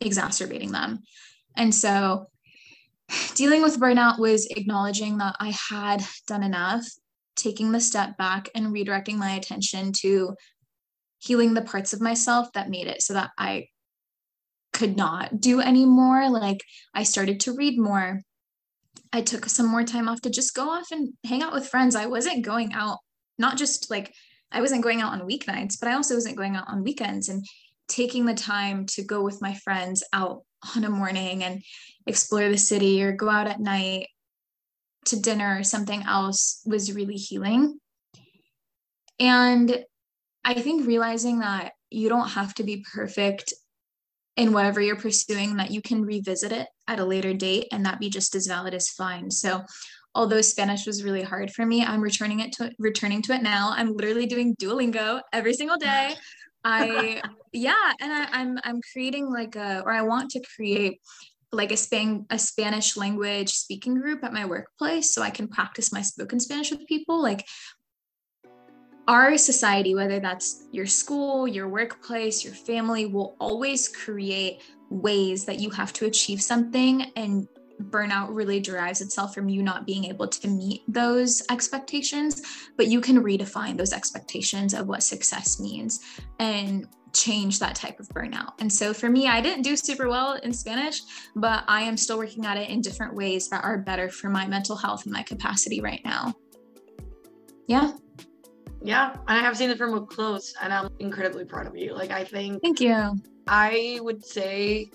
exacerbating 0.01 0.73
them. 0.73 1.01
And 1.57 1.75
so 1.75 2.29
dealing 3.35 3.63
with 3.63 3.81
burnout 3.81 4.19
was 4.19 4.47
acknowledging 4.47 5.19
that 5.19 5.37
I 5.39 5.55
had 5.71 6.03
done 6.27 6.43
enough, 6.43 6.87
taking 7.37 7.73
the 7.73 7.81
step 7.81 8.17
back 8.17 8.49
and 8.55 8.69
redirecting 8.69 9.17
my 9.17 9.33
attention 9.33 9.93
to 10.01 10.35
healing 11.19 11.55
the 11.55 11.63
parts 11.63 11.93
of 11.93 12.01
myself 12.01 12.53
that 12.55 12.71
made 12.71 12.87
it 12.87 13.03
so 13.03 13.15
that 13.15 13.31
I 13.37 13.67
could 14.73 14.97
not 14.97 15.41
do 15.41 15.61
anymore. 15.61 16.29
Like 16.31 16.63
I 16.95 17.03
started 17.03 17.41
to 17.41 17.55
read 17.55 17.79
more. 17.79 18.21
I 19.13 19.23
took 19.23 19.47
some 19.47 19.67
more 19.67 19.85
time 19.85 20.09
off 20.09 20.21
to 20.23 20.31
just 20.31 20.55
go 20.55 20.71
off 20.71 20.91
and 20.91 21.15
hang 21.25 21.43
out 21.43 21.53
with 21.53 21.69
friends. 21.69 21.97
I 21.97 22.07
wasn't 22.07 22.45
going 22.45 22.73
out, 22.73 22.99
not 23.39 23.57
just 23.57 23.91
like 23.91 24.13
I 24.53 24.61
wasn't 24.61 24.83
going 24.83 25.01
out 25.01 25.13
on 25.13 25.29
weeknights, 25.29 25.79
but 25.81 25.89
I 25.89 25.95
also 25.95 26.15
wasn't 26.15 26.37
going 26.37 26.57
out 26.57 26.69
on 26.69 26.85
weekends 26.85 27.29
and 27.29 27.45
taking 27.89 28.27
the 28.27 28.35
time 28.35 28.87
to 28.87 29.03
go 29.03 29.23
with 29.23 29.41
my 29.43 29.55
friends 29.55 30.05
out 30.13 30.43
on 30.77 30.85
a 30.85 30.91
morning 30.91 31.43
and 31.43 31.63
explore 32.07 32.49
the 32.49 32.59
city 32.59 33.03
or 33.03 33.13
go 33.13 33.29
out 33.29 33.47
at 33.47 33.61
night 33.61 34.09
to 35.07 35.21
dinner 35.21 35.59
or 35.59 35.65
something 35.65 36.03
else 36.03 36.61
was 36.67 36.93
really 36.93 37.15
healing. 37.15 37.79
And 39.19 39.85
I 40.45 40.55
think 40.55 40.87
realizing 40.87 41.41
that 41.41 41.73
you 41.91 42.09
don't 42.09 42.29
have 42.29 42.55
to 42.55 42.63
be 42.63 42.85
perfect 42.95 43.53
in 44.39 44.53
whatever 44.53 44.81
you're 44.81 44.97
pursuing, 44.97 45.57
that 45.57 45.73
you 45.73 45.83
can 45.83 46.03
revisit 46.03 46.53
it 46.53 46.69
at 46.87 47.01
a 47.01 47.05
later 47.05 47.35
date 47.35 47.67
and 47.73 47.85
that 47.85 47.99
be 47.99 48.09
just 48.09 48.35
as 48.37 48.47
valid 48.47 48.73
as 48.73 48.89
fine. 48.89 49.31
So 49.31 49.65
although 50.15 50.41
Spanish 50.41 50.87
was 50.87 51.03
really 51.03 51.23
hard 51.23 51.51
for 51.51 51.67
me, 51.67 51.85
I'm 51.85 52.01
returning 52.01 52.41
it 52.41 52.53
to 52.53 52.73
returning 52.79 53.21
to 53.23 53.33
it 53.35 53.43
now. 53.43 53.73
I'm 53.75 53.95
literally 53.95 54.27
doing 54.27 54.55
Duolingo 54.57 55.21
every 55.33 55.55
single 55.55 55.77
day. 55.77 56.15
I 56.65 57.21
yeah, 57.53 57.93
and 58.01 58.13
I, 58.13 58.29
I'm 58.33 58.59
I'm 58.63 58.81
creating 58.93 59.31
like 59.31 59.57
a 59.57 59.83
or 59.85 59.93
I 59.93 60.03
want 60.03 60.31
to 60.31 60.43
create 60.55 61.01
like 61.51 61.73
a 61.73 61.77
span 61.77 62.27
a 62.31 62.39
Spanish 62.39 62.97
language 62.97 63.51
speaking 63.51 63.95
group 64.01 64.23
at 64.23 64.33
my 64.33 64.45
workplace 64.45 65.13
so 65.13 65.21
I 65.23 65.31
can 65.31 65.49
practice 65.49 65.93
my 65.93 66.03
spoken 66.03 66.39
Spanish 66.39 66.71
with 66.71 66.87
people. 66.87 67.21
Like 67.21 67.45
our 69.09 69.39
society, 69.39 69.95
whether 69.95 70.21
that's 70.21 70.67
your 70.71 70.87
school, 70.87 71.49
your 71.49 71.67
workplace, 71.67 72.45
your 72.45 72.55
family, 72.55 73.07
will 73.07 73.37
always 73.41 73.89
create 73.89 74.63
ways 74.91 75.45
that 75.47 75.59
you 75.59 75.71
have 75.71 75.93
to 75.95 76.05
achieve 76.05 76.43
something 76.43 77.11
and 77.17 77.49
burnout 77.85 78.29
really 78.31 78.61
derives 78.61 79.01
itself 79.01 79.35
from 79.35 79.49
you 79.49 79.63
not 79.63 79.87
being 79.87 80.05
able 80.05 80.27
to 80.27 80.49
meet 80.49 80.83
those 80.89 81.43
expectations, 81.51 82.43
but 82.77 82.89
you 82.89 83.01
can 83.01 83.23
redefine 83.23 83.77
those 83.79 83.93
expectations 83.93 84.75
of 84.75 84.89
what 84.89 85.03
success 85.03 85.59
means 85.61 86.01
and 86.39 86.87
change 87.15 87.59
that 87.59 87.75
type 87.75 87.99
of 88.01 88.09
burnout. 88.09 88.53
And 88.61 88.71
so 88.71 88.93
for 88.93 89.09
me, 89.09 89.27
I 89.29 89.41
didn't 89.41 89.63
do 89.63 89.77
super 89.77 90.09
well 90.09 90.35
in 90.35 90.53
Spanish, 90.53 91.01
but 91.35 91.65
I 91.67 91.83
am 91.83 91.97
still 91.97 92.19
working 92.19 92.45
at 92.45 92.59
it 92.59 92.69
in 92.69 92.83
different 92.83 93.15
ways 93.15 93.49
that 93.49 93.65
are 93.65 93.79
better 93.79 94.11
for 94.11 94.29
my 94.29 94.47
mental 94.47 94.77
health 94.77 95.05
and 95.05 95.13
my 95.13 95.23
capacity 95.23 95.81
right 95.81 96.03
now. 96.05 96.35
Yeah. 97.67 97.93
Yeah, 98.83 99.13
and 99.13 99.39
I 99.39 99.41
have 99.41 99.57
seen 99.57 99.71
it 99.71 99.79
from 99.79 99.95
up 99.95 100.09
close, 100.09 100.55
and 100.63 100.73
I'm 100.73 100.89
incredibly 100.99 101.45
proud 101.45 101.67
of 101.67 101.77
you. 101.77 101.95
Like, 101.95 102.11
I 102.11 102.25
think. 102.25 102.63
Thank 102.63 102.81
you. 102.81 103.21
I 103.47 103.99
would 104.03 104.25
say 104.25 104.91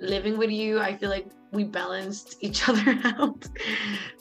living 0.00 0.38
with 0.38 0.50
you, 0.50 0.80
I 0.80 0.96
feel 0.96 1.10
like 1.10 1.26
we 1.52 1.64
balanced 1.64 2.36
each 2.40 2.68
other 2.68 2.98
out 3.04 3.46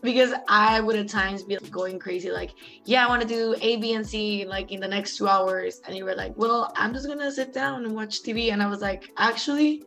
because 0.02 0.34
I 0.48 0.80
would 0.80 0.96
at 0.96 1.08
times 1.08 1.44
be 1.44 1.58
going 1.72 2.00
crazy, 2.00 2.32
like, 2.32 2.52
yeah, 2.86 3.06
I 3.06 3.10
want 3.10 3.22
to 3.22 3.28
do 3.28 3.56
A, 3.62 3.78
B, 3.78 3.94
and 3.94 4.06
C 4.06 4.46
like 4.46 4.72
in 4.72 4.80
the 4.80 4.88
next 4.88 5.18
two 5.18 5.28
hours. 5.28 5.82
And 5.88 5.96
you 5.96 6.06
were 6.06 6.16
like, 6.16 6.34
well, 6.38 6.72
I'm 6.76 6.94
just 6.94 7.08
gonna 7.08 7.32
sit 7.32 7.54
down 7.54 7.86
and 7.86 7.96
watch 7.96 8.24
TV. 8.24 8.52
And 8.52 8.62
I 8.62 8.68
was 8.68 8.82
like, 8.82 9.10
actually, 9.18 9.84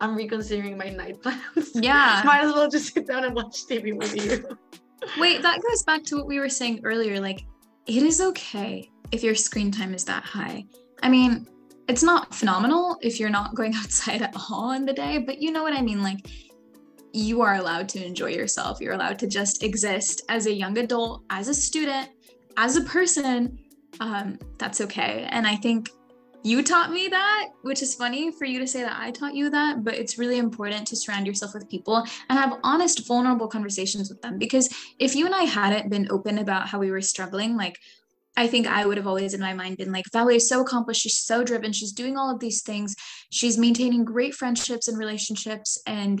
I'm 0.00 0.16
reconsidering 0.16 0.76
my 0.76 0.88
night 0.90 1.22
plans. 1.22 1.72
Yeah. 1.74 2.22
Might 2.26 2.44
as 2.44 2.52
well 2.52 2.70
just 2.70 2.92
sit 2.94 3.06
down 3.06 3.24
and 3.24 3.34
watch 3.34 3.66
TV 3.66 3.96
with 3.96 4.16
you. 4.16 4.58
Wait, 5.18 5.42
that 5.42 5.60
goes 5.60 5.82
back 5.82 6.02
to 6.04 6.16
what 6.16 6.26
we 6.26 6.38
were 6.40 6.48
saying 6.48 6.80
earlier. 6.84 7.20
Like, 7.20 7.44
it 7.86 8.02
is 8.02 8.20
okay 8.20 8.90
if 9.12 9.22
your 9.22 9.34
screen 9.34 9.70
time 9.70 9.94
is 9.94 10.04
that 10.04 10.24
high. 10.24 10.64
I 11.02 11.08
mean, 11.08 11.46
it's 11.88 12.02
not 12.02 12.34
phenomenal 12.34 12.96
if 13.02 13.20
you're 13.20 13.30
not 13.30 13.54
going 13.54 13.74
outside 13.76 14.22
at 14.22 14.34
all 14.50 14.72
in 14.72 14.84
the 14.84 14.92
day, 14.92 15.18
but 15.18 15.40
you 15.40 15.50
know 15.52 15.62
what 15.62 15.74
I 15.74 15.82
mean? 15.82 16.02
Like, 16.02 16.26
you 17.12 17.42
are 17.42 17.54
allowed 17.54 17.88
to 17.90 18.04
enjoy 18.04 18.30
yourself. 18.30 18.80
You're 18.80 18.94
allowed 18.94 19.20
to 19.20 19.28
just 19.28 19.62
exist 19.62 20.22
as 20.28 20.46
a 20.46 20.52
young 20.52 20.76
adult, 20.78 21.22
as 21.30 21.48
a 21.48 21.54
student, 21.54 22.08
as 22.56 22.76
a 22.76 22.80
person. 22.82 23.58
Um, 24.00 24.38
that's 24.58 24.80
okay. 24.80 25.28
And 25.30 25.46
I 25.46 25.54
think 25.54 25.90
you 26.44 26.62
taught 26.62 26.92
me 26.92 27.08
that, 27.08 27.48
which 27.62 27.82
is 27.82 27.94
funny 27.94 28.30
for 28.30 28.44
you 28.44 28.58
to 28.58 28.66
say 28.66 28.82
that 28.82 29.00
I 29.00 29.10
taught 29.10 29.34
you 29.34 29.48
that, 29.48 29.82
but 29.82 29.94
it's 29.94 30.18
really 30.18 30.36
important 30.36 30.86
to 30.88 30.96
surround 30.96 31.26
yourself 31.26 31.54
with 31.54 31.70
people 31.70 32.04
and 32.28 32.38
have 32.38 32.58
honest, 32.62 33.06
vulnerable 33.08 33.48
conversations 33.48 34.10
with 34.10 34.20
them. 34.20 34.38
Because 34.38 34.68
if 34.98 35.16
you 35.16 35.24
and 35.24 35.34
I 35.34 35.44
hadn't 35.44 35.88
been 35.88 36.06
open 36.10 36.36
about 36.36 36.68
how 36.68 36.78
we 36.78 36.90
were 36.90 37.00
struggling, 37.00 37.56
like 37.56 37.78
I 38.36 38.46
think 38.46 38.66
I 38.66 38.84
would 38.84 38.98
have 38.98 39.06
always 39.06 39.32
in 39.32 39.40
my 39.40 39.54
mind 39.54 39.78
been 39.78 39.90
like, 39.90 40.04
Valerie 40.12 40.36
is 40.36 40.46
so 40.46 40.60
accomplished. 40.60 41.00
She's 41.00 41.16
so 41.16 41.44
driven. 41.44 41.72
She's 41.72 41.92
doing 41.92 42.18
all 42.18 42.30
of 42.30 42.40
these 42.40 42.62
things. 42.62 42.94
She's 43.30 43.56
maintaining 43.56 44.04
great 44.04 44.34
friendships 44.34 44.86
and 44.86 44.98
relationships. 44.98 45.80
And 45.86 46.20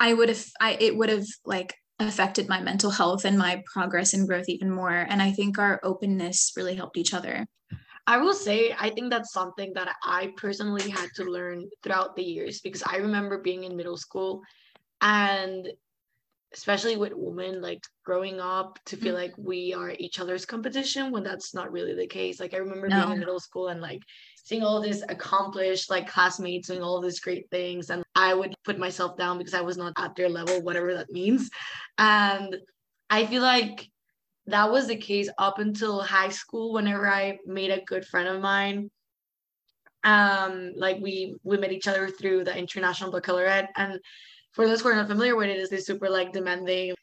I 0.00 0.14
would 0.14 0.30
have, 0.30 0.44
I, 0.58 0.78
it 0.80 0.96
would 0.96 1.10
have 1.10 1.26
like 1.44 1.74
affected 1.98 2.48
my 2.48 2.62
mental 2.62 2.90
health 2.90 3.26
and 3.26 3.38
my 3.38 3.62
progress 3.70 4.14
and 4.14 4.26
growth 4.26 4.48
even 4.48 4.70
more. 4.70 5.06
And 5.10 5.20
I 5.20 5.32
think 5.32 5.58
our 5.58 5.78
openness 5.82 6.52
really 6.56 6.74
helped 6.74 6.96
each 6.96 7.12
other. 7.12 7.46
I 8.06 8.18
will 8.18 8.34
say, 8.34 8.74
I 8.78 8.90
think 8.90 9.10
that's 9.10 9.32
something 9.32 9.72
that 9.74 9.94
I 10.04 10.32
personally 10.36 10.90
had 10.90 11.08
to 11.16 11.24
learn 11.24 11.68
throughout 11.82 12.14
the 12.14 12.22
years 12.22 12.60
because 12.60 12.82
I 12.86 12.96
remember 12.96 13.38
being 13.38 13.64
in 13.64 13.76
middle 13.76 13.96
school 13.96 14.42
and 15.00 15.68
especially 16.54 16.96
with 16.96 17.12
women 17.14 17.60
like 17.60 17.82
growing 18.04 18.40
up 18.40 18.78
to 18.86 18.96
feel 18.96 19.14
mm-hmm. 19.14 19.22
like 19.22 19.34
we 19.36 19.74
are 19.74 19.90
each 19.98 20.20
other's 20.20 20.46
competition 20.46 21.10
when 21.10 21.22
that's 21.22 21.54
not 21.54 21.72
really 21.72 21.94
the 21.94 22.06
case 22.06 22.40
like 22.40 22.54
i 22.54 22.58
remember 22.58 22.88
no. 22.88 23.00
being 23.00 23.12
in 23.12 23.18
middle 23.18 23.40
school 23.40 23.68
and 23.68 23.80
like 23.80 24.00
seeing 24.42 24.62
all 24.62 24.80
this 24.80 25.02
accomplished 25.08 25.90
like 25.90 26.08
classmates 26.08 26.68
doing 26.68 26.82
all 26.82 27.00
these 27.00 27.20
great 27.20 27.48
things 27.50 27.90
and 27.90 28.02
i 28.14 28.32
would 28.32 28.54
put 28.64 28.78
myself 28.78 29.16
down 29.16 29.38
because 29.38 29.54
i 29.54 29.60
was 29.60 29.76
not 29.76 29.92
at 29.98 30.14
their 30.14 30.28
level 30.28 30.62
whatever 30.62 30.94
that 30.94 31.10
means 31.10 31.50
and 31.98 32.56
i 33.10 33.26
feel 33.26 33.42
like 33.42 33.88
that 34.46 34.70
was 34.70 34.86
the 34.86 34.96
case 34.96 35.28
up 35.38 35.58
until 35.58 36.00
high 36.00 36.28
school 36.28 36.72
whenever 36.72 37.08
i 37.08 37.38
made 37.46 37.70
a 37.70 37.84
good 37.84 38.04
friend 38.04 38.28
of 38.28 38.40
mine 38.40 38.90
um 40.04 40.72
like 40.76 40.98
we 41.00 41.34
we 41.42 41.56
met 41.56 41.72
each 41.72 41.88
other 41.88 42.08
through 42.08 42.44
the 42.44 42.56
international 42.56 43.10
baccalaureate 43.10 43.68
and 43.76 43.98
for 44.56 44.66
those 44.66 44.80
who 44.80 44.88
are 44.88 44.96
not 44.96 45.06
familiar 45.06 45.36
with 45.36 45.48
it, 45.48 45.58
it, 45.58 45.60
is 45.60 45.68
this 45.68 45.86
super 45.86 46.08
like 46.08 46.32
demanding 46.32 46.94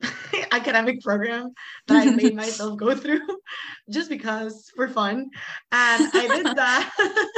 academic 0.52 1.00
program 1.00 1.52
that 1.88 2.06
I 2.06 2.10
made 2.10 2.34
myself 2.44 2.78
go 2.78 2.94
through 2.94 3.20
just 3.90 4.08
because 4.08 4.70
for 4.76 4.88
fun. 4.88 5.28
And 5.72 6.10
I 6.14 6.28
did 6.28 6.46
that. 6.56 7.28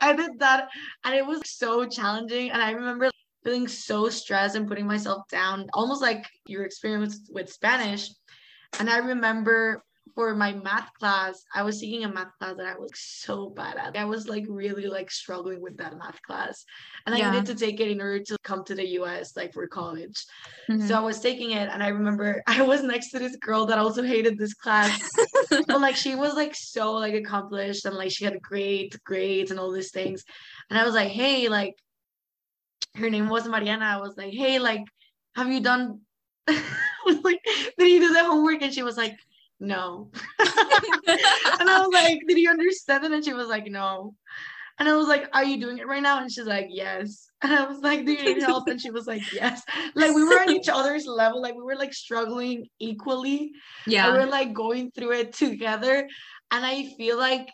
I 0.00 0.14
did 0.14 0.38
that 0.38 0.68
and 1.04 1.14
it 1.14 1.26
was 1.26 1.42
so 1.44 1.86
challenging. 1.86 2.50
And 2.50 2.62
I 2.62 2.70
remember 2.70 3.10
feeling 3.44 3.68
so 3.68 4.08
stressed 4.08 4.56
and 4.56 4.66
putting 4.66 4.86
myself 4.86 5.28
down, 5.30 5.68
almost 5.74 6.00
like 6.00 6.26
your 6.46 6.64
experience 6.64 7.28
with 7.30 7.52
Spanish. 7.52 8.10
And 8.78 8.88
I 8.88 8.98
remember 8.98 9.82
for 10.14 10.34
my 10.34 10.52
math 10.52 10.92
class, 10.94 11.44
I 11.54 11.62
was 11.62 11.80
taking 11.80 12.04
a 12.04 12.12
math 12.12 12.36
class 12.38 12.56
that 12.56 12.66
I 12.66 12.76
was 12.76 12.90
so 12.94 13.50
bad 13.50 13.76
at. 13.76 13.96
I 13.96 14.04
was 14.04 14.28
like 14.28 14.44
really 14.48 14.86
like 14.86 15.10
struggling 15.10 15.60
with 15.62 15.76
that 15.76 15.96
math 15.96 16.20
class. 16.22 16.64
And 17.06 17.14
I 17.14 17.30
needed 17.30 17.46
to 17.46 17.54
take 17.54 17.78
it 17.78 17.88
in 17.88 18.00
order 18.00 18.20
to 18.24 18.36
come 18.42 18.64
to 18.64 18.74
the 18.74 18.86
US 19.00 19.36
like 19.36 19.52
for 19.52 19.66
college. 19.68 20.24
Mm-hmm. 20.68 20.86
So 20.86 20.96
I 20.96 21.00
was 21.00 21.20
taking 21.20 21.52
it 21.52 21.68
and 21.72 21.82
I 21.82 21.88
remember 21.88 22.42
I 22.48 22.62
was 22.62 22.82
next 22.82 23.10
to 23.10 23.20
this 23.20 23.36
girl 23.36 23.66
that 23.66 23.78
also 23.78 24.02
hated 24.02 24.38
this 24.38 24.54
class. 24.54 25.08
but 25.50 25.80
like 25.80 25.96
she 25.96 26.14
was 26.16 26.34
like 26.34 26.54
so 26.54 26.94
like 26.94 27.14
accomplished 27.14 27.84
and 27.84 27.94
like 27.94 28.10
she 28.10 28.24
had 28.24 28.42
great 28.42 28.98
grades 29.04 29.50
and 29.50 29.60
all 29.60 29.70
these 29.70 29.92
things. 29.92 30.24
And 30.68 30.78
I 30.78 30.84
was 30.84 30.94
like, 30.94 31.10
hey, 31.10 31.48
like 31.48 31.74
her 32.96 33.10
name 33.10 33.28
was 33.28 33.48
Mariana. 33.48 33.84
I 33.84 34.00
was 34.00 34.16
like, 34.16 34.32
hey, 34.32 34.58
like, 34.58 34.82
have 35.36 35.48
you 35.48 35.60
done 35.60 36.00
like, 37.24 37.40
did 37.78 37.86
he 37.86 37.98
do 37.98 38.12
the 38.12 38.24
homework? 38.24 38.62
And 38.62 38.72
she 38.72 38.82
was 38.82 38.96
like, 38.96 39.16
no. 39.60 40.10
and 40.38 41.68
I 41.68 41.80
was 41.80 41.90
like, 41.92 42.20
did 42.26 42.38
you 42.38 42.50
understand 42.50 43.04
it? 43.04 43.12
And 43.12 43.24
she 43.24 43.32
was 43.32 43.48
like, 43.48 43.66
no. 43.66 44.14
And 44.78 44.88
I 44.88 44.96
was 44.96 45.08
like, 45.08 45.28
Are 45.32 45.44
you 45.44 45.60
doing 45.60 45.78
it 45.78 45.86
right 45.86 46.02
now? 46.02 46.20
And 46.20 46.30
she's 46.30 46.46
like, 46.46 46.68
Yes. 46.70 47.26
And 47.42 47.52
I 47.52 47.66
was 47.66 47.78
like, 47.80 48.04
Do 48.04 48.12
you 48.12 48.34
need 48.34 48.42
help? 48.42 48.68
And 48.68 48.80
she 48.80 48.90
was 48.90 49.06
like, 49.06 49.32
Yes. 49.32 49.62
Like 49.94 50.14
we 50.14 50.24
were 50.24 50.40
on 50.40 50.50
each 50.50 50.68
other's 50.68 51.06
level. 51.06 51.42
Like 51.42 51.54
we 51.54 51.62
were 51.62 51.76
like 51.76 51.94
struggling 51.94 52.66
equally. 52.78 53.52
Yeah. 53.86 54.12
We 54.12 54.18
we're 54.18 54.26
like 54.26 54.52
going 54.52 54.90
through 54.90 55.12
it 55.12 55.32
together. 55.32 56.08
And 56.50 56.64
I 56.64 56.94
feel 56.96 57.18
like 57.18 57.48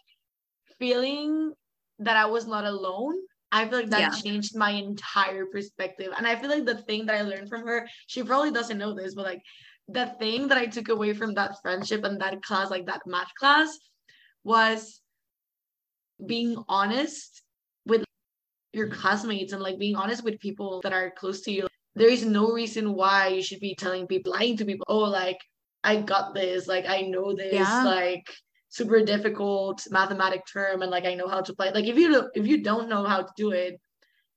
feeling 0.78 1.52
that 2.00 2.16
I 2.16 2.26
was 2.26 2.46
not 2.46 2.64
alone. 2.64 3.16
I 3.54 3.68
feel 3.68 3.78
like 3.78 3.90
that 3.90 4.00
yeah. 4.00 4.10
changed 4.10 4.56
my 4.56 4.70
entire 4.70 5.46
perspective. 5.46 6.12
And 6.16 6.26
I 6.26 6.34
feel 6.34 6.50
like 6.50 6.64
the 6.64 6.78
thing 6.78 7.06
that 7.06 7.14
I 7.14 7.22
learned 7.22 7.48
from 7.48 7.64
her, 7.68 7.88
she 8.08 8.24
probably 8.24 8.50
doesn't 8.50 8.78
know 8.78 8.94
this, 8.94 9.14
but 9.14 9.24
like 9.24 9.42
the 9.86 10.06
thing 10.18 10.48
that 10.48 10.58
I 10.58 10.66
took 10.66 10.88
away 10.88 11.14
from 11.14 11.34
that 11.34 11.62
friendship 11.62 12.02
and 12.02 12.20
that 12.20 12.42
class, 12.42 12.68
like 12.68 12.86
that 12.86 13.02
math 13.06 13.32
class, 13.38 13.78
was 14.42 15.00
being 16.26 16.56
honest 16.68 17.42
with 17.86 18.04
your 18.72 18.88
classmates 18.88 19.52
and 19.52 19.62
like 19.62 19.78
being 19.78 19.94
honest 19.94 20.24
with 20.24 20.40
people 20.40 20.80
that 20.82 20.92
are 20.92 21.12
close 21.16 21.42
to 21.42 21.52
you. 21.52 21.68
There 21.94 22.10
is 22.10 22.24
no 22.24 22.50
reason 22.50 22.94
why 22.94 23.28
you 23.28 23.42
should 23.42 23.60
be 23.60 23.76
telling 23.76 24.08
people, 24.08 24.32
lying 24.32 24.56
to 24.56 24.64
people, 24.64 24.84
oh, 24.88 25.04
like, 25.04 25.38
I 25.84 26.00
got 26.00 26.34
this, 26.34 26.66
like, 26.66 26.86
I 26.88 27.02
know 27.02 27.36
this, 27.36 27.52
yeah. 27.52 27.84
like, 27.84 28.26
super 28.74 29.00
difficult 29.04 29.86
mathematic 29.90 30.42
term 30.52 30.82
and 30.82 30.90
like 30.90 31.04
I 31.04 31.14
know 31.14 31.28
how 31.28 31.40
to 31.40 31.54
play. 31.54 31.70
Like 31.70 31.86
if 31.86 31.96
you 31.96 32.28
if 32.34 32.46
you 32.46 32.62
don't 32.62 32.88
know 32.88 33.04
how 33.04 33.22
to 33.22 33.32
do 33.36 33.52
it, 33.52 33.80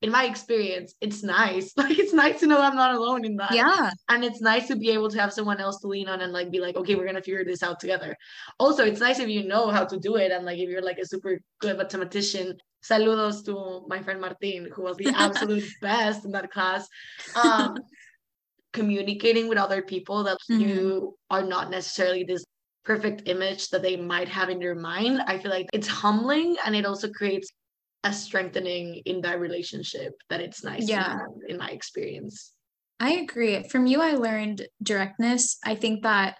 in 0.04 0.12
my 0.12 0.26
experience, 0.26 0.94
it's 1.02 1.24
nice. 1.24 1.74
Like 1.78 1.98
it's 1.98 2.14
nice 2.14 2.40
to 2.42 2.48
know 2.48 2.62
I'm 2.62 2.76
not 2.76 2.94
alone 2.94 3.26
in 3.26 3.36
that. 3.38 3.52
Yeah. 3.52 3.90
And 4.10 4.24
it's 4.24 4.40
nice 4.40 4.68
to 4.68 4.76
be 4.76 4.92
able 4.92 5.10
to 5.10 5.20
have 5.20 5.34
someone 5.34 5.60
else 5.60 5.80
to 5.80 5.88
lean 5.88 6.08
on 6.08 6.22
and 6.22 6.32
like 6.32 6.52
be 6.52 6.60
like, 6.60 6.76
okay, 6.76 6.94
we're 6.94 7.08
gonna 7.08 7.22
figure 7.22 7.44
this 7.44 7.64
out 7.64 7.80
together. 7.80 8.16
Also, 8.60 8.86
it's 8.86 9.00
nice 9.00 9.18
if 9.18 9.30
you 9.30 9.44
know 9.48 9.70
how 9.70 9.86
to 9.86 9.98
do 9.98 10.18
it 10.18 10.32
and 10.32 10.46
like 10.46 10.60
if 10.60 10.70
you're 10.70 10.88
like 10.90 11.00
a 11.00 11.06
super 11.06 11.40
good 11.60 11.78
mathematician. 11.78 12.56
Saludos 12.88 13.44
to 13.46 13.86
my 13.88 14.04
friend 14.04 14.22
Martin, 14.22 14.70
who 14.72 14.84
was 14.84 14.98
the 14.98 15.08
absolute 15.08 15.68
best 15.82 16.26
in 16.26 16.32
that 16.32 16.52
class. 16.52 16.88
Um, 17.44 17.80
communicating 18.74 19.50
with 19.50 19.58
other 19.58 19.82
people 19.82 20.24
that 20.26 20.38
mm-hmm. 20.50 20.62
you 20.62 21.18
are 21.32 21.42
not 21.42 21.72
necessarily 21.72 22.24
this 22.24 22.46
perfect 22.88 23.28
image 23.28 23.70
that 23.70 23.82
they 23.82 23.98
might 23.98 24.30
have 24.30 24.50
in 24.50 24.62
your 24.62 24.74
mind. 24.74 25.22
I 25.28 25.38
feel 25.38 25.52
like 25.52 25.68
it's 25.74 25.88
humbling 25.88 26.56
and 26.66 26.74
it 26.74 26.86
also 26.86 27.10
creates 27.10 27.52
a 28.06 28.14
strengthening 28.14 29.02
in 29.06 29.20
that 29.22 29.42
relationship 29.42 30.14
that 30.30 30.40
it's 30.40 30.64
nice 30.64 30.88
yeah. 30.88 31.20
in 31.50 31.58
my 31.58 31.70
experience. 31.70 32.54
I 33.00 33.16
agree. 33.16 33.62
From 33.68 33.86
you, 33.86 34.02
I 34.02 34.14
learned 34.14 34.66
directness. 34.82 35.58
I 35.66 35.76
think 35.76 36.04
that 36.04 36.38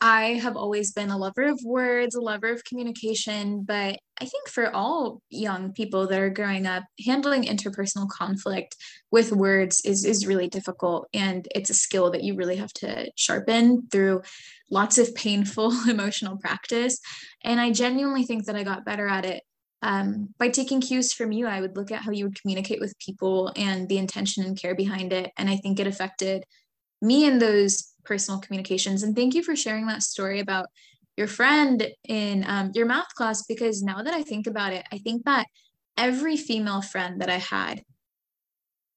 I 0.00 0.34
have 0.34 0.56
always 0.56 0.92
been 0.92 1.10
a 1.10 1.16
lover 1.16 1.44
of 1.44 1.58
words, 1.64 2.14
a 2.14 2.20
lover 2.20 2.52
of 2.52 2.64
communication, 2.64 3.62
but 3.62 3.98
I 4.20 4.24
think 4.24 4.48
for 4.48 4.70
all 4.74 5.22
young 5.30 5.72
people 5.72 6.06
that 6.06 6.20
are 6.20 6.30
growing 6.30 6.66
up, 6.66 6.84
handling 7.04 7.44
interpersonal 7.44 8.08
conflict 8.08 8.76
with 9.10 9.32
words 9.32 9.80
is 9.84 10.04
is 10.04 10.26
really 10.26 10.48
difficult 10.48 11.08
and 11.14 11.48
it's 11.54 11.70
a 11.70 11.74
skill 11.74 12.10
that 12.10 12.22
you 12.22 12.34
really 12.34 12.56
have 12.56 12.72
to 12.74 13.10
sharpen 13.16 13.88
through 13.90 14.22
lots 14.70 14.98
of 14.98 15.14
painful 15.14 15.72
emotional 15.88 16.36
practice. 16.36 17.00
And 17.42 17.58
I 17.58 17.70
genuinely 17.72 18.24
think 18.24 18.44
that 18.46 18.56
I 18.56 18.64
got 18.64 18.84
better 18.84 19.08
at 19.08 19.24
it 19.24 19.42
um, 19.82 20.34
by 20.38 20.48
taking 20.48 20.80
cues 20.80 21.12
from 21.12 21.32
you, 21.32 21.46
I 21.46 21.60
would 21.60 21.76
look 21.76 21.90
at 21.90 22.02
how 22.02 22.10
you 22.10 22.24
would 22.24 22.40
communicate 22.40 22.80
with 22.80 22.98
people 22.98 23.52
and 23.56 23.88
the 23.88 23.98
intention 23.98 24.44
and 24.44 24.60
care 24.60 24.74
behind 24.74 25.12
it. 25.12 25.32
And 25.36 25.48
I 25.48 25.56
think 25.56 25.78
it 25.78 25.86
affected 25.86 26.44
me 27.02 27.24
in 27.24 27.38
those 27.38 27.92
personal 28.06 28.40
communications. 28.40 29.02
And 29.02 29.14
thank 29.14 29.34
you 29.34 29.42
for 29.42 29.56
sharing 29.56 29.86
that 29.86 30.02
story 30.02 30.40
about 30.40 30.66
your 31.16 31.26
friend 31.26 31.88
in 32.04 32.44
um, 32.46 32.70
your 32.74 32.86
math 32.86 33.14
class, 33.14 33.44
because 33.46 33.82
now 33.82 34.02
that 34.02 34.14
I 34.14 34.22
think 34.22 34.46
about 34.46 34.72
it, 34.72 34.84
I 34.92 34.98
think 34.98 35.24
that 35.24 35.46
every 35.96 36.36
female 36.36 36.82
friend 36.82 37.20
that 37.20 37.30
I 37.30 37.38
had, 37.38 37.82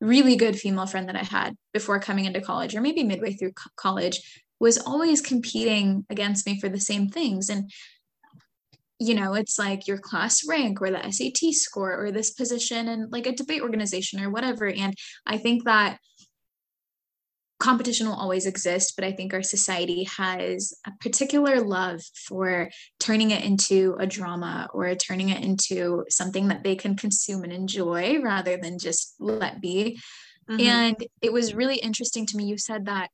really 0.01 0.35
good 0.35 0.57
female 0.57 0.85
friend 0.85 1.07
that 1.09 1.15
I 1.15 1.23
had 1.23 1.55
before 1.73 1.99
coming 1.99 2.25
into 2.25 2.41
college, 2.41 2.75
or 2.75 2.81
maybe 2.81 3.03
midway 3.03 3.33
through 3.33 3.53
co- 3.53 3.69
college, 3.75 4.43
was 4.59 4.77
always 4.77 5.21
competing 5.21 6.05
against 6.09 6.45
me 6.45 6.59
for 6.59 6.69
the 6.69 6.79
same 6.79 7.07
things. 7.07 7.49
And 7.49 7.71
you 9.01 9.13
know, 9.13 9.33
it's 9.33 9.57
like 9.57 9.87
your 9.87 9.97
class 9.97 10.45
rank 10.45 10.81
or 10.81 10.91
the 10.91 11.09
SAT 11.09 11.53
score 11.53 12.03
or 12.03 12.11
this 12.11 12.31
position 12.31 12.89
and 12.89 13.09
like 13.11 13.25
a 13.27 13.31
debate 13.31 13.61
organization 13.61 14.21
or 14.21 14.29
whatever. 14.29 14.67
And 14.67 14.93
I 15.25 15.37
think 15.37 15.63
that 15.63 15.99
competition 17.59 18.07
will 18.07 18.15
always 18.15 18.45
exist, 18.45 18.93
but 18.95 19.03
I 19.05 19.11
think 19.11 19.33
our 19.33 19.43
society 19.43 20.05
has 20.17 20.73
a 20.87 20.91
particular 21.01 21.61
love 21.61 22.01
for 22.27 22.69
turning 22.99 23.31
it 23.31 23.43
into 23.43 23.95
a 23.99 24.07
drama 24.07 24.69
or 24.73 24.95
turning 24.95 25.29
it 25.29 25.43
into 25.43 26.05
something 26.09 26.47
that 26.47 26.63
they 26.63 26.75
can 26.75 26.95
consume 26.95 27.43
and 27.43 27.51
enjoy 27.51 28.21
rather 28.21 28.57
than 28.57 28.79
just 28.79 29.15
let 29.19 29.61
be. 29.61 29.99
Mm-hmm. 30.49 30.61
And 30.61 31.05
it 31.21 31.33
was 31.33 31.53
really 31.53 31.75
interesting 31.75 32.25
to 32.27 32.37
me. 32.37 32.45
You 32.45 32.57
said 32.57 32.85
that 32.85 33.09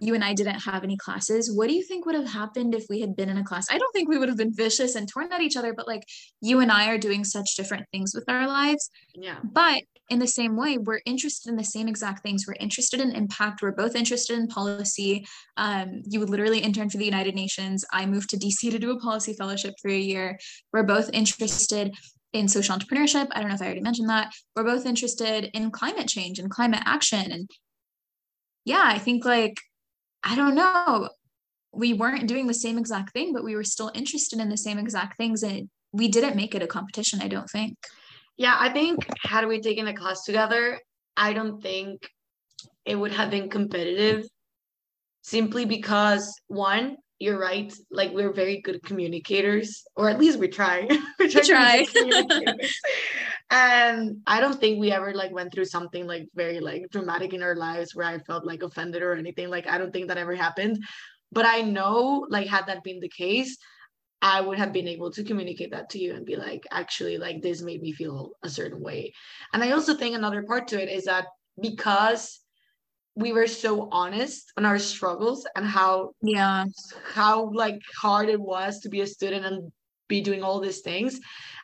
you 0.00 0.14
and 0.14 0.24
I 0.24 0.32
didn't 0.32 0.60
have 0.60 0.84
any 0.84 0.96
classes, 0.96 1.52
what 1.52 1.68
do 1.68 1.74
you 1.74 1.82
think 1.82 2.06
would 2.06 2.14
have 2.14 2.28
happened 2.28 2.74
if 2.74 2.84
we 2.88 3.00
had 3.00 3.16
been 3.16 3.28
in 3.28 3.38
a 3.38 3.44
class? 3.44 3.66
I 3.70 3.78
don't 3.78 3.92
think 3.92 4.08
we 4.08 4.18
would 4.18 4.28
have 4.28 4.38
been 4.38 4.54
vicious 4.54 4.94
and 4.94 5.08
torn 5.08 5.32
at 5.32 5.40
each 5.40 5.56
other, 5.56 5.74
but 5.74 5.88
like 5.88 6.04
you 6.40 6.60
and 6.60 6.70
I 6.70 6.88
are 6.88 6.98
doing 6.98 7.24
such 7.24 7.56
different 7.56 7.86
things 7.90 8.12
with 8.14 8.24
our 8.28 8.46
lives. 8.46 8.90
Yeah. 9.14 9.38
But 9.42 9.82
in 10.10 10.18
the 10.18 10.26
same 10.26 10.56
way, 10.56 10.78
we're 10.78 11.00
interested 11.04 11.50
in 11.50 11.56
the 11.56 11.64
same 11.64 11.88
exact 11.88 12.22
things. 12.22 12.44
We're 12.46 12.54
interested 12.60 13.00
in 13.00 13.14
impact. 13.14 13.60
We're 13.60 13.72
both 13.72 13.94
interested 13.94 14.38
in 14.38 14.46
policy. 14.46 15.26
Um, 15.56 16.02
you 16.08 16.20
would 16.20 16.30
literally 16.30 16.60
intern 16.60 16.88
for 16.88 16.96
the 16.96 17.04
United 17.04 17.34
Nations. 17.34 17.84
I 17.92 18.06
moved 18.06 18.30
to 18.30 18.38
DC 18.38 18.70
to 18.70 18.78
do 18.78 18.92
a 18.92 19.00
policy 19.00 19.34
fellowship 19.34 19.74
for 19.82 19.90
a 19.90 19.98
year. 19.98 20.38
We're 20.72 20.84
both 20.84 21.10
interested 21.12 21.92
in 22.32 22.48
social 22.48 22.76
entrepreneurship. 22.76 23.28
I 23.32 23.40
don't 23.40 23.48
know 23.48 23.54
if 23.54 23.62
I 23.62 23.66
already 23.66 23.80
mentioned 23.80 24.08
that. 24.08 24.32
We're 24.54 24.64
both 24.64 24.86
interested 24.86 25.50
in 25.54 25.70
climate 25.70 26.08
change 26.08 26.38
and 26.38 26.50
climate 26.50 26.82
action. 26.84 27.30
And 27.30 27.50
yeah, 28.68 28.84
I 28.84 28.98
think 28.98 29.24
like 29.24 29.58
I 30.22 30.36
don't 30.36 30.54
know. 30.54 31.08
We 31.72 31.92
weren't 31.94 32.26
doing 32.26 32.46
the 32.46 32.54
same 32.54 32.78
exact 32.78 33.12
thing, 33.12 33.32
but 33.32 33.44
we 33.44 33.54
were 33.54 33.64
still 33.64 33.90
interested 33.94 34.40
in 34.40 34.48
the 34.48 34.56
same 34.56 34.78
exact 34.78 35.16
things. 35.16 35.42
And 35.42 35.68
we 35.92 36.08
didn't 36.08 36.36
make 36.36 36.54
it 36.54 36.62
a 36.62 36.66
competition, 36.66 37.20
I 37.22 37.28
don't 37.28 37.48
think. 37.48 37.76
Yeah, 38.36 38.56
I 38.58 38.68
think 38.70 39.06
had 39.22 39.46
we 39.46 39.60
taken 39.60 39.86
a 39.88 39.94
class 39.94 40.24
together, 40.24 40.80
I 41.16 41.32
don't 41.32 41.62
think 41.62 42.08
it 42.84 42.96
would 42.96 43.12
have 43.12 43.30
been 43.30 43.48
competitive 43.48 44.24
simply 45.22 45.64
because 45.64 46.34
one, 46.46 46.96
you're 47.18 47.38
right, 47.38 47.72
like 47.90 48.12
we're 48.12 48.32
very 48.32 48.60
good 48.60 48.82
communicators, 48.82 49.82
or 49.96 50.08
at 50.08 50.18
least 50.18 50.38
we 50.38 50.48
try. 50.48 50.86
we 51.18 51.28
try. 51.28 51.84
try. 51.84 52.54
And 53.50 54.18
i 54.26 54.40
don't 54.40 54.60
think 54.60 54.78
we 54.78 54.92
ever 54.92 55.14
like 55.14 55.32
went 55.32 55.52
through 55.52 55.64
something 55.64 56.06
like 56.06 56.28
very 56.34 56.60
like 56.60 56.82
dramatic 56.90 57.32
in 57.32 57.42
our 57.42 57.56
lives 57.56 57.94
where 57.94 58.06
i 58.06 58.18
felt 58.18 58.46
like 58.46 58.62
offended 58.62 59.02
or 59.02 59.14
anything 59.14 59.48
like 59.48 59.66
i 59.66 59.78
don't 59.78 59.92
think 59.92 60.08
that 60.08 60.18
ever 60.18 60.34
happened. 60.34 60.82
But 61.32 61.46
i 61.46 61.60
know 61.60 62.26
like 62.28 62.46
had 62.46 62.66
that 62.66 62.84
been 62.84 63.00
the 63.00 63.08
case 63.08 63.56
i 64.20 64.40
would 64.40 64.58
have 64.58 64.72
been 64.72 64.88
able 64.88 65.10
to 65.12 65.24
communicate 65.24 65.70
that 65.70 65.90
to 65.90 65.98
you 65.98 66.14
and 66.14 66.26
be 66.26 66.36
like 66.36 66.64
actually 66.70 67.18
like 67.18 67.40
this 67.40 67.62
made 67.62 67.82
me 67.82 67.92
feel 67.92 68.32
a 68.42 68.48
certain 68.48 68.82
way. 68.82 69.12
And 69.52 69.62
i 69.62 69.70
also 69.70 69.94
think 69.94 70.14
another 70.14 70.42
part 70.42 70.68
to 70.68 70.82
it 70.82 70.88
is 70.88 71.04
that 71.04 71.26
because 71.60 72.40
we 73.16 73.32
were 73.32 73.48
so 73.48 73.88
honest 73.90 74.52
on 74.56 74.64
our 74.64 74.78
struggles 74.78 75.46
and 75.56 75.66
how 75.66 76.12
yeah. 76.22 76.64
how 77.12 77.50
like 77.52 77.80
hard 78.00 78.28
it 78.28 78.40
was 78.40 78.80
to 78.80 78.88
be 78.88 79.00
a 79.00 79.06
student 79.06 79.44
and 79.44 79.72
be 80.08 80.20
doing 80.20 80.42
all 80.42 80.60
these 80.60 80.80
things 80.80 81.20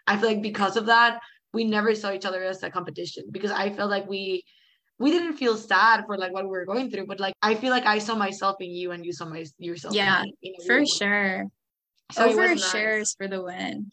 i 0.07 0.16
feel 0.16 0.28
like 0.28 0.43
because 0.43 0.76
of 0.76 0.87
that 0.87 1.20
we 1.55 1.65
never 1.65 1.95
saw 1.95 2.13
each 2.13 2.27
other 2.27 2.43
as 2.43 2.63
a 2.63 2.71
competition 2.71 3.25
because 3.31 3.51
I 3.51 3.71
felt 3.71 3.91
like 3.91 4.09
we 4.09 4.45
we 4.99 5.11
didn't 5.11 5.37
feel 5.37 5.57
sad 5.57 6.05
for 6.07 6.17
like 6.17 6.33
what 6.33 6.45
we 6.45 6.51
were 6.51 6.65
going 6.65 6.91
through, 6.91 7.07
but 7.07 7.19
like 7.19 7.35
I 7.43 7.55
feel 7.55 7.71
like 7.71 7.87
I 7.87 7.99
saw 7.99 8.15
myself 8.15 8.57
in 8.61 8.71
you 8.71 8.93
and 8.93 9.05
you 9.05 9.13
saw 9.13 9.25
my 9.25 9.45
yourself. 9.59 9.95
Yeah, 9.95 10.23
me, 10.23 10.35
you 10.41 10.53
know, 10.53 10.65
for 10.67 10.87
sure. 10.87 11.45
So 12.13 12.29
Over 12.29 12.57
shares 12.57 13.15
for 13.17 13.27
the 13.27 13.43
win. 13.43 13.91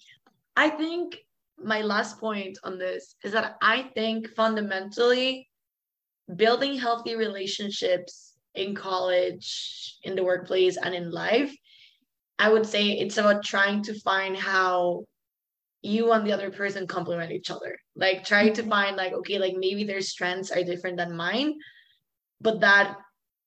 I 0.55 0.70
think 0.70 1.18
my 1.57 1.82
last 1.82 2.20
point 2.20 2.57
on 2.64 2.78
this 2.78 3.16
is 3.24 3.32
that 3.32 3.55
I 3.62 3.84
think 3.95 4.30
fundamentally 4.36 5.47
building 6.36 6.78
healthy 6.78 7.16
relationships 7.16 8.34
in 8.53 8.76
college, 8.76 9.97
in 10.03 10.16
the 10.16 10.24
workplace, 10.24 10.78
and 10.78 10.93
in 10.93 11.09
life, 11.12 11.55
I 12.38 12.51
would 12.51 12.66
say 12.66 12.91
it's 12.91 13.18
about 13.18 13.43
trying 13.43 13.84
to 13.84 13.99
find 14.01 14.36
how 14.36 15.05
you 15.82 16.11
and 16.11 16.25
the 16.25 16.32
other 16.32 16.51
person 16.51 16.86
complement 16.86 17.32
each 17.32 17.49
other 17.49 17.77
like 17.95 18.23
try 18.23 18.49
to 18.49 18.61
mm-hmm. 18.61 18.69
find 18.69 18.95
like 18.95 19.13
okay 19.13 19.39
like 19.39 19.55
maybe 19.57 19.84
their 19.84 20.01
strengths 20.01 20.51
are 20.51 20.63
different 20.63 20.97
than 20.97 21.15
mine 21.15 21.55
but 22.39 22.59
that 22.61 22.97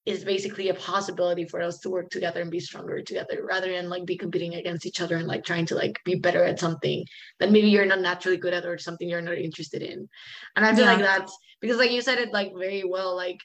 is 0.06 0.22
basically 0.22 0.68
a 0.68 0.74
possibility 0.74 1.46
for 1.46 1.62
us 1.62 1.78
to 1.78 1.88
work 1.88 2.10
together 2.10 2.42
and 2.42 2.50
be 2.50 2.60
stronger 2.60 3.00
together 3.00 3.44
rather 3.48 3.72
than 3.72 3.88
like 3.88 4.04
be 4.04 4.18
competing 4.18 4.54
against 4.54 4.84
each 4.84 5.00
other 5.00 5.16
and 5.16 5.26
like 5.26 5.44
trying 5.44 5.64
to 5.64 5.74
like 5.74 5.98
be 6.04 6.14
better 6.14 6.44
at 6.44 6.60
something 6.60 7.04
that 7.40 7.50
maybe 7.50 7.68
you're 7.68 7.86
not 7.86 8.00
naturally 8.00 8.36
good 8.36 8.52
at 8.52 8.66
or 8.66 8.76
something 8.76 9.08
you're 9.08 9.22
not 9.22 9.38
interested 9.38 9.82
in 9.82 10.08
and 10.56 10.66
i 10.66 10.74
feel 10.74 10.84
yeah. 10.84 10.92
like 10.92 11.02
that's 11.02 11.36
because 11.60 11.78
like 11.78 11.90
you 11.90 12.02
said 12.02 12.18
it 12.18 12.32
like 12.32 12.52
very 12.58 12.84
well 12.84 13.16
like 13.16 13.38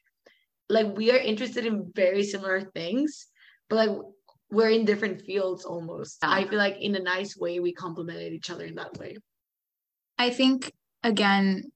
like 0.68 0.98
we 0.98 1.12
are 1.12 1.18
interested 1.18 1.66
in 1.66 1.92
very 1.96 2.24
similar 2.24 2.62
things 2.62 3.28
but 3.70 3.76
like 3.76 3.98
we're 4.52 4.70
in 4.70 4.86
different 4.86 5.22
fields 5.22 5.66
almost. 5.66 6.18
I 6.24 6.46
feel 6.46 6.58
like 6.58 6.78
in 6.80 6.96
a 6.96 7.00
nice 7.00 7.38
way 7.38 7.60
we 7.60 7.74
complemented 7.74 8.34
each 8.34 8.50
other 8.50 8.66
in 8.66 8.76
that 8.76 8.98
way. 8.98 9.18
I 10.18 10.32
think 10.32 10.72
again, 11.04 11.72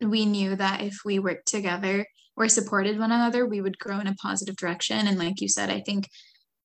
we 0.00 0.24
knew 0.26 0.56
that 0.56 0.82
if 0.82 0.98
we 1.04 1.18
worked 1.18 1.48
together 1.48 2.06
or 2.36 2.48
supported 2.48 2.98
one 2.98 3.12
another, 3.12 3.46
we 3.46 3.60
would 3.60 3.78
grow 3.78 3.98
in 3.98 4.06
a 4.06 4.14
positive 4.14 4.56
direction. 4.56 5.06
And 5.06 5.18
like 5.18 5.40
you 5.40 5.48
said, 5.48 5.70
I 5.70 5.80
think 5.80 6.08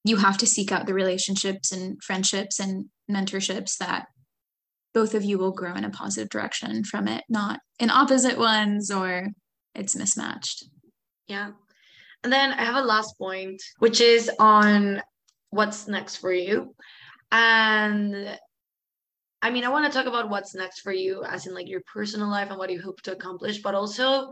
you 0.03 0.17
have 0.17 0.37
to 0.39 0.47
seek 0.47 0.71
out 0.71 0.85
the 0.85 0.93
relationships 0.93 1.71
and 1.71 2.01
friendships 2.03 2.59
and 2.59 2.85
mentorships 3.09 3.77
that 3.77 4.07
both 4.93 5.13
of 5.13 5.23
you 5.23 5.37
will 5.37 5.51
grow 5.51 5.73
in 5.75 5.85
a 5.85 5.89
positive 5.89 6.29
direction 6.29 6.83
from 6.83 7.07
it, 7.07 7.23
not 7.29 7.59
in 7.79 7.89
opposite 7.89 8.37
ones 8.37 8.91
or 8.91 9.29
it's 9.73 9.95
mismatched. 9.95 10.65
Yeah. 11.27 11.51
And 12.23 12.31
then 12.31 12.51
I 12.51 12.65
have 12.65 12.75
a 12.75 12.81
last 12.81 13.17
point, 13.17 13.61
which 13.79 14.01
is 14.01 14.29
on 14.37 15.01
what's 15.51 15.87
next 15.87 16.17
for 16.17 16.33
you. 16.33 16.75
And 17.31 18.37
I 19.41 19.49
mean, 19.49 19.63
I 19.63 19.69
want 19.69 19.91
to 19.91 19.97
talk 19.97 20.07
about 20.07 20.29
what's 20.29 20.55
next 20.55 20.81
for 20.81 20.91
you, 20.91 21.23
as 21.23 21.47
in 21.47 21.53
like 21.53 21.67
your 21.67 21.81
personal 21.91 22.29
life 22.29 22.49
and 22.49 22.57
what 22.59 22.71
you 22.71 22.81
hope 22.81 23.01
to 23.03 23.13
accomplish, 23.13 23.61
but 23.61 23.75
also 23.75 24.29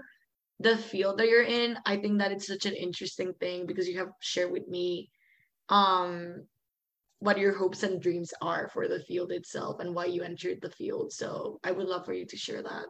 the 0.60 0.78
field 0.78 1.18
that 1.20 1.30
you're 1.30 1.44
in. 1.44 1.78
I 1.86 1.98
think 1.98 2.20
that 2.20 2.32
it's 2.32 2.48
such 2.48 2.66
an 2.66 2.76
interesting 2.76 3.34
thing 3.40 3.66
because 3.66 3.88
you 3.88 3.98
have 4.00 4.10
shared 4.22 4.52
with 4.52 4.68
me 4.68 5.10
um 5.70 6.48
what 7.20 7.38
your 7.38 7.54
hopes 7.54 7.84
and 7.84 8.02
dreams 8.02 8.34
are 8.42 8.70
for 8.70 8.88
the 8.88 9.02
field 9.02 9.32
itself 9.32 9.80
and 9.80 9.94
why 9.94 10.06
you 10.06 10.24
entered 10.24 10.60
the 10.62 10.70
field. 10.72 11.12
So 11.12 11.60
I 11.64 11.72
would 11.72 11.88
love 11.88 12.06
for 12.06 12.14
you 12.14 12.26
to 12.26 12.38
share 12.38 12.64
that. 12.64 12.86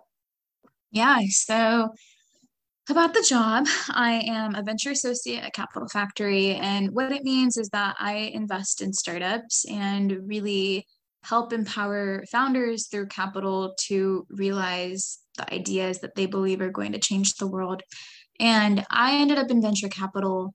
Yeah. 0.92 1.20
So 1.30 1.90
about 2.90 3.14
the 3.14 3.26
job, 3.28 3.68
I 3.90 4.24
am 4.28 4.56
a 4.56 4.64
venture 4.64 4.92
associate 4.92 5.44
at 5.44 5.54
Capital 5.54 5.88
Factory. 5.88 6.56
And 6.56 6.92
what 6.92 7.12
it 7.12 7.24
means 7.24 7.58
is 7.58 7.70
that 7.70 7.96
I 8.00 8.32
invest 8.34 8.82
in 8.82 8.94
startups 8.94 9.66
and 9.70 10.28
really 10.28 10.86
help 11.24 11.52
empower 11.52 12.24
founders 12.32 12.88
through 12.88 13.08
capital 13.08 13.76
to 13.88 14.26
realize 14.30 15.20
the 15.38 15.54
ideas 15.54 16.00
that 16.00 16.16
they 16.16 16.26
believe 16.26 16.62
are 16.62 16.72
going 16.72 16.94
to 16.94 17.00
change 17.00 17.36
the 17.36 17.48
world. 17.48 17.84
And 18.40 18.86
I 18.90 19.18
ended 19.18 19.38
up 19.38 19.52
in 19.52 19.62
venture 19.62 19.90
capital 19.90 20.54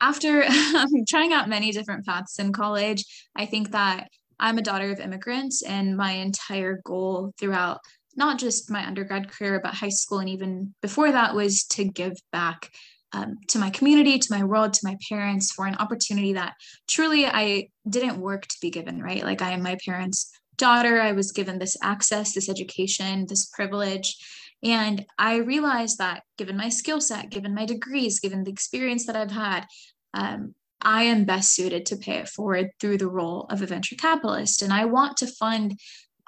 after 0.00 0.44
trying 1.08 1.32
out 1.32 1.48
many 1.48 1.72
different 1.72 2.06
paths 2.06 2.38
in 2.38 2.52
college. 2.52 3.04
I 3.34 3.46
think 3.46 3.70
that 3.72 4.08
I'm 4.40 4.58
a 4.58 4.62
daughter 4.62 4.92
of 4.92 5.00
immigrants, 5.00 5.62
and 5.62 5.96
my 5.96 6.12
entire 6.12 6.80
goal 6.84 7.32
throughout 7.38 7.80
not 8.18 8.38
just 8.38 8.70
my 8.70 8.84
undergrad 8.86 9.30
career, 9.30 9.60
but 9.62 9.74
high 9.74 9.88
school 9.88 10.18
and 10.18 10.28
even 10.28 10.74
before 10.82 11.12
that 11.12 11.34
was 11.34 11.64
to 11.64 11.84
give 11.84 12.14
back 12.32 12.70
um, 13.12 13.38
to 13.48 13.58
my 13.58 13.70
community, 13.70 14.18
to 14.18 14.34
my 14.34 14.44
world, 14.44 14.74
to 14.74 14.86
my 14.86 14.96
parents 15.08 15.52
for 15.52 15.66
an 15.66 15.76
opportunity 15.76 16.34
that 16.34 16.54
truly 16.88 17.26
I 17.26 17.68
didn't 17.88 18.20
work 18.20 18.46
to 18.46 18.56
be 18.60 18.70
given, 18.70 19.00
right? 19.00 19.22
Like 19.24 19.40
I 19.40 19.52
am 19.52 19.62
my 19.62 19.78
parents' 19.86 20.30
daughter. 20.56 21.00
I 21.00 21.12
was 21.12 21.32
given 21.32 21.58
this 21.58 21.76
access, 21.82 22.34
this 22.34 22.50
education, 22.50 23.26
this 23.26 23.46
privilege. 23.46 24.16
And 24.62 25.06
I 25.16 25.36
realized 25.36 25.98
that 25.98 26.24
given 26.36 26.56
my 26.56 26.68
skill 26.68 27.00
set, 27.00 27.30
given 27.30 27.54
my 27.54 27.64
degrees, 27.64 28.20
given 28.20 28.42
the 28.42 28.50
experience 28.50 29.06
that 29.06 29.16
I've 29.16 29.30
had, 29.30 29.64
um, 30.12 30.54
I 30.80 31.04
am 31.04 31.24
best 31.24 31.54
suited 31.54 31.86
to 31.86 31.96
pay 31.96 32.18
it 32.18 32.28
forward 32.28 32.70
through 32.80 32.98
the 32.98 33.08
role 33.08 33.46
of 33.50 33.62
a 33.62 33.66
venture 33.66 33.96
capitalist. 33.96 34.62
And 34.62 34.72
I 34.72 34.84
want 34.84 35.16
to 35.18 35.26
fund 35.26 35.78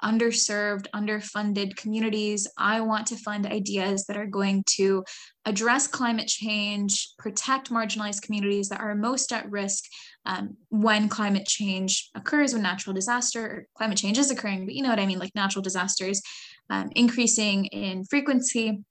underserved, 0.03 0.87
underfunded 0.93 1.75
communities. 1.75 2.47
I 2.57 2.81
want 2.81 3.07
to 3.07 3.15
fund 3.15 3.45
ideas 3.45 4.05
that 4.05 4.17
are 4.17 4.25
going 4.25 4.63
to 4.77 5.03
address 5.45 5.87
climate 5.87 6.27
change, 6.27 7.13
protect 7.17 7.71
marginalized 7.71 8.21
communities 8.21 8.69
that 8.69 8.81
are 8.81 8.95
most 8.95 9.31
at 9.31 9.49
risk 9.49 9.85
um, 10.25 10.57
when 10.69 11.09
climate 11.09 11.47
change 11.47 12.09
occurs, 12.15 12.53
when 12.53 12.61
natural 12.61 12.93
disaster 12.93 13.45
or 13.45 13.67
climate 13.75 13.97
change 13.97 14.17
is 14.17 14.31
occurring, 14.31 14.65
but 14.65 14.75
you 14.75 14.83
know 14.83 14.89
what 14.89 14.99
I 14.99 15.05
mean, 15.05 15.19
like 15.19 15.35
natural 15.35 15.61
disasters 15.61 16.21
um, 16.69 16.89
increasing 16.95 17.65
in 17.65 18.05
frequency. 18.05 18.83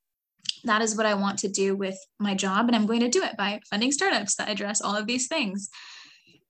That 0.64 0.82
is 0.82 0.96
what 0.96 1.06
I 1.06 1.14
want 1.14 1.38
to 1.40 1.48
do 1.48 1.74
with 1.76 1.96
my 2.18 2.34
job, 2.34 2.66
and 2.66 2.76
I'm 2.76 2.86
going 2.86 3.00
to 3.00 3.08
do 3.08 3.22
it 3.22 3.36
by 3.36 3.60
funding 3.70 3.92
startups 3.92 4.34
that 4.36 4.50
address 4.50 4.80
all 4.80 4.96
of 4.96 5.06
these 5.06 5.26
things. 5.28 5.70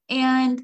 And 0.09 0.61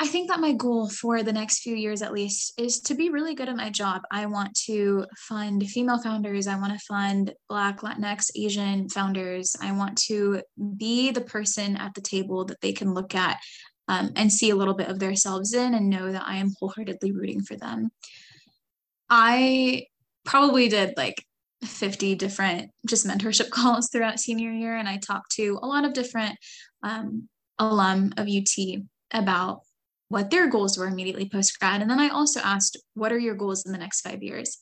I 0.00 0.08
think 0.08 0.28
that 0.28 0.40
my 0.40 0.52
goal 0.52 0.88
for 0.88 1.22
the 1.22 1.32
next 1.32 1.60
few 1.60 1.76
years, 1.76 2.02
at 2.02 2.12
least, 2.12 2.58
is 2.58 2.80
to 2.80 2.94
be 2.94 3.10
really 3.10 3.34
good 3.34 3.48
at 3.48 3.56
my 3.56 3.70
job. 3.70 4.02
I 4.10 4.26
want 4.26 4.54
to 4.66 5.06
fund 5.16 5.64
female 5.68 6.02
founders. 6.02 6.48
I 6.48 6.58
want 6.58 6.72
to 6.72 6.84
fund 6.86 7.32
Black, 7.48 7.80
Latinx, 7.80 8.30
Asian 8.36 8.88
founders. 8.88 9.54
I 9.62 9.70
want 9.70 9.96
to 10.08 10.42
be 10.76 11.12
the 11.12 11.20
person 11.20 11.76
at 11.76 11.94
the 11.94 12.00
table 12.00 12.44
that 12.46 12.60
they 12.60 12.72
can 12.72 12.92
look 12.92 13.14
at 13.14 13.38
um, 13.86 14.10
and 14.16 14.32
see 14.32 14.50
a 14.50 14.56
little 14.56 14.74
bit 14.74 14.88
of 14.88 14.98
themselves 14.98 15.54
in 15.54 15.74
and 15.74 15.90
know 15.90 16.10
that 16.10 16.26
I 16.26 16.36
am 16.36 16.52
wholeheartedly 16.58 17.12
rooting 17.12 17.42
for 17.42 17.56
them. 17.56 17.90
I 19.08 19.86
probably 20.24 20.68
did 20.68 20.94
like 20.96 21.24
50 21.64 22.16
different 22.16 22.70
just 22.86 23.06
mentorship 23.06 23.50
calls 23.50 23.90
throughout 23.90 24.18
senior 24.18 24.50
year, 24.50 24.76
and 24.76 24.88
I 24.88 24.96
talked 24.96 25.32
to 25.36 25.58
a 25.62 25.66
lot 25.66 25.84
of 25.84 25.92
different 25.92 26.36
um, 26.82 27.28
alum 27.60 28.12
of 28.16 28.26
UT 28.26 28.82
about 29.12 29.60
what 30.14 30.30
their 30.30 30.46
goals 30.48 30.78
were 30.78 30.86
immediately 30.86 31.28
post 31.28 31.58
grad. 31.58 31.80
And 31.82 31.90
then 31.90 31.98
I 31.98 32.08
also 32.08 32.38
asked, 32.38 32.76
what 32.94 33.10
are 33.10 33.18
your 33.18 33.34
goals 33.34 33.66
in 33.66 33.72
the 33.72 33.78
next 33.78 34.02
five 34.02 34.22
years? 34.22 34.58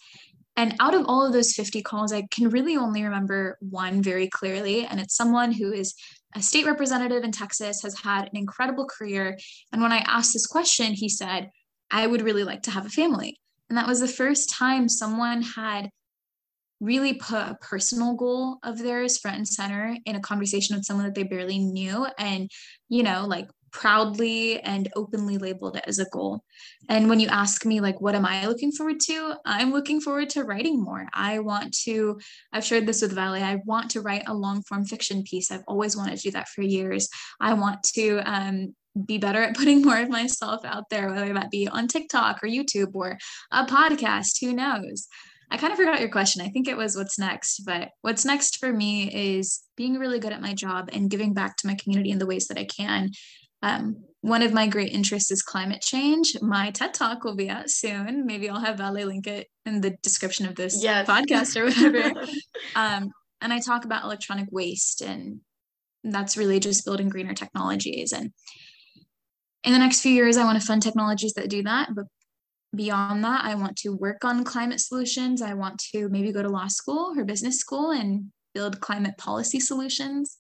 And 0.57 0.75
out 0.81 0.95
of 0.95 1.05
all 1.07 1.27
of 1.27 1.35
those 1.35 1.53
50 1.53 1.83
calls, 1.83 2.11
I 2.11 2.23
can 2.31 2.49
really 2.49 2.75
only 2.75 3.05
remember 3.05 3.59
one 3.61 4.03
very 4.03 4.29
clearly. 4.29 4.87
And 4.87 4.99
it's 4.99 5.15
someone 5.15 5.53
who 5.53 5.71
is 5.71 5.95
a 6.35 6.41
state 6.41 6.65
representative 6.65 7.23
in 7.23 7.33
Texas, 7.33 7.83
has 7.83 7.99
had 7.99 8.23
an 8.23 8.37
incredible 8.37 8.87
career. 8.87 9.39
And 9.75 9.83
when 9.83 9.93
I 9.93 9.99
asked 9.99 10.33
this 10.33 10.47
question, 10.47 10.95
he 10.95 11.11
said, 11.11 11.51
I 11.91 12.07
would 12.07 12.23
really 12.23 12.45
like 12.45 12.63
to 12.63 12.71
have 12.71 12.87
a 12.87 12.91
family. 12.91 13.39
And 13.69 13.77
that 13.77 13.87
was 13.87 14.01
the 14.01 14.09
first 14.09 14.49
time 14.49 14.89
someone 14.89 15.43
had 15.43 15.91
really 16.81 17.13
put 17.13 17.37
a 17.37 17.59
personal 17.61 18.15
goal 18.15 18.59
of 18.63 18.79
theirs 18.79 19.19
front 19.19 19.37
and 19.37 19.47
center 19.47 19.99
in 20.07 20.17
a 20.17 20.21
conversation 20.21 20.77
with 20.77 20.87
someone 20.87 21.05
that 21.05 21.15
they 21.15 21.23
barely 21.23 21.61
knew 21.61 22.07
and 22.19 22.51
you 22.89 23.05
know 23.05 23.25
like 23.25 23.47
proudly 23.73 24.61
and 24.61 24.89
openly 24.95 25.39
labeled 25.39 25.77
it 25.77 25.85
as 25.87 25.99
a 25.99 26.09
goal. 26.11 26.45
And 26.89 27.09
when 27.09 27.21
you 27.21 27.29
ask 27.29 27.65
me, 27.65 27.81
like, 27.81 28.01
what 28.01 28.15
am 28.15 28.27
I 28.27 28.47
looking 28.47 28.71
forward 28.71 29.01
to? 29.01 29.35
I'm 29.45 29.73
looking 29.73 30.01
forward 30.01 30.31
to 30.31 30.45
writing 30.45 30.83
more. 30.83 31.07
I 31.15 31.39
want 31.41 31.75
to, 31.85 32.21
I've 32.53 32.65
shared 32.65 32.87
this 32.87 33.03
with 33.03 33.13
Vale, 33.13 33.43
I 33.43 33.61
want 33.65 33.91
to 33.93 34.03
write 34.03 34.25
a 34.27 34.35
long 34.35 34.63
form 34.63 34.85
fiction 34.85 35.23
piece. 35.23 35.51
I've 35.51 35.65
always 35.67 35.97
wanted 35.97 36.17
to 36.17 36.23
do 36.23 36.31
that 36.33 36.49
for 36.49 36.63
years. 36.63 37.09
I 37.41 37.55
want 37.55 37.83
to, 37.95 38.19
um, 38.19 38.75
be 39.07 39.17
better 39.17 39.43
at 39.43 39.57
putting 39.57 39.83
more 39.83 39.99
of 39.99 40.11
myself 40.11 40.65
out 40.65 40.91
there, 40.91 41.09
whether 41.09 41.33
that 41.33 41.51
be 41.51 41.67
on 41.67 41.89
TikTok 41.89 42.41
or 42.43 42.49
YouTube 42.49 42.95
or 42.95 43.19
a 43.51 43.65
podcast, 43.65 44.39
who 44.41 44.53
knows? 44.53 45.09
I 45.51 45.59
kind 45.59 45.71
of 45.71 45.79
forgot 45.79 46.01
your 46.01 46.09
question. 46.09 46.41
I 46.41 46.49
think 46.49 46.67
it 46.67 46.79
was 46.79 46.97
what's 46.97 47.19
next, 47.19 47.65
but 47.67 47.91
what's 48.01 48.25
next 48.25 48.57
for 48.57 48.73
me 48.73 49.11
is 49.13 49.61
being 49.77 49.99
really 49.99 50.19
good 50.19 50.33
at 50.33 50.41
my 50.41 50.55
job 50.55 50.89
and 50.95 51.11
giving 51.11 51.35
back 51.35 51.59
to 51.59 51.67
my 51.67 51.75
community 51.75 52.11
in 52.11 52.19
the 52.19 52.27
ways 52.27 52.49
that 52.49 52.59
I 52.59 52.65
can 52.65 53.11
um, 53.63 54.05
one 54.23 54.43
of 54.43 54.53
my 54.53 54.69
great 54.69 54.93
interests 54.93 55.33
is 55.33 55.43
climate 55.43 55.83
change. 55.83 56.37
My 56.41 56.71
TED 56.71 56.95
Talk 56.95 57.25
will 57.25 57.35
be 57.35 57.51
out 57.51 57.71
soon. 57.71 58.25
Maybe 58.25 58.49
I'll 58.49 58.61
have 58.61 58.79
Vale 58.79 59.05
link 59.05 59.27
it 59.27 59.49
in 59.67 59.81
the 59.81 59.91
description 60.03 60.47
of 60.47 60.55
this 60.55 60.83
yes. 60.83 61.09
podcast 61.09 61.57
or 61.57 61.65
whatever. 61.65 62.21
um, 62.77 63.11
and 63.41 63.53
I 63.53 63.59
talk 63.59 63.85
about 63.85 64.05
electronic 64.05 64.49
waste, 64.53 65.01
and 65.01 65.41
that's 66.05 66.37
really 66.37 66.61
just 66.61 66.85
building 66.85 67.09
greener 67.09 67.35
technologies. 67.35 68.13
And 68.13 68.33
in 69.65 69.73
the 69.73 69.79
next 69.79 70.03
few 70.03 70.13
years, 70.13 70.37
I 70.37 70.45
want 70.45 70.61
to 70.61 70.67
fund 70.67 70.83
technologies 70.83 71.33
that 71.35 71.51
do 71.51 71.65
that. 71.65 71.89
But 71.93 72.07
beyond 72.75 73.25
that, 73.25 73.45
I 73.45 73.57
want 73.57 73.77
to 73.79 73.91
work 73.91 74.25
on 74.25 74.45
climate 74.45 74.81
solutions. 74.81 75.43
I 75.43 75.55
want 75.55 75.83
to 75.93 76.09
maybe 76.09 76.31
go 76.31 76.43
to 76.43 76.49
law 76.49 76.69
school 76.69 77.13
or 77.17 77.25
business 77.25 77.59
school 77.59 77.91
and 77.91 78.31
build 78.55 78.81
climate 78.81 79.19
policy 79.19 79.59
solutions. 79.59 80.39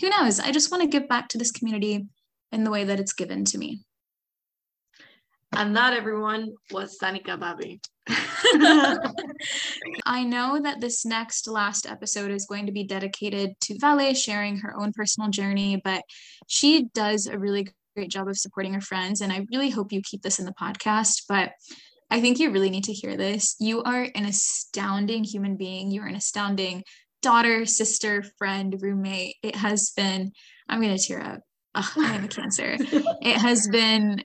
Who 0.00 0.08
knows? 0.08 0.40
I 0.40 0.50
just 0.50 0.72
want 0.72 0.82
to 0.82 0.88
give 0.88 1.08
back 1.08 1.28
to 1.28 1.38
this 1.38 1.52
community 1.52 2.06
in 2.52 2.64
the 2.64 2.70
way 2.70 2.84
that 2.84 3.00
it's 3.00 3.12
given 3.12 3.44
to 3.46 3.58
me. 3.58 3.82
And 5.52 5.76
that 5.76 5.94
everyone 5.94 6.54
was 6.70 6.96
Sanika 6.98 7.38
Babi. 7.38 7.80
I 10.06 10.24
know 10.24 10.60
that 10.62 10.80
this 10.80 11.04
next 11.04 11.48
last 11.48 11.86
episode 11.86 12.30
is 12.30 12.46
going 12.46 12.66
to 12.66 12.72
be 12.72 12.84
dedicated 12.84 13.54
to 13.62 13.78
Vale 13.80 14.14
sharing 14.14 14.58
her 14.58 14.74
own 14.80 14.92
personal 14.92 15.28
journey, 15.28 15.80
but 15.82 16.02
she 16.46 16.84
does 16.94 17.26
a 17.26 17.38
really 17.38 17.68
great 17.96 18.10
job 18.10 18.28
of 18.28 18.38
supporting 18.38 18.74
her 18.74 18.80
friends. 18.80 19.20
And 19.20 19.32
I 19.32 19.46
really 19.50 19.70
hope 19.70 19.92
you 19.92 20.02
keep 20.02 20.22
this 20.22 20.38
in 20.38 20.44
the 20.44 20.52
podcast. 20.52 21.24
But 21.28 21.52
I 22.10 22.20
think 22.20 22.38
you 22.38 22.50
really 22.50 22.70
need 22.70 22.84
to 22.84 22.92
hear 22.92 23.16
this. 23.16 23.56
You 23.58 23.82
are 23.82 24.06
an 24.14 24.26
astounding 24.26 25.24
human 25.24 25.56
being. 25.56 25.90
You're 25.90 26.06
an 26.06 26.16
astounding 26.16 26.84
daughter, 27.22 27.66
sister, 27.66 28.24
friend, 28.38 28.76
roommate. 28.80 29.36
It 29.42 29.56
has 29.56 29.90
been, 29.96 30.32
I'm 30.68 30.80
going 30.80 30.96
to 30.96 31.02
tear 31.02 31.20
up 31.20 31.40
I 31.74 31.82
have 31.82 32.24
a 32.24 32.28
cancer. 32.28 32.76
it 32.78 33.36
has 33.36 33.68
been 33.68 34.22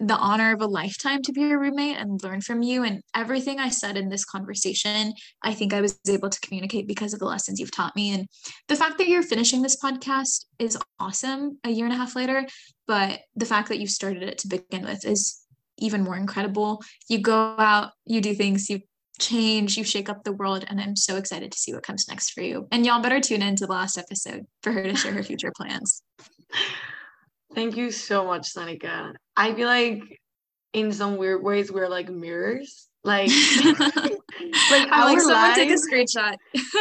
the 0.00 0.16
honor 0.16 0.52
of 0.52 0.60
a 0.60 0.66
lifetime 0.66 1.22
to 1.22 1.32
be 1.32 1.42
your 1.42 1.60
roommate 1.60 1.96
and 1.96 2.22
learn 2.22 2.40
from 2.40 2.62
you. 2.62 2.82
And 2.82 3.00
everything 3.14 3.60
I 3.60 3.68
said 3.68 3.96
in 3.96 4.08
this 4.08 4.24
conversation, 4.24 5.12
I 5.42 5.54
think 5.54 5.72
I 5.72 5.80
was 5.80 5.98
able 6.08 6.30
to 6.30 6.40
communicate 6.40 6.88
because 6.88 7.14
of 7.14 7.20
the 7.20 7.26
lessons 7.26 7.60
you've 7.60 7.70
taught 7.70 7.94
me. 7.94 8.12
And 8.12 8.26
the 8.68 8.76
fact 8.76 8.98
that 8.98 9.08
you're 9.08 9.22
finishing 9.22 9.62
this 9.62 9.80
podcast 9.80 10.46
is 10.58 10.76
awesome 10.98 11.58
a 11.64 11.70
year 11.70 11.84
and 11.84 11.94
a 11.94 11.98
half 11.98 12.16
later. 12.16 12.46
But 12.88 13.20
the 13.36 13.46
fact 13.46 13.68
that 13.68 13.78
you 13.78 13.86
started 13.86 14.24
it 14.24 14.38
to 14.38 14.48
begin 14.48 14.82
with 14.82 15.06
is 15.06 15.40
even 15.78 16.02
more 16.02 16.16
incredible. 16.16 16.82
You 17.08 17.18
go 17.18 17.54
out, 17.58 17.92
you 18.04 18.20
do 18.20 18.34
things, 18.34 18.68
you 18.68 18.80
change, 19.20 19.76
you 19.76 19.84
shake 19.84 20.08
up 20.08 20.24
the 20.24 20.32
world. 20.32 20.64
And 20.68 20.80
I'm 20.80 20.96
so 20.96 21.16
excited 21.16 21.52
to 21.52 21.58
see 21.58 21.72
what 21.72 21.84
comes 21.84 22.08
next 22.08 22.30
for 22.30 22.42
you. 22.42 22.66
And 22.72 22.84
y'all 22.84 23.00
better 23.00 23.20
tune 23.20 23.42
into 23.42 23.66
the 23.66 23.72
last 23.72 23.96
episode 23.96 24.42
for 24.62 24.72
her 24.72 24.82
to 24.82 24.96
share 24.96 25.12
her 25.12 25.22
future 25.22 25.52
plans. 25.56 26.02
Thank 27.54 27.76
you 27.76 27.90
so 27.90 28.26
much, 28.26 28.52
Sanika. 28.52 29.14
I 29.36 29.54
feel 29.54 29.68
like 29.68 30.02
in 30.72 30.92
some 30.92 31.16
weird 31.16 31.42
ways 31.42 31.70
we're 31.70 31.88
like 31.88 32.08
mirrors. 32.08 32.88
Like, 33.04 33.30
like 33.64 34.90
our 34.90 35.14
like 35.14 35.24
lives, 35.24 35.56
take 35.56 35.70
a 35.70 35.74
screenshot. 35.74 36.36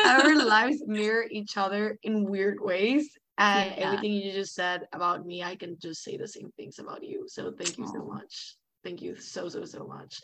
our 0.05 0.36
lives 0.45 0.82
mirror 0.88 1.26
each 1.30 1.57
other 1.57 1.97
in 2.01 2.24
weird 2.24 2.59
ways. 2.61 3.09
And 3.38 3.74
yeah. 3.78 3.88
everything 3.88 4.13
you 4.13 4.32
just 4.32 4.53
said 4.53 4.88
about 4.93 5.26
me, 5.26 5.43
I 5.43 5.55
can 5.55 5.78
just 5.80 6.03
say 6.03 6.17
the 6.17 6.28
same 6.28 6.51
things 6.55 6.80
about 6.80 7.03
you. 7.03 7.26
So 7.28 7.51
thank 7.51 7.78
you 7.78 7.86
Aww. 7.86 7.93
so 7.93 8.05
much. 8.05 8.55
Thank 8.84 9.01
you 9.01 9.15
so, 9.15 9.47
so, 9.47 9.63
so 9.63 9.86
much. 9.86 10.19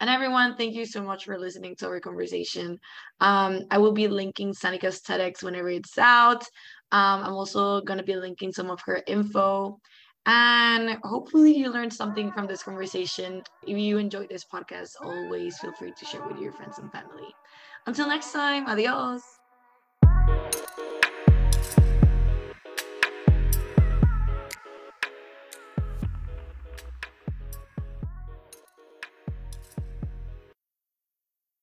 And 0.00 0.08
everyone, 0.08 0.56
thank 0.56 0.74
you 0.74 0.86
so 0.86 1.02
much 1.02 1.26
for 1.26 1.38
listening 1.38 1.76
to 1.76 1.86
our 1.88 2.00
conversation. 2.00 2.78
Um, 3.20 3.64
I 3.70 3.78
will 3.78 3.92
be 3.92 4.08
linking 4.08 4.54
Sanika's 4.54 5.02
TEDx 5.02 5.42
whenever 5.42 5.68
it's 5.68 5.98
out. 5.98 6.44
Um, 6.92 7.22
I'm 7.24 7.34
also 7.34 7.80
going 7.82 7.98
to 7.98 8.04
be 8.04 8.16
linking 8.16 8.52
some 8.52 8.70
of 8.70 8.80
her 8.86 9.02
info. 9.06 9.78
And 10.26 10.98
hopefully, 11.04 11.56
you 11.56 11.70
learned 11.70 11.92
something 11.92 12.32
from 12.32 12.46
this 12.46 12.62
conversation. 12.62 13.42
If 13.66 13.78
you 13.78 13.98
enjoyed 13.98 14.28
this 14.28 14.44
podcast, 14.44 14.90
always 15.02 15.58
feel 15.58 15.72
free 15.72 15.92
to 15.96 16.04
share 16.04 16.22
with 16.26 16.38
your 16.38 16.52
friends 16.52 16.78
and 16.78 16.92
family. 16.92 17.34
Until 17.86 18.08
next 18.08 18.32
time, 18.32 18.66
adios. 18.66 19.37